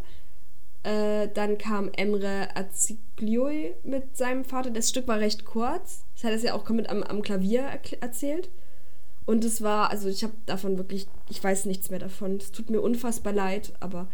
Äh, 0.82 1.28
dann 1.32 1.58
kam 1.58 1.90
Emre 1.92 2.48
Aziglioi 2.56 3.74
mit 3.84 4.16
seinem 4.16 4.44
Vater. 4.44 4.70
Das 4.70 4.88
Stück 4.88 5.06
war 5.08 5.20
recht 5.20 5.44
kurz. 5.44 6.04
Das 6.14 6.24
hat 6.24 6.32
er 6.32 6.38
ja 6.38 6.54
auch 6.54 6.64
komplett 6.64 6.88
am, 6.88 7.02
am 7.02 7.22
Klavier 7.22 7.62
erzählt. 8.00 8.48
Und 9.26 9.44
es 9.44 9.62
war, 9.62 9.90
also 9.90 10.08
ich 10.08 10.22
habe 10.22 10.34
davon 10.46 10.78
wirklich, 10.78 11.06
ich 11.30 11.42
weiß 11.42 11.66
nichts 11.66 11.90
mehr 11.90 12.00
davon. 12.00 12.36
Es 12.36 12.50
tut 12.50 12.70
mir 12.70 12.80
unfassbar 12.80 13.32
leid, 13.32 13.72
aber 13.80 14.08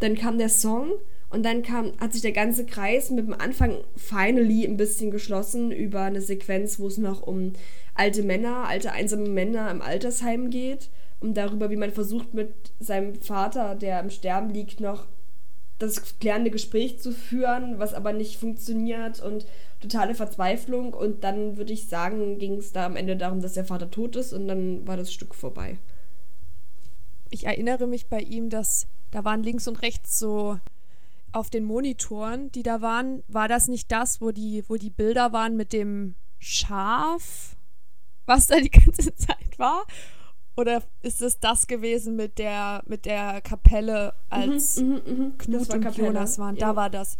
dann 0.00 0.16
kam 0.16 0.38
der 0.38 0.48
Song 0.48 0.92
und 1.28 1.44
dann 1.44 1.62
kam, 1.62 1.92
hat 2.00 2.12
sich 2.12 2.22
der 2.22 2.32
ganze 2.32 2.66
Kreis 2.66 3.10
mit 3.10 3.26
dem 3.26 3.34
Anfang 3.34 3.78
finally 3.96 4.64
ein 4.64 4.76
bisschen 4.76 5.10
geschlossen 5.10 5.72
über 5.72 6.02
eine 6.02 6.20
Sequenz, 6.20 6.78
wo 6.78 6.86
es 6.86 6.98
noch 6.98 7.22
um 7.22 7.52
alte 7.94 8.22
Männer, 8.22 8.68
alte 8.68 8.92
einsame 8.92 9.28
Männer 9.28 9.70
im 9.70 9.82
Altersheim 9.82 10.50
geht, 10.50 10.90
um 11.20 11.34
darüber, 11.34 11.70
wie 11.70 11.76
man 11.76 11.92
versucht 11.92 12.34
mit 12.34 12.52
seinem 12.78 13.16
Vater, 13.16 13.74
der 13.74 14.00
im 14.00 14.10
Sterben 14.10 14.50
liegt, 14.50 14.80
noch 14.80 15.06
das 15.78 16.18
klärende 16.18 16.50
Gespräch 16.50 17.00
zu 17.00 17.12
führen, 17.12 17.78
was 17.78 17.92
aber 17.92 18.12
nicht 18.12 18.38
funktioniert 18.38 19.20
und 19.20 19.46
totale 19.80 20.14
Verzweiflung. 20.14 20.94
Und 20.94 21.24
dann 21.24 21.56
würde 21.56 21.72
ich 21.72 21.88
sagen, 21.88 22.38
ging 22.38 22.54
es 22.54 22.72
da 22.72 22.86
am 22.86 22.96
Ende 22.96 23.16
darum, 23.16 23.42
dass 23.42 23.54
der 23.54 23.64
Vater 23.64 23.90
tot 23.90 24.16
ist 24.16 24.32
und 24.32 24.48
dann 24.48 24.86
war 24.86 24.96
das 24.96 25.12
Stück 25.12 25.34
vorbei. 25.34 25.78
Ich 27.30 27.44
erinnere 27.44 27.86
mich 27.86 28.06
bei 28.06 28.20
ihm, 28.20 28.48
dass 28.48 28.86
da 29.10 29.24
waren 29.24 29.42
links 29.42 29.68
und 29.68 29.82
rechts 29.82 30.18
so 30.18 30.58
auf 31.36 31.50
den 31.50 31.64
Monitoren, 31.64 32.50
die 32.52 32.62
da 32.62 32.80
waren, 32.80 33.22
war 33.28 33.46
das 33.46 33.68
nicht 33.68 33.92
das, 33.92 34.22
wo 34.22 34.30
die, 34.30 34.64
wo 34.68 34.76
die 34.76 34.90
Bilder 34.90 35.32
waren 35.34 35.54
mit 35.54 35.74
dem 35.74 36.14
Schaf, 36.38 37.56
was 38.24 38.46
da 38.46 38.56
die 38.56 38.70
ganze 38.70 39.14
Zeit 39.16 39.58
war? 39.58 39.84
Oder 40.56 40.82
ist 41.02 41.20
es 41.20 41.38
das 41.38 41.66
gewesen 41.66 42.16
mit 42.16 42.38
der, 42.38 42.82
mit 42.86 43.04
der 43.04 43.42
Kapelle, 43.42 44.14
als 44.30 44.78
Mhm, 44.78 45.02
mhm, 45.06 45.38
Knut 45.38 45.60
das 45.60 45.68
war 45.68 45.76
und 45.76 45.82
Kapelle. 45.82 46.06
Jonas 46.06 46.38
waren? 46.38 46.56
Ja. 46.56 46.68
Da 46.68 46.76
war 46.76 46.88
das. 46.88 47.18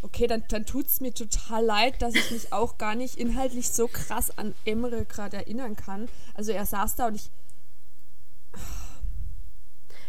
Okay, 0.00 0.26
dann, 0.26 0.42
dann 0.48 0.64
tut 0.64 0.86
es 0.86 1.02
mir 1.02 1.12
total 1.12 1.62
leid, 1.62 2.00
dass 2.00 2.14
ich 2.14 2.30
mich 2.30 2.52
auch 2.54 2.78
gar 2.78 2.94
nicht 2.94 3.16
inhaltlich 3.16 3.68
so 3.68 3.86
krass 3.86 4.36
an 4.38 4.54
Emre 4.64 5.04
gerade 5.04 5.36
erinnern 5.36 5.76
kann. 5.76 6.08
Also 6.32 6.52
er 6.52 6.64
saß 6.64 6.96
da 6.96 7.08
und 7.08 7.16
ich, 7.16 7.30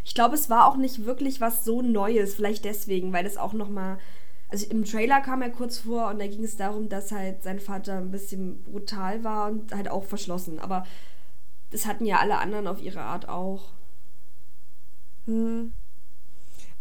Ich 0.04 0.16
glaube, 0.16 0.36
es 0.36 0.50
war 0.50 0.68
auch 0.68 0.78
nicht 0.78 1.06
wirklich 1.06 1.42
was 1.42 1.64
so 1.64 1.82
Neues, 1.82 2.36
vielleicht 2.36 2.66
deswegen, 2.66 3.14
weil 3.14 3.26
es 3.26 3.38
auch 3.38 3.54
noch 3.54 3.70
mal 3.70 3.98
also 4.52 4.66
im 4.68 4.84
Trailer 4.84 5.22
kam 5.22 5.42
er 5.42 5.50
kurz 5.50 5.80
vor 5.80 6.10
und 6.10 6.20
da 6.20 6.28
ging 6.28 6.44
es 6.44 6.58
darum, 6.58 6.90
dass 6.90 7.12
halt 7.14 7.42
sein 7.42 7.60
Vater 7.60 7.98
ein 7.98 8.12
bisschen 8.12 8.62
brutal 8.64 9.24
war 9.24 9.50
und 9.50 9.74
halt 9.74 9.90
auch 9.90 10.04
verschlossen, 10.04 10.60
aber 10.60 10.86
das 11.70 11.86
hatten 11.86 12.06
ja 12.06 12.20
alle 12.20 12.38
anderen 12.38 12.68
auf 12.68 12.82
ihre 12.82 13.00
Art 13.02 13.30
auch. 13.30 13.72
hm. 15.26 15.74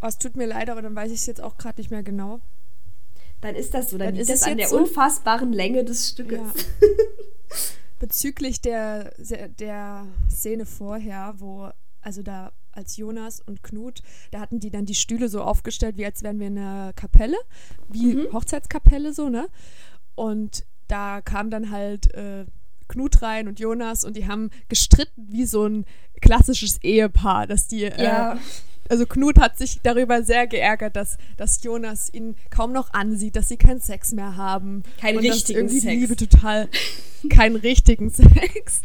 Oh, 0.02 0.06
es 0.06 0.18
tut 0.18 0.34
mir 0.34 0.46
leid, 0.46 0.70
aber 0.70 0.82
dann 0.82 0.96
weiß 0.96 1.12
ich 1.12 1.20
es 1.20 1.26
jetzt 1.26 1.42
auch 1.42 1.58
gerade 1.58 1.78
nicht 1.78 1.90
mehr 1.90 2.02
genau. 2.02 2.40
Dann 3.42 3.54
ist 3.54 3.74
das 3.74 3.90
so, 3.90 3.98
dann, 3.98 4.08
Dann 4.08 4.14
liegt 4.16 4.22
ist 4.28 4.30
das 4.30 4.40
es 4.42 4.46
an 4.48 4.56
der 4.56 4.68
so? 4.68 4.78
unfassbaren 4.78 5.52
Länge 5.52 5.84
des 5.84 6.08
Stückes. 6.08 6.38
Ja. 6.38 6.52
Bezüglich 7.98 8.62
der, 8.62 9.12
der 9.58 10.06
Szene 10.30 10.64
vorher, 10.64 11.34
wo, 11.36 11.68
also 12.00 12.22
da 12.22 12.50
als 12.72 12.96
Jonas 12.96 13.40
und 13.40 13.62
Knut, 13.62 14.02
da 14.30 14.40
hatten 14.40 14.60
die 14.60 14.70
dann 14.70 14.86
die 14.86 14.94
Stühle 14.94 15.28
so 15.28 15.42
aufgestellt, 15.42 15.96
wie 15.96 16.04
als 16.06 16.22
wären 16.22 16.38
wir 16.38 16.46
in 16.46 16.58
einer 16.58 16.92
Kapelle, 16.94 17.36
wie 17.88 18.14
Mhm. 18.14 18.32
Hochzeitskapelle 18.32 19.12
so, 19.12 19.28
ne? 19.28 19.48
Und 20.14 20.64
da 20.88 21.20
kam 21.20 21.50
dann 21.50 21.70
halt 21.70 22.12
äh, 22.14 22.46
Knut 22.88 23.22
rein 23.22 23.46
und 23.48 23.60
Jonas 23.60 24.04
und 24.04 24.16
die 24.16 24.26
haben 24.26 24.50
gestritten 24.68 25.28
wie 25.30 25.44
so 25.46 25.64
ein 25.66 25.84
klassisches 26.20 26.82
Ehepaar, 26.82 27.46
dass 27.46 27.68
die 27.68 27.84
äh, 27.84 28.02
Ja. 28.02 28.38
Also 28.90 29.06
Knut 29.06 29.38
hat 29.38 29.56
sich 29.56 29.80
darüber 29.82 30.24
sehr 30.24 30.48
geärgert, 30.48 30.96
dass, 30.96 31.16
dass 31.36 31.62
Jonas 31.62 32.12
ihn 32.12 32.34
kaum 32.50 32.72
noch 32.72 32.92
ansieht, 32.92 33.36
dass 33.36 33.48
sie 33.48 33.56
keinen 33.56 33.80
Sex 33.80 34.10
mehr 34.12 34.36
haben. 34.36 34.82
Keinen 35.00 35.18
und 35.18 35.26
dass 35.26 35.36
richtigen 35.36 35.58
irgendwie 35.60 35.74
die 35.76 35.80
Sex. 35.80 35.94
Liebe 35.94 36.16
total 36.16 36.68
keinen 37.30 37.54
richtigen 37.54 38.10
Sex. 38.10 38.82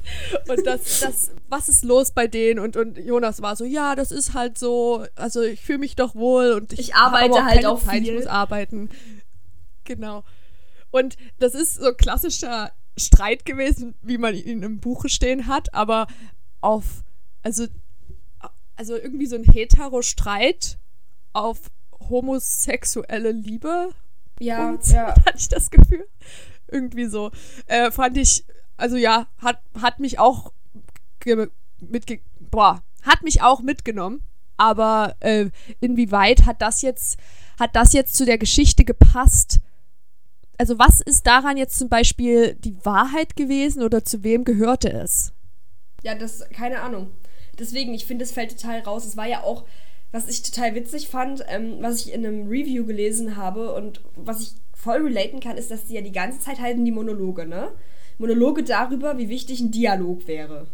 Und 0.47 0.65
das, 0.67 0.99
das, 0.99 1.31
was 1.49 1.69
ist 1.69 1.83
los 1.83 2.11
bei 2.11 2.27
denen? 2.27 2.59
Und, 2.59 2.77
und 2.77 2.99
Jonas 2.99 3.41
war 3.41 3.55
so, 3.55 3.65
ja, 3.65 3.95
das 3.95 4.11
ist 4.11 4.35
halt 4.35 4.59
so, 4.59 5.05
also 5.15 5.41
ich 5.41 5.61
fühle 5.61 5.79
mich 5.79 5.95
doch 5.95 6.13
wohl 6.13 6.51
und 6.51 6.71
ich, 6.71 6.79
Ich 6.79 6.95
arbeite 6.95 7.39
aber 7.39 7.45
halt 7.45 7.65
auch 7.65 7.83
Zeit, 7.83 8.03
viel. 8.03 8.09
ich 8.09 8.13
muss 8.13 8.27
arbeiten. 8.27 8.89
Genau. 9.85 10.23
Und 10.91 11.17
das 11.39 11.55
ist 11.55 11.75
so 11.75 11.93
klassischer 11.93 12.71
Streit 12.95 13.43
gewesen, 13.43 13.95
wie 14.03 14.19
man 14.19 14.35
ihn 14.35 14.61
im 14.61 14.79
Buche 14.79 15.09
stehen 15.09 15.47
hat, 15.47 15.73
aber 15.73 16.05
auf, 16.61 17.03
also 17.41 17.65
also 18.75 18.95
irgendwie 18.95 19.27
so 19.27 19.35
ein 19.35 19.43
hetero-Streit 19.43 20.77
auf 21.33 21.59
homosexuelle 22.09 23.31
Liebe. 23.31 23.89
Ja, 24.39 24.69
Und 24.69 24.87
ja. 24.87 25.15
hatte 25.25 25.37
ich 25.37 25.49
das 25.49 25.69
Gefühl. 25.69 26.07
Irgendwie 26.67 27.05
so. 27.05 27.31
Äh, 27.67 27.91
fand 27.91 28.17
ich, 28.17 28.45
also 28.77 28.95
ja, 28.97 29.27
hat, 29.37 29.59
hat 29.81 29.99
mich 29.99 30.19
auch 30.19 30.51
ge 31.19 31.49
mitge 31.79 32.19
boah, 32.39 32.81
hat 33.03 33.21
mich 33.21 33.41
auch 33.41 33.61
mitgenommen. 33.61 34.23
Aber 34.57 35.15
äh, 35.19 35.49
inwieweit 35.81 36.45
hat 36.45 36.61
das 36.61 36.81
jetzt, 36.81 37.17
hat 37.59 37.75
das 37.75 37.93
jetzt 37.93 38.15
zu 38.15 38.25
der 38.25 38.37
Geschichte 38.37 38.85
gepasst? 38.85 39.59
Also 40.57 40.79
was 40.79 41.01
ist 41.01 41.27
daran 41.27 41.57
jetzt 41.57 41.77
zum 41.77 41.89
Beispiel 41.89 42.55
die 42.55 42.77
Wahrheit 42.85 43.35
gewesen 43.35 43.83
oder 43.83 44.05
zu 44.05 44.23
wem 44.23 44.45
gehörte 44.45 44.91
es? 44.91 45.33
Ja, 46.03 46.15
das, 46.15 46.47
keine 46.51 46.81
Ahnung. 46.81 47.11
Deswegen, 47.59 47.93
ich 47.93 48.05
finde, 48.05 48.23
es 48.23 48.31
fällt 48.31 48.59
total 48.59 48.79
raus. 48.79 49.05
Es 49.05 49.17
war 49.17 49.27
ja 49.27 49.43
auch, 49.43 49.65
was 50.11 50.27
ich 50.27 50.43
total 50.43 50.75
witzig 50.75 51.09
fand, 51.09 51.43
ähm, 51.47 51.77
was 51.81 52.05
ich 52.05 52.13
in 52.13 52.25
einem 52.25 52.47
Review 52.47 52.85
gelesen 52.85 53.35
habe 53.35 53.73
und 53.73 54.01
was 54.15 54.41
ich 54.41 54.51
voll 54.73 55.01
relaten 55.01 55.39
kann, 55.39 55.57
ist, 55.57 55.71
dass 55.71 55.85
die 55.85 55.95
ja 55.95 56.01
die 56.01 56.11
ganze 56.11 56.39
Zeit 56.39 56.59
halten 56.59 56.85
die 56.85 56.91
Monologe, 56.91 57.45
ne? 57.45 57.71
Monologe 58.17 58.63
darüber, 58.63 59.17
wie 59.17 59.29
wichtig 59.29 59.59
ein 59.59 59.71
Dialog 59.71 60.27
wäre. 60.27 60.67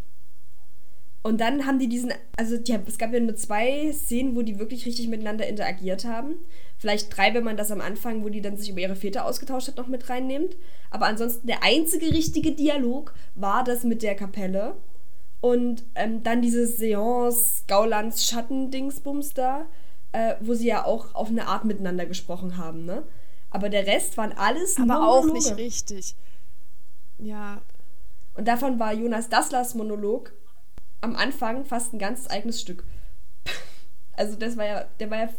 Und 1.23 1.39
dann 1.39 1.67
haben 1.67 1.77
die 1.77 1.87
diesen, 1.87 2.11
also 2.35 2.57
die, 2.57 2.75
es 2.87 2.97
gab 2.97 3.13
ja 3.13 3.19
nur 3.19 3.35
zwei 3.35 3.91
Szenen, 3.93 4.35
wo 4.35 4.41
die 4.41 4.57
wirklich 4.57 4.85
richtig 4.85 5.07
miteinander 5.07 5.47
interagiert 5.47 6.05
haben. 6.05 6.35
Vielleicht 6.77 7.15
drei, 7.15 7.33
wenn 7.35 7.43
man 7.43 7.57
das 7.57 7.69
am 7.69 7.79
Anfang, 7.79 8.23
wo 8.23 8.29
die 8.29 8.41
dann 8.41 8.57
sich 8.57 8.69
über 8.69 8.79
ihre 8.79 8.95
Väter 8.95 9.25
ausgetauscht 9.25 9.67
hat, 9.67 9.77
noch 9.77 9.87
mit 9.87 10.09
reinnimmt. 10.09 10.55
Aber 10.89 11.05
ansonsten 11.05 11.45
der 11.45 11.63
einzige 11.63 12.07
richtige 12.07 12.53
Dialog 12.53 13.13
war 13.35 13.63
das 13.63 13.83
mit 13.83 14.01
der 14.01 14.15
Kapelle. 14.15 14.75
Und 15.41 15.83
ähm, 15.95 16.23
dann 16.23 16.41
dieses 16.41 16.77
Seance, 16.77 17.63
Gaulands, 17.67 18.27
Schattendingsbums 18.27 19.33
da, 19.33 19.65
äh, 20.11 20.35
wo 20.39 20.53
sie 20.53 20.67
ja 20.67 20.85
auch 20.85 21.15
auf 21.15 21.29
eine 21.29 21.47
Art 21.47 21.65
miteinander 21.65 22.05
gesprochen 22.05 22.57
haben, 22.57 22.85
ne? 22.85 23.03
Aber 23.49 23.67
der 23.69 23.85
Rest 23.85 24.17
waren 24.17 24.31
alles 24.33 24.77
Aber 24.77 25.05
auch 25.07 25.25
Monologe. 25.25 25.55
nicht 25.55 25.57
richtig. 25.57 26.15
Ja. 27.17 27.61
Und 28.35 28.47
davon 28.47 28.79
war 28.79 28.93
Jonas 28.93 29.29
Dasslers 29.29 29.75
Monolog 29.75 30.31
am 31.01 31.15
Anfang 31.15 31.65
fast 31.65 31.93
ein 31.93 31.99
ganz 31.99 32.29
eigenes 32.29 32.61
Stück. 32.61 32.83
Also 34.13 34.35
das 34.35 34.55
war 34.57 34.65
ja, 34.65 34.85
der 34.99 35.09
war 35.09 35.17
ja 35.17 35.29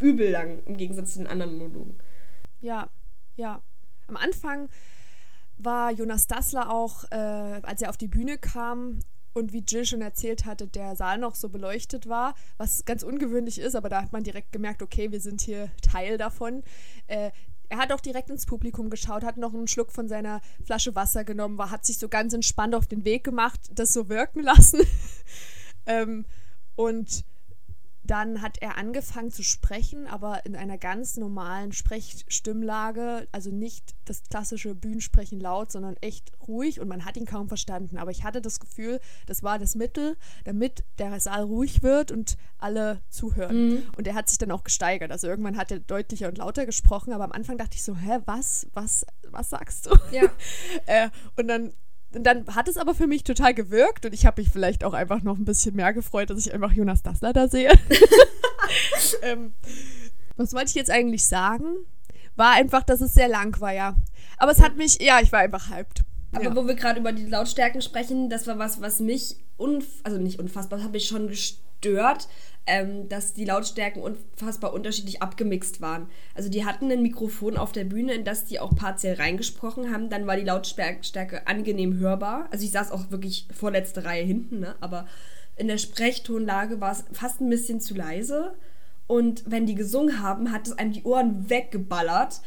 übel 0.00 0.30
lang 0.30 0.62
im 0.64 0.76
Gegensatz 0.78 1.12
zu 1.12 1.18
den 1.18 1.26
anderen 1.26 1.58
Monologen. 1.58 1.98
Ja, 2.60 2.88
ja. 3.36 3.60
Am 4.06 4.16
Anfang 4.16 4.70
war 5.58 5.90
Jonas 5.90 6.26
Dassler 6.26 6.70
auch, 6.70 7.04
äh, 7.10 7.16
als 7.16 7.82
er 7.82 7.90
auf 7.90 7.96
die 7.98 8.06
Bühne 8.08 8.38
kam 8.38 9.00
und 9.34 9.52
wie 9.52 9.64
Jill 9.66 9.84
schon 9.84 10.00
erzählt 10.00 10.46
hatte, 10.46 10.66
der 10.66 10.96
Saal 10.96 11.18
noch 11.18 11.34
so 11.34 11.48
beleuchtet 11.48 12.08
war, 12.08 12.34
was 12.56 12.84
ganz 12.84 13.02
ungewöhnlich 13.02 13.58
ist, 13.58 13.74
aber 13.74 13.88
da 13.88 14.00
hat 14.02 14.12
man 14.12 14.22
direkt 14.22 14.52
gemerkt, 14.52 14.82
okay, 14.82 15.12
wir 15.12 15.20
sind 15.20 15.40
hier 15.40 15.70
Teil 15.82 16.16
davon. 16.16 16.62
Äh, 17.08 17.30
er 17.68 17.78
hat 17.78 17.92
auch 17.92 18.00
direkt 18.00 18.30
ins 18.30 18.46
Publikum 18.46 18.90
geschaut, 18.90 19.24
hat 19.24 19.36
noch 19.36 19.52
einen 19.52 19.68
Schluck 19.68 19.90
von 19.90 20.08
seiner 20.08 20.40
Flasche 20.64 20.94
Wasser 20.94 21.24
genommen, 21.24 21.58
war, 21.58 21.70
hat 21.70 21.84
sich 21.84 21.98
so 21.98 22.08
ganz 22.08 22.32
entspannt 22.32 22.74
auf 22.74 22.86
den 22.86 23.04
Weg 23.04 23.24
gemacht, 23.24 23.60
das 23.74 23.92
so 23.92 24.08
wirken 24.08 24.40
lassen. 24.40 24.80
ähm, 25.86 26.24
und 26.76 27.24
dann 28.04 28.42
hat 28.42 28.58
er 28.60 28.76
angefangen 28.76 29.30
zu 29.30 29.42
sprechen, 29.42 30.06
aber 30.06 30.44
in 30.44 30.56
einer 30.56 30.76
ganz 30.76 31.16
normalen 31.16 31.72
Sprechstimmlage, 31.72 33.26
also 33.32 33.50
nicht 33.50 33.94
das 34.04 34.22
klassische 34.28 34.74
Bühnensprechen 34.74 35.40
laut, 35.40 35.72
sondern 35.72 35.96
echt 36.02 36.32
ruhig 36.46 36.80
und 36.80 36.88
man 36.88 37.06
hat 37.06 37.16
ihn 37.16 37.24
kaum 37.24 37.48
verstanden. 37.48 37.96
Aber 37.96 38.10
ich 38.10 38.22
hatte 38.22 38.42
das 38.42 38.60
Gefühl, 38.60 39.00
das 39.26 39.42
war 39.42 39.58
das 39.58 39.74
Mittel, 39.74 40.16
damit 40.44 40.84
der 40.98 41.18
Saal 41.18 41.44
ruhig 41.44 41.82
wird 41.82 42.12
und 42.12 42.36
alle 42.58 43.00
zuhören. 43.08 43.68
Mhm. 43.68 43.82
Und 43.96 44.06
er 44.06 44.14
hat 44.14 44.28
sich 44.28 44.38
dann 44.38 44.50
auch 44.50 44.64
gesteigert. 44.64 45.10
Also 45.10 45.26
irgendwann 45.26 45.56
hat 45.56 45.70
er 45.70 45.80
deutlicher 45.80 46.28
und 46.28 46.38
lauter 46.38 46.66
gesprochen, 46.66 47.12
aber 47.12 47.24
am 47.24 47.32
Anfang 47.32 47.56
dachte 47.56 47.74
ich 47.74 47.84
so, 47.84 47.96
hä, 47.96 48.18
was, 48.26 48.66
was, 48.74 49.06
was 49.30 49.48
sagst 49.50 49.86
du? 49.86 49.96
Ja. 50.12 50.24
äh, 50.86 51.08
und 51.36 51.48
dann 51.48 51.72
dann 52.20 52.46
hat 52.54 52.68
es 52.68 52.76
aber 52.76 52.94
für 52.94 53.06
mich 53.06 53.24
total 53.24 53.54
gewirkt 53.54 54.06
und 54.06 54.12
ich 54.12 54.26
habe 54.26 54.40
mich 54.40 54.50
vielleicht 54.50 54.84
auch 54.84 54.94
einfach 54.94 55.22
noch 55.22 55.36
ein 55.36 55.44
bisschen 55.44 55.76
mehr 55.76 55.92
gefreut, 55.92 56.30
dass 56.30 56.46
ich 56.46 56.52
einfach 56.52 56.72
Jonas 56.72 57.02
Dassler 57.02 57.32
da 57.32 57.48
sehe. 57.48 57.70
ähm, 59.22 59.54
was 60.36 60.52
wollte 60.52 60.68
ich 60.68 60.74
jetzt 60.74 60.90
eigentlich 60.90 61.26
sagen? 61.26 61.76
War 62.36 62.52
einfach, 62.52 62.82
dass 62.82 63.00
es 63.00 63.14
sehr 63.14 63.28
lang 63.28 63.60
war, 63.60 63.72
ja. 63.72 63.96
Aber 64.38 64.52
es 64.52 64.60
hat 64.60 64.76
mich, 64.76 65.00
ja, 65.00 65.20
ich 65.20 65.30
war 65.32 65.40
einfach 65.40 65.70
hyped. 65.70 66.04
Aber 66.32 66.44
ja. 66.44 66.56
wo 66.56 66.66
wir 66.66 66.74
gerade 66.74 67.00
über 67.00 67.12
die 67.12 67.26
Lautstärken 67.26 67.80
sprechen, 67.80 68.28
das 68.28 68.46
war 68.46 68.58
was, 68.58 68.80
was 68.80 69.00
mich, 69.00 69.36
unf 69.56 69.86
also 70.02 70.18
nicht 70.18 70.40
unfassbar, 70.40 70.78
das 70.78 70.86
hat 70.86 70.92
mich 70.92 71.06
schon 71.06 71.28
gestört, 71.28 72.28
ähm, 72.66 73.08
dass 73.08 73.34
die 73.34 73.44
Lautstärken 73.44 74.02
unfassbar 74.02 74.72
unterschiedlich 74.72 75.20
abgemixt 75.20 75.80
waren. 75.80 76.08
Also 76.34 76.48
die 76.48 76.64
hatten 76.64 76.90
ein 76.90 77.02
Mikrofon 77.02 77.56
auf 77.56 77.72
der 77.72 77.84
Bühne, 77.84 78.14
in 78.14 78.24
das 78.24 78.46
die 78.46 78.58
auch 78.58 78.74
partiell 78.74 79.16
reingesprochen 79.16 79.92
haben. 79.92 80.08
Dann 80.08 80.26
war 80.26 80.36
die 80.36 80.44
Lautstärke 80.44 81.46
angenehm 81.46 81.98
hörbar. 81.98 82.48
Also 82.50 82.64
ich 82.64 82.70
saß 82.70 82.90
auch 82.90 83.10
wirklich 83.10 83.46
vorletzte 83.54 84.04
Reihe 84.04 84.24
hinten, 84.24 84.60
ne? 84.60 84.76
aber 84.80 85.06
in 85.56 85.68
der 85.68 85.78
Sprechtonlage 85.78 86.80
war 86.80 86.92
es 86.92 87.04
fast 87.12 87.40
ein 87.40 87.50
bisschen 87.50 87.80
zu 87.80 87.94
leise. 87.94 88.54
Und 89.06 89.44
wenn 89.46 89.66
die 89.66 89.74
gesungen 89.74 90.22
haben, 90.22 90.50
hat 90.50 90.66
es 90.66 90.78
einem 90.78 90.92
die 90.92 91.04
Ohren 91.04 91.50
weggeballert, 91.50 92.40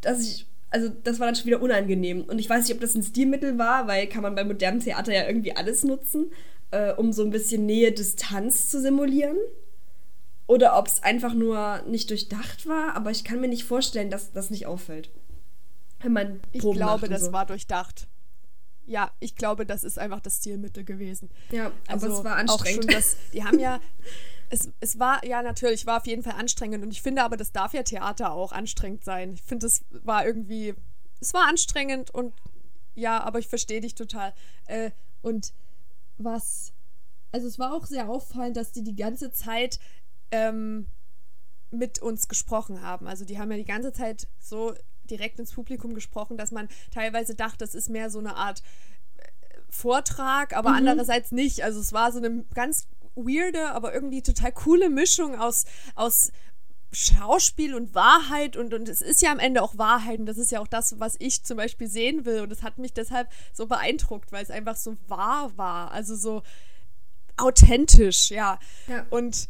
dass 0.00 0.22
ich 0.22 0.46
also 0.72 0.88
das 1.02 1.18
war 1.18 1.26
dann 1.26 1.34
schon 1.34 1.46
wieder 1.46 1.60
unangenehm. 1.60 2.22
Und 2.22 2.38
ich 2.38 2.48
weiß 2.48 2.62
nicht, 2.62 2.74
ob 2.74 2.80
das 2.80 2.94
ein 2.94 3.02
Stilmittel 3.02 3.58
war, 3.58 3.88
weil 3.88 4.06
kann 4.06 4.22
man 4.22 4.36
beim 4.36 4.46
modernen 4.46 4.78
Theater 4.78 5.12
ja 5.12 5.26
irgendwie 5.26 5.56
alles 5.56 5.82
nutzen 5.82 6.30
äh, 6.70 6.92
um 6.92 7.12
so 7.12 7.22
ein 7.22 7.30
bisschen 7.30 7.66
Nähe-Distanz 7.66 8.70
zu 8.70 8.80
simulieren. 8.80 9.36
Oder 10.46 10.76
ob 10.76 10.88
es 10.88 11.02
einfach 11.02 11.32
nur 11.32 11.82
nicht 11.86 12.10
durchdacht 12.10 12.66
war, 12.66 12.96
aber 12.96 13.12
ich 13.12 13.22
kann 13.22 13.40
mir 13.40 13.46
nicht 13.46 13.64
vorstellen, 13.64 14.10
dass 14.10 14.32
das 14.32 14.50
nicht 14.50 14.66
auffällt. 14.66 15.10
Wenn 16.00 16.12
man 16.12 16.40
ich 16.50 16.60
glaube, 16.60 17.08
das 17.08 17.26
so. 17.26 17.32
war 17.32 17.46
durchdacht. 17.46 18.08
Ja, 18.86 19.12
ich 19.20 19.36
glaube, 19.36 19.64
das 19.64 19.84
ist 19.84 19.98
einfach 19.98 20.18
das 20.18 20.38
Stilmittel 20.38 20.82
gewesen. 20.82 21.30
Ja, 21.52 21.70
also 21.86 22.06
aber 22.06 22.18
es 22.18 22.24
war 22.24 22.36
anstrengend. 22.36 22.86
Auch 22.86 22.90
schon 22.90 22.94
das, 22.94 23.16
die 23.32 23.44
haben 23.44 23.60
ja, 23.60 23.78
es, 24.48 24.70
es 24.80 24.98
war, 24.98 25.24
ja 25.24 25.42
natürlich, 25.42 25.86
war 25.86 25.98
auf 25.98 26.06
jeden 26.08 26.24
Fall 26.24 26.34
anstrengend 26.34 26.82
und 26.82 26.90
ich 26.90 27.00
finde 27.00 27.22
aber, 27.22 27.36
das 27.36 27.52
darf 27.52 27.72
ja 27.72 27.84
Theater 27.84 28.32
auch 28.32 28.50
anstrengend 28.50 29.04
sein. 29.04 29.34
Ich 29.34 29.42
finde, 29.42 29.66
es 29.66 29.84
war 29.90 30.26
irgendwie, 30.26 30.74
es 31.20 31.32
war 31.32 31.46
anstrengend 31.46 32.12
und 32.12 32.34
ja, 32.96 33.22
aber 33.22 33.38
ich 33.38 33.46
verstehe 33.46 33.80
dich 33.80 33.94
total. 33.94 34.34
Äh, 34.66 34.90
und 35.22 35.52
was. 36.24 36.72
Also 37.32 37.46
es 37.46 37.58
war 37.58 37.72
auch 37.74 37.86
sehr 37.86 38.08
auffallend, 38.08 38.56
dass 38.56 38.72
die 38.72 38.82
die 38.82 38.96
ganze 38.96 39.32
Zeit 39.32 39.78
ähm, 40.30 40.86
mit 41.70 42.00
uns 42.00 42.28
gesprochen 42.28 42.82
haben. 42.82 43.06
Also 43.06 43.24
die 43.24 43.38
haben 43.38 43.50
ja 43.50 43.56
die 43.56 43.64
ganze 43.64 43.92
Zeit 43.92 44.26
so 44.38 44.74
direkt 45.08 45.38
ins 45.38 45.52
Publikum 45.52 45.94
gesprochen, 45.94 46.36
dass 46.36 46.50
man 46.50 46.68
teilweise 46.92 47.34
dachte, 47.34 47.58
das 47.58 47.74
ist 47.74 47.88
mehr 47.88 48.10
so 48.10 48.18
eine 48.18 48.36
Art 48.36 48.62
äh, 49.16 49.22
Vortrag, 49.68 50.56
aber 50.56 50.70
mhm. 50.70 50.76
andererseits 50.76 51.32
nicht. 51.32 51.62
Also 51.62 51.80
es 51.80 51.92
war 51.92 52.12
so 52.12 52.18
eine 52.18 52.44
ganz 52.54 52.86
weirde, 53.14 53.72
aber 53.72 53.92
irgendwie 53.92 54.22
total 54.22 54.52
coole 54.52 54.88
Mischung 54.88 55.38
aus, 55.38 55.64
aus 55.94 56.32
Schauspiel 56.92 57.74
und 57.74 57.94
Wahrheit 57.94 58.56
und, 58.56 58.74
und 58.74 58.88
es 58.88 59.00
ist 59.00 59.22
ja 59.22 59.30
am 59.30 59.38
Ende 59.38 59.62
auch 59.62 59.78
Wahrheit 59.78 60.18
und 60.18 60.26
das 60.26 60.38
ist 60.38 60.50
ja 60.50 60.60
auch 60.60 60.66
das, 60.66 60.98
was 60.98 61.16
ich 61.18 61.44
zum 61.44 61.56
Beispiel 61.56 61.88
sehen 61.88 62.24
will 62.24 62.40
und 62.40 62.50
es 62.50 62.62
hat 62.62 62.78
mich 62.78 62.92
deshalb 62.92 63.28
so 63.52 63.66
beeindruckt, 63.66 64.32
weil 64.32 64.42
es 64.42 64.50
einfach 64.50 64.76
so 64.76 64.96
wahr 65.06 65.52
war, 65.56 65.92
also 65.92 66.16
so 66.16 66.42
authentisch, 67.36 68.30
ja. 68.30 68.58
ja. 68.88 69.06
Und 69.10 69.48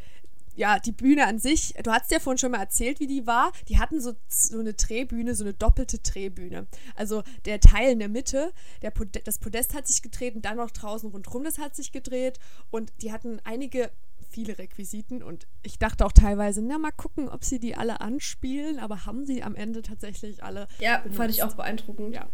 ja, 0.56 0.78
die 0.78 0.92
Bühne 0.92 1.26
an 1.26 1.38
sich, 1.38 1.74
du 1.82 1.90
hast 1.90 2.10
ja 2.10 2.18
vorhin 2.18 2.38
schon 2.38 2.50
mal 2.50 2.60
erzählt, 2.60 3.00
wie 3.00 3.06
die 3.06 3.26
war. 3.26 3.52
Die 3.68 3.78
hatten 3.78 4.00
so, 4.00 4.14
so 4.28 4.58
eine 4.58 4.74
Drehbühne, 4.74 5.34
so 5.34 5.44
eine 5.44 5.54
doppelte 5.54 5.98
Drehbühne. 5.98 6.66
Also 6.94 7.22
der 7.46 7.60
Teil 7.60 7.92
in 7.92 7.98
der 7.98 8.08
Mitte, 8.08 8.52
der 8.82 8.90
Pod 8.90 9.08
das 9.24 9.38
Podest 9.38 9.74
hat 9.74 9.86
sich 9.86 10.02
gedreht 10.02 10.34
und 10.34 10.44
dann 10.44 10.58
noch 10.58 10.70
draußen 10.70 11.08
rundherum, 11.10 11.44
das 11.44 11.58
hat 11.58 11.74
sich 11.74 11.92
gedreht. 11.92 12.38
Und 12.70 12.92
die 13.00 13.12
hatten 13.12 13.40
einige 13.44 13.90
viele 14.30 14.58
Requisiten 14.58 15.22
und 15.22 15.46
ich 15.62 15.78
dachte 15.78 16.06
auch 16.06 16.12
teilweise, 16.12 16.62
na 16.62 16.78
mal 16.78 16.92
gucken, 16.92 17.28
ob 17.28 17.44
sie 17.44 17.58
die 17.58 17.76
alle 17.76 18.00
anspielen, 18.00 18.78
aber 18.78 19.06
haben 19.06 19.26
sie 19.26 19.42
am 19.42 19.54
Ende 19.54 19.82
tatsächlich 19.82 20.42
alle. 20.42 20.68
Ja, 20.78 20.98
benutzt. 20.98 21.16
fand 21.16 21.30
ich 21.30 21.42
auch 21.42 21.54
beeindruckend. 21.54 22.14
Ja. 22.14 22.26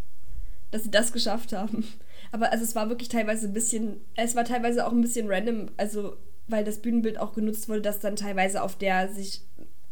Dass 0.71 0.85
sie 0.85 0.91
das 0.91 1.13
geschafft 1.13 1.53
haben. 1.53 1.87
Aber 2.33 2.51
also 2.51 2.65
es 2.65 2.75
war 2.75 2.89
wirklich 2.89 3.09
teilweise 3.09 3.47
ein 3.47 3.53
bisschen, 3.53 4.01
es 4.17 4.35
war 4.35 4.45
teilweise 4.45 4.85
auch 4.85 4.93
ein 4.93 5.01
bisschen 5.01 5.29
random, 5.31 5.71
also 5.77 6.17
weil 6.49 6.65
das 6.65 6.83
Bühnenbild 6.83 7.19
auch 7.19 7.33
genutzt 7.35 7.69
wurde, 7.69 7.83
dass 7.83 8.01
dann 8.01 8.17
teilweise 8.17 8.63
auf 8.63 8.77
der 8.77 9.09
sich 9.09 9.43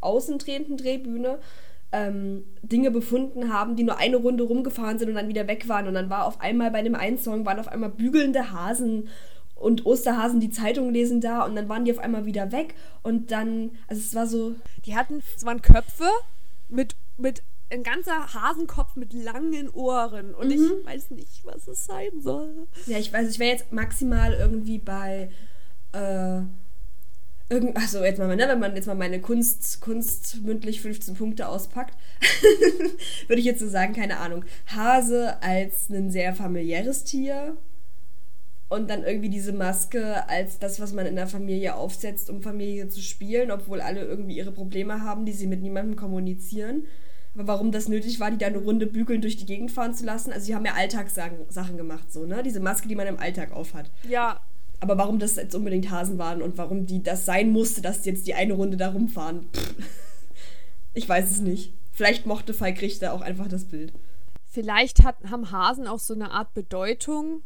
außen 0.01 0.39
drehenden 0.39 0.77
Drehbühne 0.77 1.39
ähm, 1.93 2.45
Dinge 2.63 2.91
befunden 2.91 3.53
haben, 3.53 3.77
die 3.77 3.85
nur 3.85 3.99
eine 3.99 4.17
Runde 4.17 4.43
rumgefahren 4.43 4.99
sind 4.99 5.09
und 5.09 5.15
dann 5.15 5.29
wieder 5.29 5.47
weg 5.47 5.69
waren. 5.69 5.87
Und 5.87 5.95
dann 5.95 6.11
war 6.11 6.27
auf 6.27 6.41
einmal 6.41 6.73
bei 6.73 6.83
dem 6.83 6.97
einen 6.97 7.19
Song 7.19 7.47
waren 7.47 7.61
auf 7.61 7.69
einmal 7.69 7.91
bügelnde 7.91 8.51
Hasen 8.53 9.09
und 9.55 9.87
Osterhasen 9.87 10.41
die 10.41 10.51
Zeitung 10.51 10.93
lesen 10.93 11.21
da 11.21 11.45
und 11.45 11.57
dann 11.57 11.69
waren 11.69 11.85
die 11.85 11.93
auf 11.93 11.99
einmal 11.99 12.27
wieder 12.27 12.53
weg 12.53 12.75
und 13.03 13.31
dann, 13.31 13.71
also 13.87 14.01
es 14.01 14.15
war 14.15 14.27
so. 14.27 14.55
Die 14.85 14.97
hatten, 14.97 15.23
es 15.37 15.45
waren 15.45 15.63
Köpfe 15.63 16.09
mit, 16.69 16.97
mit 17.17 17.43
ein 17.71 17.83
ganzer 17.83 18.35
Hasenkopf 18.35 18.97
mit 18.97 19.13
langen 19.13 19.69
Ohren 19.71 20.35
und 20.35 20.49
mhm. 20.49 20.53
ich 20.53 20.87
weiß 20.87 21.11
nicht, 21.11 21.45
was 21.45 21.67
es 21.69 21.87
sein 21.87 22.21
soll. 22.21 22.67
Ja, 22.87 22.99
ich 22.99 23.13
weiß, 23.13 23.31
ich 23.31 23.39
wäre 23.39 23.53
jetzt 23.53 23.73
maximal 23.73 24.33
irgendwie 24.35 24.79
bei, 24.79 25.31
äh, 25.93 26.41
irgend, 27.49 27.77
also 27.77 28.05
jetzt 28.05 28.19
mal, 28.19 28.35
ne, 28.37 28.49
wenn 28.49 28.61
man 28.61 28.77
jetzt 28.77 28.87
mal 28.87 28.95
meine 28.95 29.21
Kunst, 29.21 29.81
Kunst 29.81 30.43
mündlich 30.43 30.81
15 30.81 31.15
Punkte 31.15 31.49
auspackt, 31.49 31.97
würde 33.29 33.41
ich 33.41 33.47
jetzt 33.47 33.61
so 33.61 33.69
sagen, 33.69 33.95
keine 33.95 34.19
Ahnung, 34.19 34.45
Hase 34.67 35.43
als 35.43 35.89
ein 35.91 36.11
sehr 36.11 36.35
familiäres 36.35 37.05
Tier, 37.05 37.57
und 38.75 38.91
dann 38.91 39.05
irgendwie 39.05 39.29
diese 39.29 39.53
Maske 39.53 40.29
als 40.29 40.59
das, 40.59 40.81
was 40.81 40.93
man 40.93 41.07
in 41.07 41.17
der 41.17 41.27
Familie 41.27 41.77
aufsetzt, 41.77 42.29
um 42.29 42.43
Familie 42.43 42.89
zu 42.89 43.01
spielen, 43.01 43.51
obwohl 43.51 43.81
alle 43.81 44.05
irgendwie 44.05 44.37
ihre 44.37 44.53
Probleme 44.53 45.03
haben, 45.03 45.25
die 45.25 45.33
sie 45.33 45.47
mit 45.47 45.63
niemandem 45.63 45.97
kommunizieren. 45.97 46.85
Aber 47.35 47.47
warum 47.47 47.73
das 47.73 47.89
nötig 47.89 48.21
war, 48.21 48.31
die 48.31 48.39
da 48.39 48.47
eine 48.47 48.59
Runde 48.59 48.87
bügeln 48.87 49.21
durch 49.21 49.37
die 49.37 49.47
Gegend 49.47 49.71
fahren 49.71 49.95
zu 49.95 50.05
lassen? 50.05 50.33
Also, 50.33 50.47
sie 50.47 50.55
haben 50.55 50.65
ja 50.65 50.75
Alltagssachen 50.75 51.77
gemacht, 51.77 52.13
so, 52.13 52.27
ne? 52.27 52.43
Diese 52.43 52.61
Maske, 52.61 52.89
die 52.89 52.95
man 52.95 53.07
im 53.07 53.19
Alltag 53.19 53.53
aufhat. 53.53 53.91
Ja. 54.09 54.41
Aber 54.81 54.99
warum 54.99 55.19
das 55.19 55.37
jetzt 55.37 55.55
unbedingt 55.55 55.91
Hasen 55.91 56.19
waren 56.19 56.43
und 56.43 56.59
warum 56.59 56.87
die 56.87 57.03
das 57.03 57.25
sein 57.25 57.51
musste, 57.51 57.81
dass 57.81 58.05
jetzt 58.05 58.27
die 58.27 58.35
eine 58.35 58.55
Runde 58.55 58.77
da 58.77 58.91
rumfahren, 58.91 59.47
Pff. 59.53 59.75
ich 60.95 61.09
weiß 61.09 61.31
es 61.31 61.41
nicht. 61.41 61.73
Vielleicht 61.93 62.27
mochte 62.27 62.55
Falk 62.55 62.83
Richter 62.83 63.13
auch 63.13 63.21
einfach 63.21 63.49
das 63.49 63.65
Bild. 63.65 63.93
Vielleicht 64.47 65.03
hat, 65.03 65.17
haben 65.31 65.51
Hasen 65.51 65.87
auch 65.87 65.99
so 65.99 66.15
eine 66.15 66.31
Art 66.31 66.55
Bedeutung, 66.55 67.43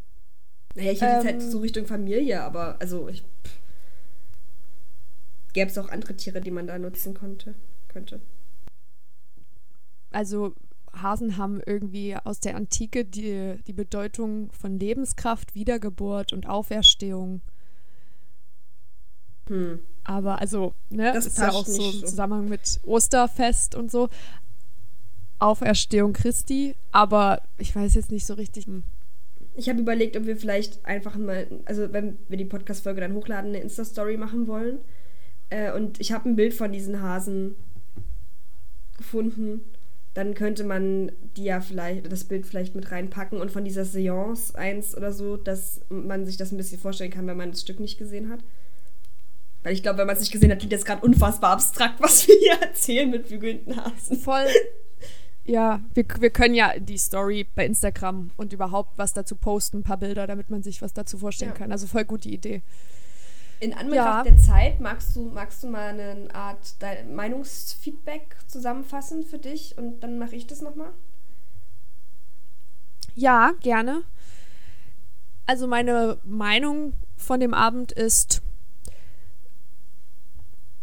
naja, 0.79 0.93
ich 0.93 1.01
hätte 1.01 1.11
ähm, 1.11 1.27
jetzt 1.27 1.43
halt 1.43 1.43
so 1.51 1.59
Richtung 1.59 1.87
Familie, 1.87 2.41
aber 2.41 2.81
also 2.81 3.09
ich. 3.09 3.25
Gäbe 5.53 5.71
es 5.71 5.77
auch 5.77 5.89
andere 5.89 6.15
Tiere, 6.15 6.41
die 6.41 6.53
man 6.53 6.69
da 6.69 6.79
nutzen 6.79 7.15
konnte, 7.15 7.57
könnte. 7.89 8.21
Also 10.13 10.55
Hasen 10.93 11.37
haben 11.37 11.61
irgendwie 11.67 12.15
aus 12.15 12.39
der 12.39 12.55
Antike 12.55 13.05
die, 13.05 13.57
die 13.67 13.73
Bedeutung 13.73 14.53
von 14.53 14.79
Lebenskraft, 14.79 15.57
Wiedergeburt 15.57 16.33
und 16.33 16.49
Auferstehung. 16.49 17.41
Hm. 19.49 19.81
Aber 20.05 20.41
also, 20.41 20.75
ne, 20.91 21.13
das 21.13 21.27
ist 21.27 21.39
ja 21.39 21.51
auch 21.51 21.67
so 21.67 21.91
im 21.91 22.07
Zusammenhang 22.07 22.49
mit 22.49 22.79
Osterfest 22.85 23.75
und 23.75 23.91
so. 23.91 24.09
Auferstehung 25.41 26.13
Christi, 26.13 26.77
aber 26.93 27.43
ich 27.59 27.75
weiß 27.75 27.95
jetzt 27.95 28.13
nicht 28.13 28.27
so 28.27 28.35
richtig. 28.35 28.67
Hm. 28.67 28.85
Ich 29.59 29.69
habe 29.69 29.81
überlegt, 29.81 30.17
ob 30.17 30.25
wir 30.25 30.37
vielleicht 30.37 30.85
einfach 30.87 31.17
mal, 31.17 31.49
also 31.65 31.93
wenn 31.93 32.17
wir 32.29 32.39
die 32.39 32.45
Podcast-Folge 32.45 33.01
dann 33.01 33.15
hochladen, 33.15 33.51
eine 33.51 33.61
Insta-Story 33.61 34.17
machen 34.17 34.47
wollen. 34.47 34.79
Äh, 35.51 35.73
und 35.73 36.01
ich 36.01 36.13
habe 36.13 36.29
ein 36.29 36.37
Bild 36.37 36.55
von 36.55 36.71
diesen 36.71 37.03
Hasen 37.03 37.57
gefunden. 38.97 39.63
Dann 40.15 40.35
könnte 40.35 40.63
man 40.63 41.11
die 41.37 41.45
ja 41.45 41.61
vielleicht, 41.61 42.11
das 42.11 42.23
Bild 42.23 42.47
vielleicht 42.47 42.77
mit 42.77 42.93
reinpacken 42.93 43.41
und 43.41 43.51
von 43.51 43.65
dieser 43.65 43.85
Seance 43.85 44.57
eins 44.57 44.97
oder 44.97 45.13
so, 45.13 45.37
dass 45.37 45.81
man 45.89 46.25
sich 46.25 46.37
das 46.37 46.53
ein 46.53 46.57
bisschen 46.57 46.79
vorstellen 46.79 47.11
kann, 47.11 47.27
wenn 47.27 47.37
man 47.37 47.51
das 47.51 47.63
Stück 47.63 47.81
nicht 47.81 47.99
gesehen 47.99 48.31
hat. 48.31 48.41
Weil 49.65 49.75
ich 49.75 49.83
glaube, 49.83 49.99
wenn 49.99 50.07
man 50.07 50.15
es 50.15 50.21
nicht 50.21 50.33
gesehen 50.33 50.53
hat, 50.53 50.61
klingt 50.61 50.73
das 50.73 50.85
gerade 50.85 51.05
unfassbar 51.05 51.51
abstrakt, 51.51 52.01
was 52.01 52.29
wir 52.29 52.37
hier 52.37 52.63
erzählen 52.63 53.11
mit 53.11 53.29
bügelnden 53.29 53.77
Hasen. 53.77 54.19
Voll. 54.19 54.47
Ja, 55.49 55.81
wir, 55.95 56.05
wir 56.21 56.29
können 56.29 56.55
ja 56.55 56.79
die 56.79 56.99
Story 56.99 57.47
bei 57.55 57.65
Instagram 57.65 58.31
und 58.37 58.53
überhaupt 58.53 58.99
was 58.99 59.15
dazu 59.15 59.35
posten, 59.35 59.79
ein 59.79 59.83
paar 59.83 59.97
Bilder, 59.97 60.27
damit 60.27 60.51
man 60.51 60.63
sich 60.63 60.83
was 60.83 60.93
dazu 60.93 61.17
vorstellen 61.17 61.53
ja. 61.53 61.57
kann. 61.57 61.73
Also 61.73 61.87
voll 61.87 62.05
gute 62.05 62.29
Idee. 62.29 62.61
In 63.59 63.73
Anbetracht 63.73 64.27
ja. 64.27 64.33
der 64.33 64.37
Zeit, 64.37 64.79
magst 64.79 65.17
du, 65.17 65.31
magst 65.31 65.63
du 65.63 65.69
mal 65.69 65.99
eine 65.99 66.35
Art 66.35 66.77
Meinungsfeedback 67.11 68.37
zusammenfassen 68.47 69.25
für 69.25 69.39
dich 69.39 69.79
und 69.79 70.01
dann 70.01 70.19
mache 70.19 70.37
ich 70.37 70.47
das 70.47 70.61
nochmal? 70.61 70.91
Ja, 73.15 73.53
gerne. 73.63 74.03
Also 75.47 75.67
meine 75.67 76.19
Meinung 76.25 76.93
von 77.17 77.41
dem 77.41 77.55
Abend 77.55 77.91
ist 77.93 78.43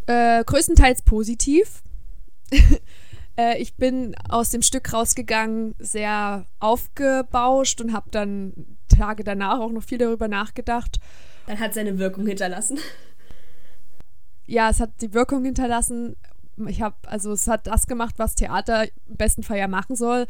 äh, 0.07 0.43
größtenteils 0.43 1.03
positiv. 1.03 1.83
äh, 3.37 3.57
ich 3.57 3.75
bin 3.75 4.15
aus 4.29 4.49
dem 4.49 4.61
Stück 4.61 4.93
rausgegangen, 4.93 5.75
sehr 5.79 6.45
aufgebauscht 6.59 7.81
und 7.81 7.93
habe 7.93 8.09
dann 8.11 8.53
Tage 8.87 9.23
danach 9.23 9.59
auch 9.59 9.71
noch 9.71 9.83
viel 9.83 9.97
darüber 9.97 10.27
nachgedacht. 10.27 10.99
Dann 11.47 11.59
hat 11.59 11.73
seine 11.73 11.97
Wirkung 11.99 12.25
hinterlassen. 12.25 12.79
Ja, 14.47 14.69
es 14.69 14.79
hat 14.79 15.01
die 15.01 15.13
Wirkung 15.13 15.43
hinterlassen. 15.43 16.15
Ich 16.67 16.81
habe, 16.81 16.95
also 17.07 17.33
es 17.33 17.47
hat 17.47 17.67
das 17.67 17.85
gemacht, 17.85 18.15
was 18.17 18.35
Theater 18.35 18.85
im 18.85 19.17
besten 19.17 19.43
Fall 19.43 19.57
ja 19.57 19.67
machen 19.67 19.97
soll, 19.97 20.25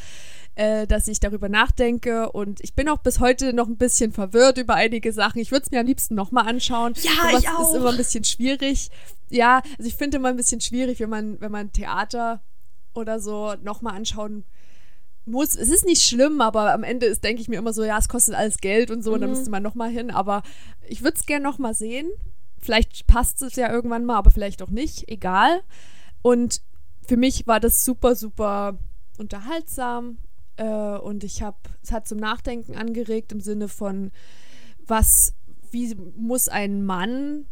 äh, 0.56 0.88
dass 0.88 1.08
ich 1.08 1.20
darüber 1.20 1.50
nachdenke 1.50 2.32
und 2.32 2.62
ich 2.62 2.74
bin 2.74 2.90
auch 2.90 2.98
bis 2.98 3.20
heute 3.20 3.54
noch 3.54 3.68
ein 3.68 3.78
bisschen 3.78 4.12
verwirrt 4.12 4.58
über 4.58 4.74
einige 4.74 5.14
Sachen. 5.14 5.40
Ich 5.40 5.52
würde 5.52 5.66
es 5.66 5.72
mir 5.72 5.82
am 5.82 5.86
liebsten 5.86 6.16
nochmal 6.16 6.48
anschauen. 6.48 6.94
Ja, 6.96 7.12
Sowas 7.30 7.44
ich 7.44 7.50
auch. 7.50 7.70
ist 7.70 7.76
immer 7.76 7.92
ein 7.92 7.98
bisschen 7.98 8.24
schwierig. 8.24 8.90
Ja, 9.30 9.62
also 9.78 9.88
ich 9.88 9.96
finde 9.96 10.18
immer 10.18 10.30
ein 10.30 10.36
bisschen 10.36 10.62
schwierig, 10.62 11.00
wenn 11.00 11.10
man, 11.10 11.40
wenn 11.42 11.52
man 11.52 11.72
Theater 11.72 12.42
oder 12.96 13.20
so 13.20 13.56
nochmal 13.64 13.96
anschauen 13.96 14.46
muss. 15.26 15.56
Es 15.56 15.70
ist 15.70 15.86
nicht 15.86 16.04
schlimm, 16.04 16.42
aber 16.42 16.74
am 16.74 16.84
Ende 16.84 17.06
ist, 17.08 17.24
denke 17.24 17.42
ich 17.42 17.48
mir 17.48 17.58
immer 17.58 17.74
so, 17.74 17.84
ja, 17.84 17.98
es 17.98 18.10
kostet 18.10 18.36
alles 18.36 18.58
Geld 18.58 18.92
und 18.92 19.04
so, 19.04 19.12
mhm. 19.12 19.16
und 19.16 19.22
da 19.22 19.28
müsste 19.28 19.50
man 19.50 19.64
nochmal 19.64 19.90
hin. 19.90 20.12
Aber 20.12 20.44
ich 20.88 21.04
würde 21.04 21.18
es 21.18 21.26
gerne 21.26 21.44
nochmal 21.44 21.74
sehen. 21.74 22.10
Vielleicht 22.60 23.08
passt 23.08 23.42
es 23.42 23.56
ja 23.56 23.72
irgendwann 23.72 24.06
mal, 24.06 24.18
aber 24.18 24.32
vielleicht 24.32 24.62
auch 24.62 24.70
nicht. 24.70 25.10
Egal. 25.10 25.62
Und 26.22 26.62
für 27.08 27.18
mich 27.18 27.48
war 27.48 27.60
das 27.60 27.86
super, 27.86 28.16
super 28.16 28.78
unterhaltsam. 29.18 30.18
Äh, 30.58 30.98
und 30.98 31.24
ich 31.24 31.42
habe, 31.42 31.58
es 31.84 31.92
hat 31.92 32.08
zum 32.08 32.18
Nachdenken 32.18 32.76
angeregt 32.76 33.32
im 33.32 33.42
Sinne 33.42 33.68
von, 33.68 34.12
was, 34.88 35.34
wie 35.72 35.96
muss 36.16 36.50
ein 36.50 36.86
Mann 36.86 37.46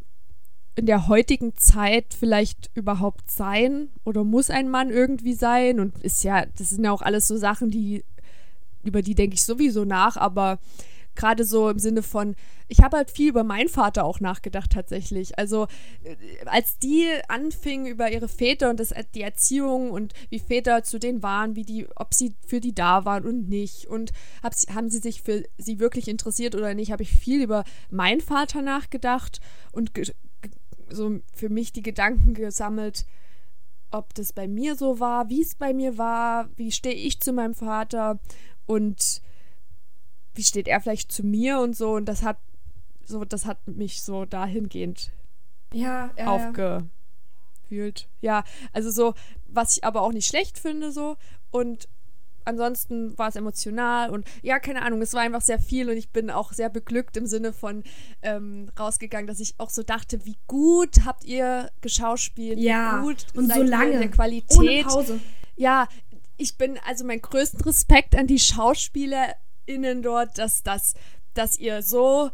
in 0.75 0.85
der 0.85 1.07
heutigen 1.07 1.55
Zeit 1.55 2.15
vielleicht 2.17 2.71
überhaupt 2.73 3.29
sein? 3.29 3.89
Oder 4.03 4.23
muss 4.23 4.49
ein 4.49 4.69
Mann 4.69 4.89
irgendwie 4.89 5.33
sein? 5.33 5.79
Und 5.79 5.97
ist 5.99 6.23
ja, 6.23 6.45
das 6.57 6.69
sind 6.69 6.83
ja 6.83 6.91
auch 6.91 7.01
alles 7.01 7.27
so 7.27 7.37
Sachen, 7.37 7.69
die 7.69 8.03
über 8.83 9.01
die 9.01 9.15
denke 9.15 9.35
ich 9.35 9.43
sowieso 9.43 9.85
nach, 9.85 10.17
aber 10.17 10.59
gerade 11.15 11.45
so 11.45 11.69
im 11.69 11.79
Sinne 11.79 12.01
von, 12.01 12.35
ich 12.67 12.81
habe 12.81 12.97
halt 12.97 13.11
viel 13.11 13.29
über 13.29 13.43
meinen 13.43 13.69
Vater 13.69 14.03
auch 14.03 14.19
nachgedacht 14.19 14.71
tatsächlich. 14.71 15.37
Also 15.37 15.67
äh, 16.03 16.15
als 16.45 16.79
die 16.79 17.07
anfingen 17.27 17.85
über 17.85 18.11
ihre 18.11 18.27
Väter 18.27 18.69
und 18.69 18.79
das, 18.79 18.93
die 19.13 19.21
Erziehung 19.21 19.91
und 19.91 20.13
wie 20.29 20.39
Väter 20.39 20.83
zu 20.83 20.99
denen 20.99 21.21
waren, 21.21 21.55
wie 21.55 21.63
die, 21.63 21.87
ob 21.95 22.13
sie 22.13 22.33
für 22.45 22.59
die 22.59 22.73
da 22.73 23.05
waren 23.05 23.25
und 23.25 23.47
nicht. 23.47 23.85
Und 23.87 24.11
hab, 24.41 24.53
haben 24.73 24.89
sie 24.89 24.99
sich 24.99 25.21
für 25.21 25.43
sie 25.57 25.79
wirklich 25.79 26.07
interessiert 26.07 26.55
oder 26.55 26.73
nicht, 26.73 26.91
habe 26.91 27.03
ich 27.03 27.11
viel 27.11 27.43
über 27.43 27.63
meinen 27.91 28.21
Vater 28.21 28.61
nachgedacht 28.61 29.39
und 29.71 29.91
so 30.93 31.19
für 31.33 31.49
mich 31.49 31.71
die 31.71 31.81
Gedanken 31.81 32.33
gesammelt, 32.33 33.05
ob 33.91 34.13
das 34.13 34.33
bei 34.33 34.47
mir 34.47 34.75
so 34.75 34.99
war, 34.99 35.29
wie 35.29 35.41
es 35.41 35.55
bei 35.55 35.73
mir 35.73 35.97
war, 35.97 36.49
wie 36.55 36.71
stehe 36.71 36.95
ich 36.95 37.19
zu 37.19 37.31
meinem 37.33 37.53
Vater 37.53 38.19
und 38.65 39.21
wie 40.33 40.43
steht 40.43 40.67
er 40.67 40.81
vielleicht 40.81 41.11
zu 41.11 41.23
mir 41.23 41.59
und 41.59 41.75
so. 41.75 41.93
Und 41.93 42.05
das 42.05 42.23
hat 42.23 42.37
so, 43.05 43.25
das 43.25 43.45
hat 43.45 43.67
mich 43.67 44.01
so 44.01 44.25
dahingehend 44.25 45.11
ja, 45.73 46.11
ja, 46.17 46.27
aufgefühlt. 46.27 48.07
Ja. 48.21 48.39
ja, 48.39 48.43
also 48.71 48.89
so, 48.89 49.13
was 49.47 49.77
ich 49.77 49.83
aber 49.83 50.01
auch 50.01 50.11
nicht 50.11 50.27
schlecht 50.27 50.57
finde, 50.57 50.91
so. 50.91 51.17
Und 51.51 51.87
ansonsten 52.45 53.17
war 53.17 53.29
es 53.29 53.35
emotional 53.35 54.09
und 54.09 54.25
ja, 54.41 54.59
keine 54.59 54.81
Ahnung, 54.81 55.01
es 55.01 55.13
war 55.13 55.21
einfach 55.21 55.41
sehr 55.41 55.59
viel 55.59 55.89
und 55.89 55.97
ich 55.97 56.09
bin 56.11 56.29
auch 56.29 56.53
sehr 56.53 56.69
beglückt 56.69 57.17
im 57.17 57.25
Sinne 57.25 57.53
von 57.53 57.83
ähm, 58.21 58.69
rausgegangen, 58.77 59.27
dass 59.27 59.39
ich 59.39 59.55
auch 59.57 59.69
so 59.69 59.83
dachte, 59.83 60.25
wie 60.25 60.37
gut 60.47 61.05
habt 61.05 61.23
ihr 61.23 61.69
geschauspielt, 61.81 62.59
ja, 62.59 62.99
wie 62.99 63.07
gut 63.07 63.25
und 63.35 63.51
so 63.51 63.63
lange, 63.63 63.99
der 63.99 64.11
Qualität. 64.11 64.57
Ohne 64.57 64.83
Pause. 64.83 65.19
Ja, 65.55 65.87
ich 66.37 66.57
bin 66.57 66.79
also 66.85 67.05
mein 67.05 67.21
größten 67.21 67.61
Respekt 67.61 68.15
an 68.15 68.27
die 68.27 68.39
SchauspielerInnen 68.39 70.01
dort, 70.01 70.37
dass 70.37 70.63
das, 70.63 70.95
dass 71.33 71.57
ihr 71.57 71.81
so 71.81 72.29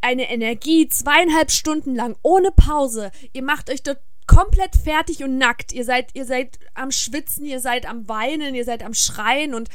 eine 0.00 0.30
Energie 0.30 0.88
zweieinhalb 0.88 1.50
Stunden 1.50 1.94
lang 1.94 2.16
ohne 2.22 2.50
Pause, 2.52 3.10
ihr 3.32 3.42
macht 3.42 3.70
euch 3.70 3.82
dort 3.82 3.98
komplett 4.26 4.76
fertig 4.76 5.22
und 5.22 5.38
nackt. 5.38 5.72
Ihr 5.72 5.84
seid, 5.84 6.10
ihr 6.14 6.24
seid 6.24 6.58
am 6.74 6.90
Schwitzen, 6.90 7.44
ihr 7.44 7.60
seid 7.60 7.86
am 7.88 8.08
Weinen, 8.08 8.54
ihr 8.54 8.64
seid 8.64 8.82
am 8.82 8.94
Schreien 8.94 9.54
und 9.54 9.68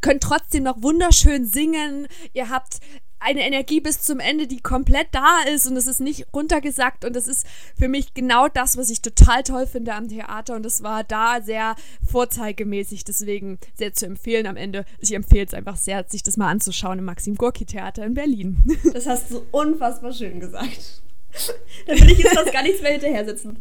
könnt 0.00 0.22
trotzdem 0.22 0.64
noch 0.64 0.82
wunderschön 0.82 1.46
singen. 1.46 2.08
Ihr 2.32 2.48
habt 2.48 2.80
eine 3.22 3.46
Energie 3.46 3.80
bis 3.80 4.02
zum 4.02 4.18
Ende, 4.18 4.46
die 4.46 4.60
komplett 4.60 5.08
da 5.12 5.42
ist 5.54 5.66
und 5.66 5.76
es 5.76 5.86
ist 5.86 6.00
nicht 6.00 6.26
runtergesackt 6.34 7.04
und 7.04 7.14
das 7.14 7.28
ist 7.28 7.46
für 7.78 7.88
mich 7.88 8.14
genau 8.14 8.48
das, 8.48 8.76
was 8.76 8.90
ich 8.90 9.00
total 9.00 9.44
toll 9.44 9.66
finde 9.66 9.94
am 9.94 10.08
Theater 10.08 10.56
und 10.56 10.66
es 10.66 10.82
war 10.82 11.04
da 11.04 11.40
sehr 11.40 11.76
vorzeigemäßig, 12.04 13.04
deswegen 13.04 13.58
sehr 13.74 13.92
zu 13.92 14.06
empfehlen 14.06 14.46
am 14.46 14.56
Ende. 14.56 14.84
Ich 14.98 15.14
empfehle 15.14 15.46
es 15.46 15.54
einfach 15.54 15.76
sehr, 15.76 16.04
sich 16.08 16.22
das 16.22 16.36
mal 16.36 16.48
anzuschauen 16.48 16.98
im 16.98 17.04
Maxim 17.04 17.36
Gorki 17.36 17.64
Theater 17.64 18.04
in 18.04 18.14
Berlin. 18.14 18.56
Das 18.92 19.06
hast 19.06 19.30
du 19.30 19.42
unfassbar 19.52 20.12
schön 20.12 20.40
gesagt. 20.40 21.02
da 21.86 21.92
will 21.92 22.10
ich 22.10 22.18
jetzt 22.18 22.34
fast 22.34 22.52
gar 22.52 22.62
nichts 22.62 22.82
mehr 22.82 22.92
hinterher 22.92 23.24
sitzen. 23.24 23.58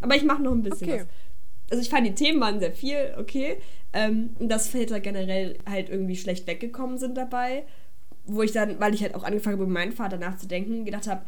Aber 0.00 0.14
ich 0.16 0.24
mache 0.24 0.42
noch 0.42 0.52
ein 0.52 0.62
bisschen 0.62 0.90
okay. 0.90 1.00
was. 1.00 1.06
Also 1.70 1.82
ich 1.82 1.90
fand 1.90 2.06
die 2.06 2.14
Themen 2.14 2.40
waren 2.40 2.58
sehr 2.58 2.72
viel, 2.72 3.14
okay. 3.18 3.58
Ähm, 3.92 4.30
dass 4.38 4.68
Väter 4.68 5.00
generell 5.00 5.58
halt 5.68 5.88
irgendwie 5.88 6.16
schlecht 6.16 6.46
weggekommen 6.46 6.98
sind 6.98 7.16
dabei. 7.16 7.64
Wo 8.24 8.42
ich 8.42 8.52
dann, 8.52 8.80
weil 8.80 8.94
ich 8.94 9.02
halt 9.02 9.14
auch 9.14 9.24
angefangen 9.24 9.54
habe, 9.54 9.64
über 9.64 9.72
meinen 9.72 9.92
Vater 9.92 10.18
nachzudenken, 10.18 10.84
gedacht 10.84 11.08
habe, 11.08 11.22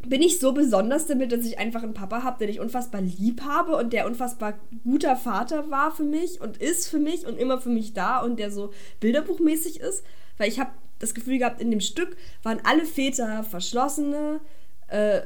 bin 0.00 0.22
ich 0.22 0.38
so 0.38 0.52
besonders 0.52 1.06
damit, 1.06 1.32
dass 1.32 1.44
ich 1.44 1.58
einfach 1.58 1.82
einen 1.82 1.94
Papa 1.94 2.22
habe, 2.22 2.38
den 2.38 2.48
ich 2.48 2.60
unfassbar 2.60 3.00
lieb 3.00 3.42
habe 3.42 3.76
und 3.76 3.92
der 3.92 4.06
unfassbar 4.06 4.54
guter 4.84 5.16
Vater 5.16 5.70
war 5.70 5.90
für 5.90 6.04
mich 6.04 6.40
und 6.40 6.58
ist 6.58 6.88
für 6.88 6.98
mich 6.98 7.26
und 7.26 7.38
immer 7.38 7.60
für 7.60 7.70
mich 7.70 7.92
da 7.92 8.20
und 8.20 8.38
der 8.38 8.50
so 8.50 8.72
bilderbuchmäßig 9.00 9.80
ist. 9.80 10.04
Weil 10.38 10.48
ich 10.48 10.60
habe 10.60 10.70
das 10.98 11.14
Gefühl 11.14 11.38
gehabt, 11.38 11.60
in 11.60 11.70
dem 11.70 11.80
Stück 11.80 12.16
waren 12.42 12.60
alle 12.64 12.84
Väter 12.84 13.44
verschlossene, 13.44 14.40
äh, 14.88 15.20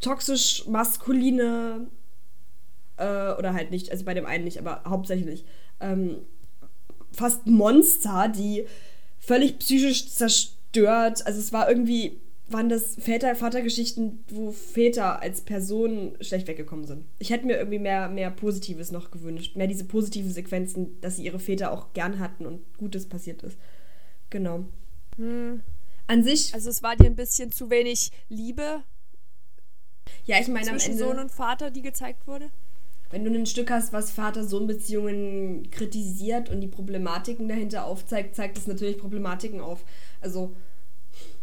toxisch 0.00 0.66
maskuline, 0.66 1.86
äh, 2.96 3.32
oder 3.34 3.54
halt 3.54 3.70
nicht, 3.70 3.90
also 3.90 4.04
bei 4.04 4.14
dem 4.14 4.26
einen 4.26 4.44
nicht, 4.44 4.58
aber 4.58 4.82
hauptsächlich, 4.86 5.44
ähm, 5.80 6.18
fast 7.12 7.46
Monster, 7.46 8.28
die 8.28 8.66
völlig 9.18 9.58
psychisch 9.58 10.08
zerstört, 10.10 11.26
also 11.26 11.38
es 11.38 11.52
war 11.52 11.68
irgendwie, 11.68 12.20
waren 12.48 12.68
das 12.68 12.96
Väter, 12.96 13.34
Vatergeschichten, 13.34 14.24
wo 14.28 14.52
Väter 14.52 15.22
als 15.22 15.40
Personen 15.40 16.16
schlecht 16.20 16.48
weggekommen 16.48 16.86
sind. 16.86 17.04
Ich 17.18 17.30
hätte 17.30 17.46
mir 17.46 17.56
irgendwie 17.56 17.78
mehr, 17.78 18.08
mehr 18.08 18.30
Positives 18.30 18.92
noch 18.92 19.10
gewünscht, 19.10 19.56
mehr 19.56 19.68
diese 19.68 19.84
positiven 19.84 20.30
Sequenzen, 20.30 21.00
dass 21.00 21.16
sie 21.16 21.24
ihre 21.24 21.38
Väter 21.38 21.72
auch 21.72 21.92
gern 21.94 22.18
hatten 22.18 22.44
und 22.44 22.60
Gutes 22.76 23.08
passiert 23.08 23.42
ist. 23.42 23.56
Genau. 24.28 24.64
Hm. 25.16 25.62
An 26.06 26.24
sich. 26.24 26.54
Also 26.54 26.70
es 26.70 26.82
war 26.82 26.96
dir 26.96 27.06
ein 27.06 27.16
bisschen 27.16 27.52
zu 27.52 27.70
wenig 27.70 28.10
Liebe. 28.28 28.82
Ja, 30.24 30.38
ich 30.40 30.48
meine 30.48 30.70
am 30.70 30.78
Ende. 30.78 30.96
Sohn 30.96 31.18
und 31.18 31.30
Vater, 31.30 31.70
die 31.70 31.82
gezeigt 31.82 32.26
wurde. 32.26 32.50
Wenn 33.10 33.24
du 33.24 33.30
ein 33.30 33.46
Stück 33.46 33.70
hast, 33.70 33.92
was 33.92 34.10
Vater-Sohn-Beziehungen 34.10 35.70
kritisiert 35.70 36.48
und 36.48 36.62
die 36.62 36.68
Problematiken 36.68 37.46
dahinter 37.46 37.84
aufzeigt, 37.84 38.34
zeigt 38.34 38.56
es 38.56 38.66
natürlich 38.66 38.98
Problematiken 38.98 39.60
auf. 39.60 39.84
Also, 40.22 40.56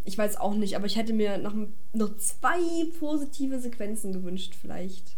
ich 0.03 0.17
weiß 0.17 0.37
auch 0.37 0.55
nicht, 0.55 0.75
aber 0.75 0.87
ich 0.87 0.95
hätte 0.95 1.13
mir 1.13 1.37
noch, 1.37 1.53
noch 1.93 2.17
zwei 2.17 2.59
positive 2.99 3.59
Sequenzen 3.59 4.13
gewünscht, 4.13 4.55
vielleicht. 4.59 5.15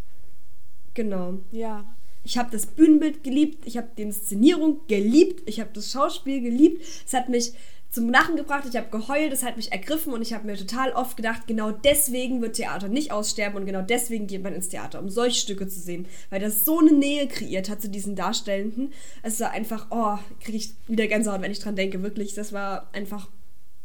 Genau. 0.92 1.38
Ja. 1.52 1.86
Ich 2.22 2.36
habe 2.36 2.50
das 2.50 2.66
Bühnenbild 2.66 3.24
geliebt, 3.24 3.66
ich 3.66 3.78
habe 3.78 3.88
die 3.96 4.02
Inszenierung 4.02 4.86
geliebt, 4.88 5.48
ich 5.48 5.58
habe 5.58 5.70
das 5.72 5.90
Schauspiel 5.90 6.42
geliebt. 6.42 6.84
Es 7.06 7.14
hat 7.14 7.30
mich 7.30 7.52
zum 7.92 8.08
Lachen 8.08 8.36
gebracht, 8.36 8.64
ich 8.68 8.74
habe 8.74 8.88
geheult, 8.88 9.34
es 9.34 9.44
hat 9.44 9.58
mich 9.58 9.70
ergriffen 9.70 10.14
und 10.14 10.22
ich 10.22 10.32
habe 10.32 10.46
mir 10.46 10.56
total 10.56 10.92
oft 10.92 11.14
gedacht, 11.14 11.46
genau 11.46 11.70
deswegen 11.70 12.40
wird 12.40 12.56
Theater 12.56 12.88
nicht 12.88 13.12
aussterben 13.12 13.58
und 13.58 13.66
genau 13.66 13.82
deswegen 13.82 14.26
geht 14.26 14.42
man 14.42 14.54
ins 14.54 14.70
Theater, 14.70 14.98
um 14.98 15.10
solche 15.10 15.38
Stücke 15.38 15.68
zu 15.68 15.78
sehen, 15.78 16.06
weil 16.30 16.40
das 16.40 16.64
so 16.64 16.78
eine 16.78 16.92
Nähe 16.92 17.28
kreiert 17.28 17.68
hat 17.68 17.82
zu 17.82 17.90
diesen 17.90 18.16
Darstellenden. 18.16 18.94
Es 19.22 19.38
war 19.40 19.50
einfach, 19.50 19.88
oh, 19.90 20.18
kriege 20.40 20.56
ich 20.56 20.74
wieder 20.88 21.06
Gänsehaut, 21.06 21.42
wenn 21.42 21.52
ich 21.52 21.60
dran 21.60 21.76
denke, 21.76 22.02
wirklich, 22.02 22.32
das 22.32 22.54
war 22.54 22.88
einfach 22.94 23.28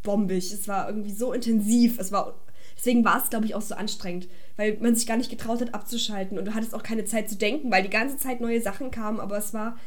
bombig, 0.03 0.53
es 0.53 0.69
war 0.69 0.87
irgendwie 0.87 1.11
so 1.11 1.33
intensiv, 1.33 1.99
es 1.99 2.11
war 2.13 2.33
Deswegen 2.77 3.03
war 3.03 3.21
es, 3.21 3.31
glaube 3.31 3.45
ich, 3.45 3.55
auch 3.55 3.61
so 3.61 3.73
anstrengend, 3.73 4.27
weil 4.55 4.77
man 4.79 4.95
sich 4.95 5.07
gar 5.07 5.17
nicht 5.17 5.31
getraut 5.31 5.61
hat, 5.61 5.73
abzuschalten. 5.73 6.37
Und 6.37 6.45
du 6.45 6.53
hattest 6.53 6.75
auch 6.75 6.83
keine 6.83 7.05
Zeit 7.05 7.27
zu 7.27 7.35
denken, 7.35 7.71
weil 7.71 7.81
die 7.81 7.89
ganze 7.89 8.17
Zeit 8.17 8.39
neue 8.39 8.61
Sachen 8.61 8.91
kamen, 8.91 9.19
aber 9.19 9.35
es 9.35 9.51
war, 9.51 9.79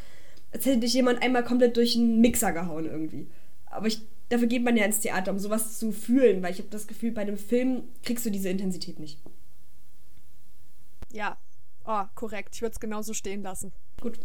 als 0.52 0.66
hätte 0.66 0.78
dich 0.78 0.94
jemand 0.94 1.22
einmal 1.22 1.44
komplett 1.44 1.76
durch 1.76 1.94
einen 1.94 2.20
Mixer 2.20 2.50
gehauen 2.50 2.86
irgendwie. 2.86 3.28
Aber 3.70 3.86
ich, 3.86 4.02
dafür 4.28 4.48
geht 4.48 4.64
man 4.64 4.76
ja 4.76 4.84
ins 4.84 5.00
Theater, 5.00 5.30
um 5.30 5.38
sowas 5.38 5.78
zu 5.78 5.92
fühlen, 5.92 6.42
weil 6.42 6.52
ich 6.52 6.58
habe 6.58 6.68
das 6.68 6.86
Gefühl, 6.86 7.12
bei 7.12 7.22
einem 7.22 7.38
Film 7.38 7.84
kriegst 8.02 8.26
du 8.26 8.30
diese 8.30 8.48
Intensität 8.48 8.98
nicht. 8.98 9.18
Ja, 11.12 11.38
oh, 11.86 12.02
korrekt. 12.14 12.54
Ich 12.54 12.62
würde 12.62 12.72
es 12.72 12.80
genauso 12.80 13.14
stehen 13.14 13.42
lassen. 13.42 13.72
Gut. 14.00 14.18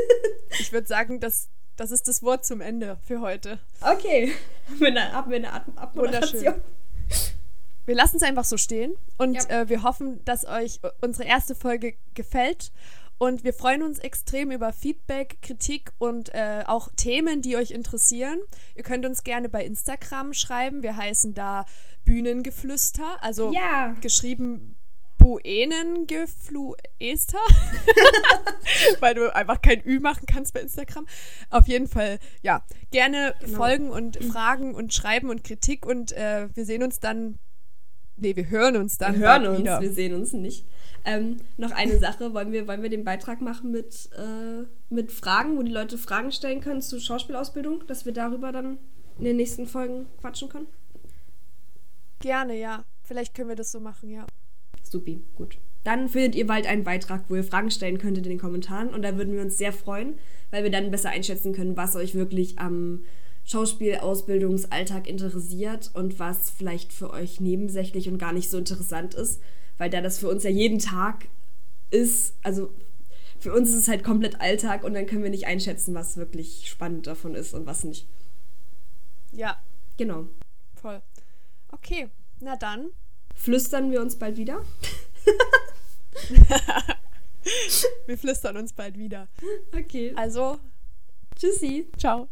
ich 0.60 0.72
würde 0.72 0.86
sagen, 0.86 1.20
das, 1.20 1.48
das 1.76 1.90
ist 1.90 2.08
das 2.08 2.22
Wort 2.22 2.46
zum 2.46 2.60
Ende 2.60 2.98
für 3.06 3.20
heute. 3.20 3.58
Okay. 3.80 4.32
Haben 4.68 4.80
wir 4.80 4.88
eine, 4.88 5.12
haben 5.12 5.30
wir 5.30 5.36
eine 5.36 5.52
Abmoderation? 5.76 6.54
Wir 7.86 7.94
lassen 7.94 8.16
es 8.16 8.22
einfach 8.22 8.44
so 8.44 8.56
stehen 8.56 8.94
und 9.18 9.34
ja. 9.34 9.62
äh, 9.62 9.68
wir 9.68 9.82
hoffen, 9.82 10.24
dass 10.24 10.46
euch 10.46 10.80
unsere 11.02 11.28
erste 11.28 11.54
Folge 11.54 11.94
gefällt 12.14 12.72
und 13.18 13.44
wir 13.44 13.52
freuen 13.52 13.82
uns 13.82 13.98
extrem 13.98 14.50
über 14.50 14.72
Feedback, 14.72 15.38
Kritik 15.42 15.92
und 15.98 16.34
äh, 16.34 16.64
auch 16.66 16.88
Themen, 16.96 17.42
die 17.42 17.56
euch 17.56 17.70
interessieren. 17.70 18.40
Ihr 18.74 18.82
könnt 18.82 19.06
uns 19.06 19.22
gerne 19.22 19.48
bei 19.48 19.64
Instagram 19.64 20.34
schreiben. 20.34 20.82
Wir 20.82 20.96
heißen 20.96 21.34
da 21.34 21.64
Bühnengeflüster, 22.04 23.22
also 23.22 23.52
ja. 23.52 23.94
geschrieben 24.00 24.76
Buenengefluester, 25.24 27.38
weil 29.00 29.14
du 29.14 29.34
einfach 29.34 29.62
kein 29.62 29.82
Ü 29.86 29.98
machen 29.98 30.26
kannst 30.26 30.52
bei 30.52 30.60
Instagram. 30.60 31.06
Auf 31.48 31.66
jeden 31.66 31.88
Fall, 31.88 32.18
ja, 32.42 32.62
gerne 32.90 33.34
genau. 33.40 33.56
folgen 33.56 33.90
und 33.90 34.22
fragen 34.22 34.74
und 34.74 34.92
schreiben 34.92 35.30
und 35.30 35.42
Kritik 35.42 35.86
und 35.86 36.12
äh, 36.12 36.48
wir 36.54 36.66
sehen 36.66 36.82
uns 36.82 37.00
dann. 37.00 37.38
Nee, 38.16 38.36
wir 38.36 38.48
hören 38.48 38.76
uns 38.76 38.98
dann. 38.98 39.18
Wir 39.18 39.28
hören 39.28 39.46
uns, 39.46 39.58
wieder. 39.58 39.80
wir 39.80 39.92
sehen 39.92 40.14
uns 40.14 40.32
nicht. 40.32 40.66
Ähm, 41.04 41.36
noch 41.58 41.72
eine 41.72 41.98
Sache, 41.98 42.32
wollen 42.32 42.52
wir, 42.52 42.66
wollen 42.66 42.82
wir 42.82 42.88
den 42.88 43.04
Beitrag 43.04 43.40
machen 43.40 43.70
mit, 43.70 44.08
äh, 44.16 44.64
mit 44.88 45.12
Fragen, 45.12 45.58
wo 45.58 45.62
die 45.62 45.72
Leute 45.72 45.98
Fragen 45.98 46.32
stellen 46.32 46.60
können 46.60 46.80
zur 46.80 47.00
Schauspielausbildung, 47.00 47.86
dass 47.86 48.06
wir 48.06 48.12
darüber 48.12 48.52
dann 48.52 48.78
in 49.18 49.24
den 49.24 49.36
nächsten 49.36 49.66
Folgen 49.66 50.06
quatschen 50.20 50.48
können? 50.48 50.66
Gerne, 52.20 52.58
ja. 52.58 52.84
Vielleicht 53.02 53.34
können 53.34 53.50
wir 53.50 53.56
das 53.56 53.70
so 53.70 53.80
machen, 53.80 54.08
ja. 54.10 54.26
Supi, 54.82 55.22
gut. 55.34 55.58
Dann 55.82 56.08
findet 56.08 56.34
ihr 56.34 56.46
bald 56.46 56.66
einen 56.66 56.84
Beitrag, 56.84 57.24
wo 57.28 57.34
ihr 57.34 57.44
Fragen 57.44 57.70
stellen 57.70 57.98
könntet 57.98 58.24
in 58.24 58.30
den 58.30 58.40
Kommentaren 58.40 58.88
und 58.88 59.02
da 59.02 59.18
würden 59.18 59.34
wir 59.34 59.42
uns 59.42 59.58
sehr 59.58 59.72
freuen, 59.72 60.14
weil 60.50 60.64
wir 60.64 60.70
dann 60.70 60.90
besser 60.90 61.10
einschätzen 61.10 61.52
können, 61.52 61.76
was 61.76 61.96
euch 61.96 62.14
wirklich 62.14 62.58
am 62.58 63.04
Schauspielausbildungsalltag 63.44 65.06
interessiert 65.06 65.90
und 65.94 66.18
was 66.18 66.50
vielleicht 66.50 66.92
für 66.92 67.10
euch 67.10 67.40
nebensächlich 67.40 68.08
und 68.08 68.18
gar 68.18 68.32
nicht 68.32 68.50
so 68.50 68.58
interessant 68.58 69.14
ist 69.14 69.40
weil 69.78 69.90
da 69.90 70.00
das 70.00 70.18
für 70.18 70.28
uns 70.28 70.44
ja 70.44 70.50
jeden 70.50 70.78
Tag 70.78 71.26
ist, 71.90 72.34
also 72.42 72.72
für 73.38 73.52
uns 73.52 73.70
ist 73.70 73.76
es 73.76 73.88
halt 73.88 74.04
komplett 74.04 74.40
Alltag 74.40 74.84
und 74.84 74.94
dann 74.94 75.06
können 75.06 75.22
wir 75.22 75.30
nicht 75.30 75.46
einschätzen, 75.46 75.94
was 75.94 76.16
wirklich 76.16 76.70
spannend 76.70 77.06
davon 77.06 77.34
ist 77.34 77.54
und 77.54 77.66
was 77.66 77.84
nicht. 77.84 78.06
Ja. 79.32 79.60
Genau. 79.96 80.26
Voll. 80.80 81.02
Okay, 81.70 82.08
na 82.40 82.56
dann. 82.56 82.90
Flüstern 83.34 83.92
wir 83.92 84.00
uns 84.00 84.16
bald 84.16 84.36
wieder? 84.36 84.64
wir 88.06 88.18
flüstern 88.18 88.56
uns 88.56 88.72
bald 88.72 88.98
wieder. 88.98 89.28
Okay. 89.72 90.12
Also, 90.16 90.58
tschüssi. 91.36 91.88
Ciao. 91.96 92.28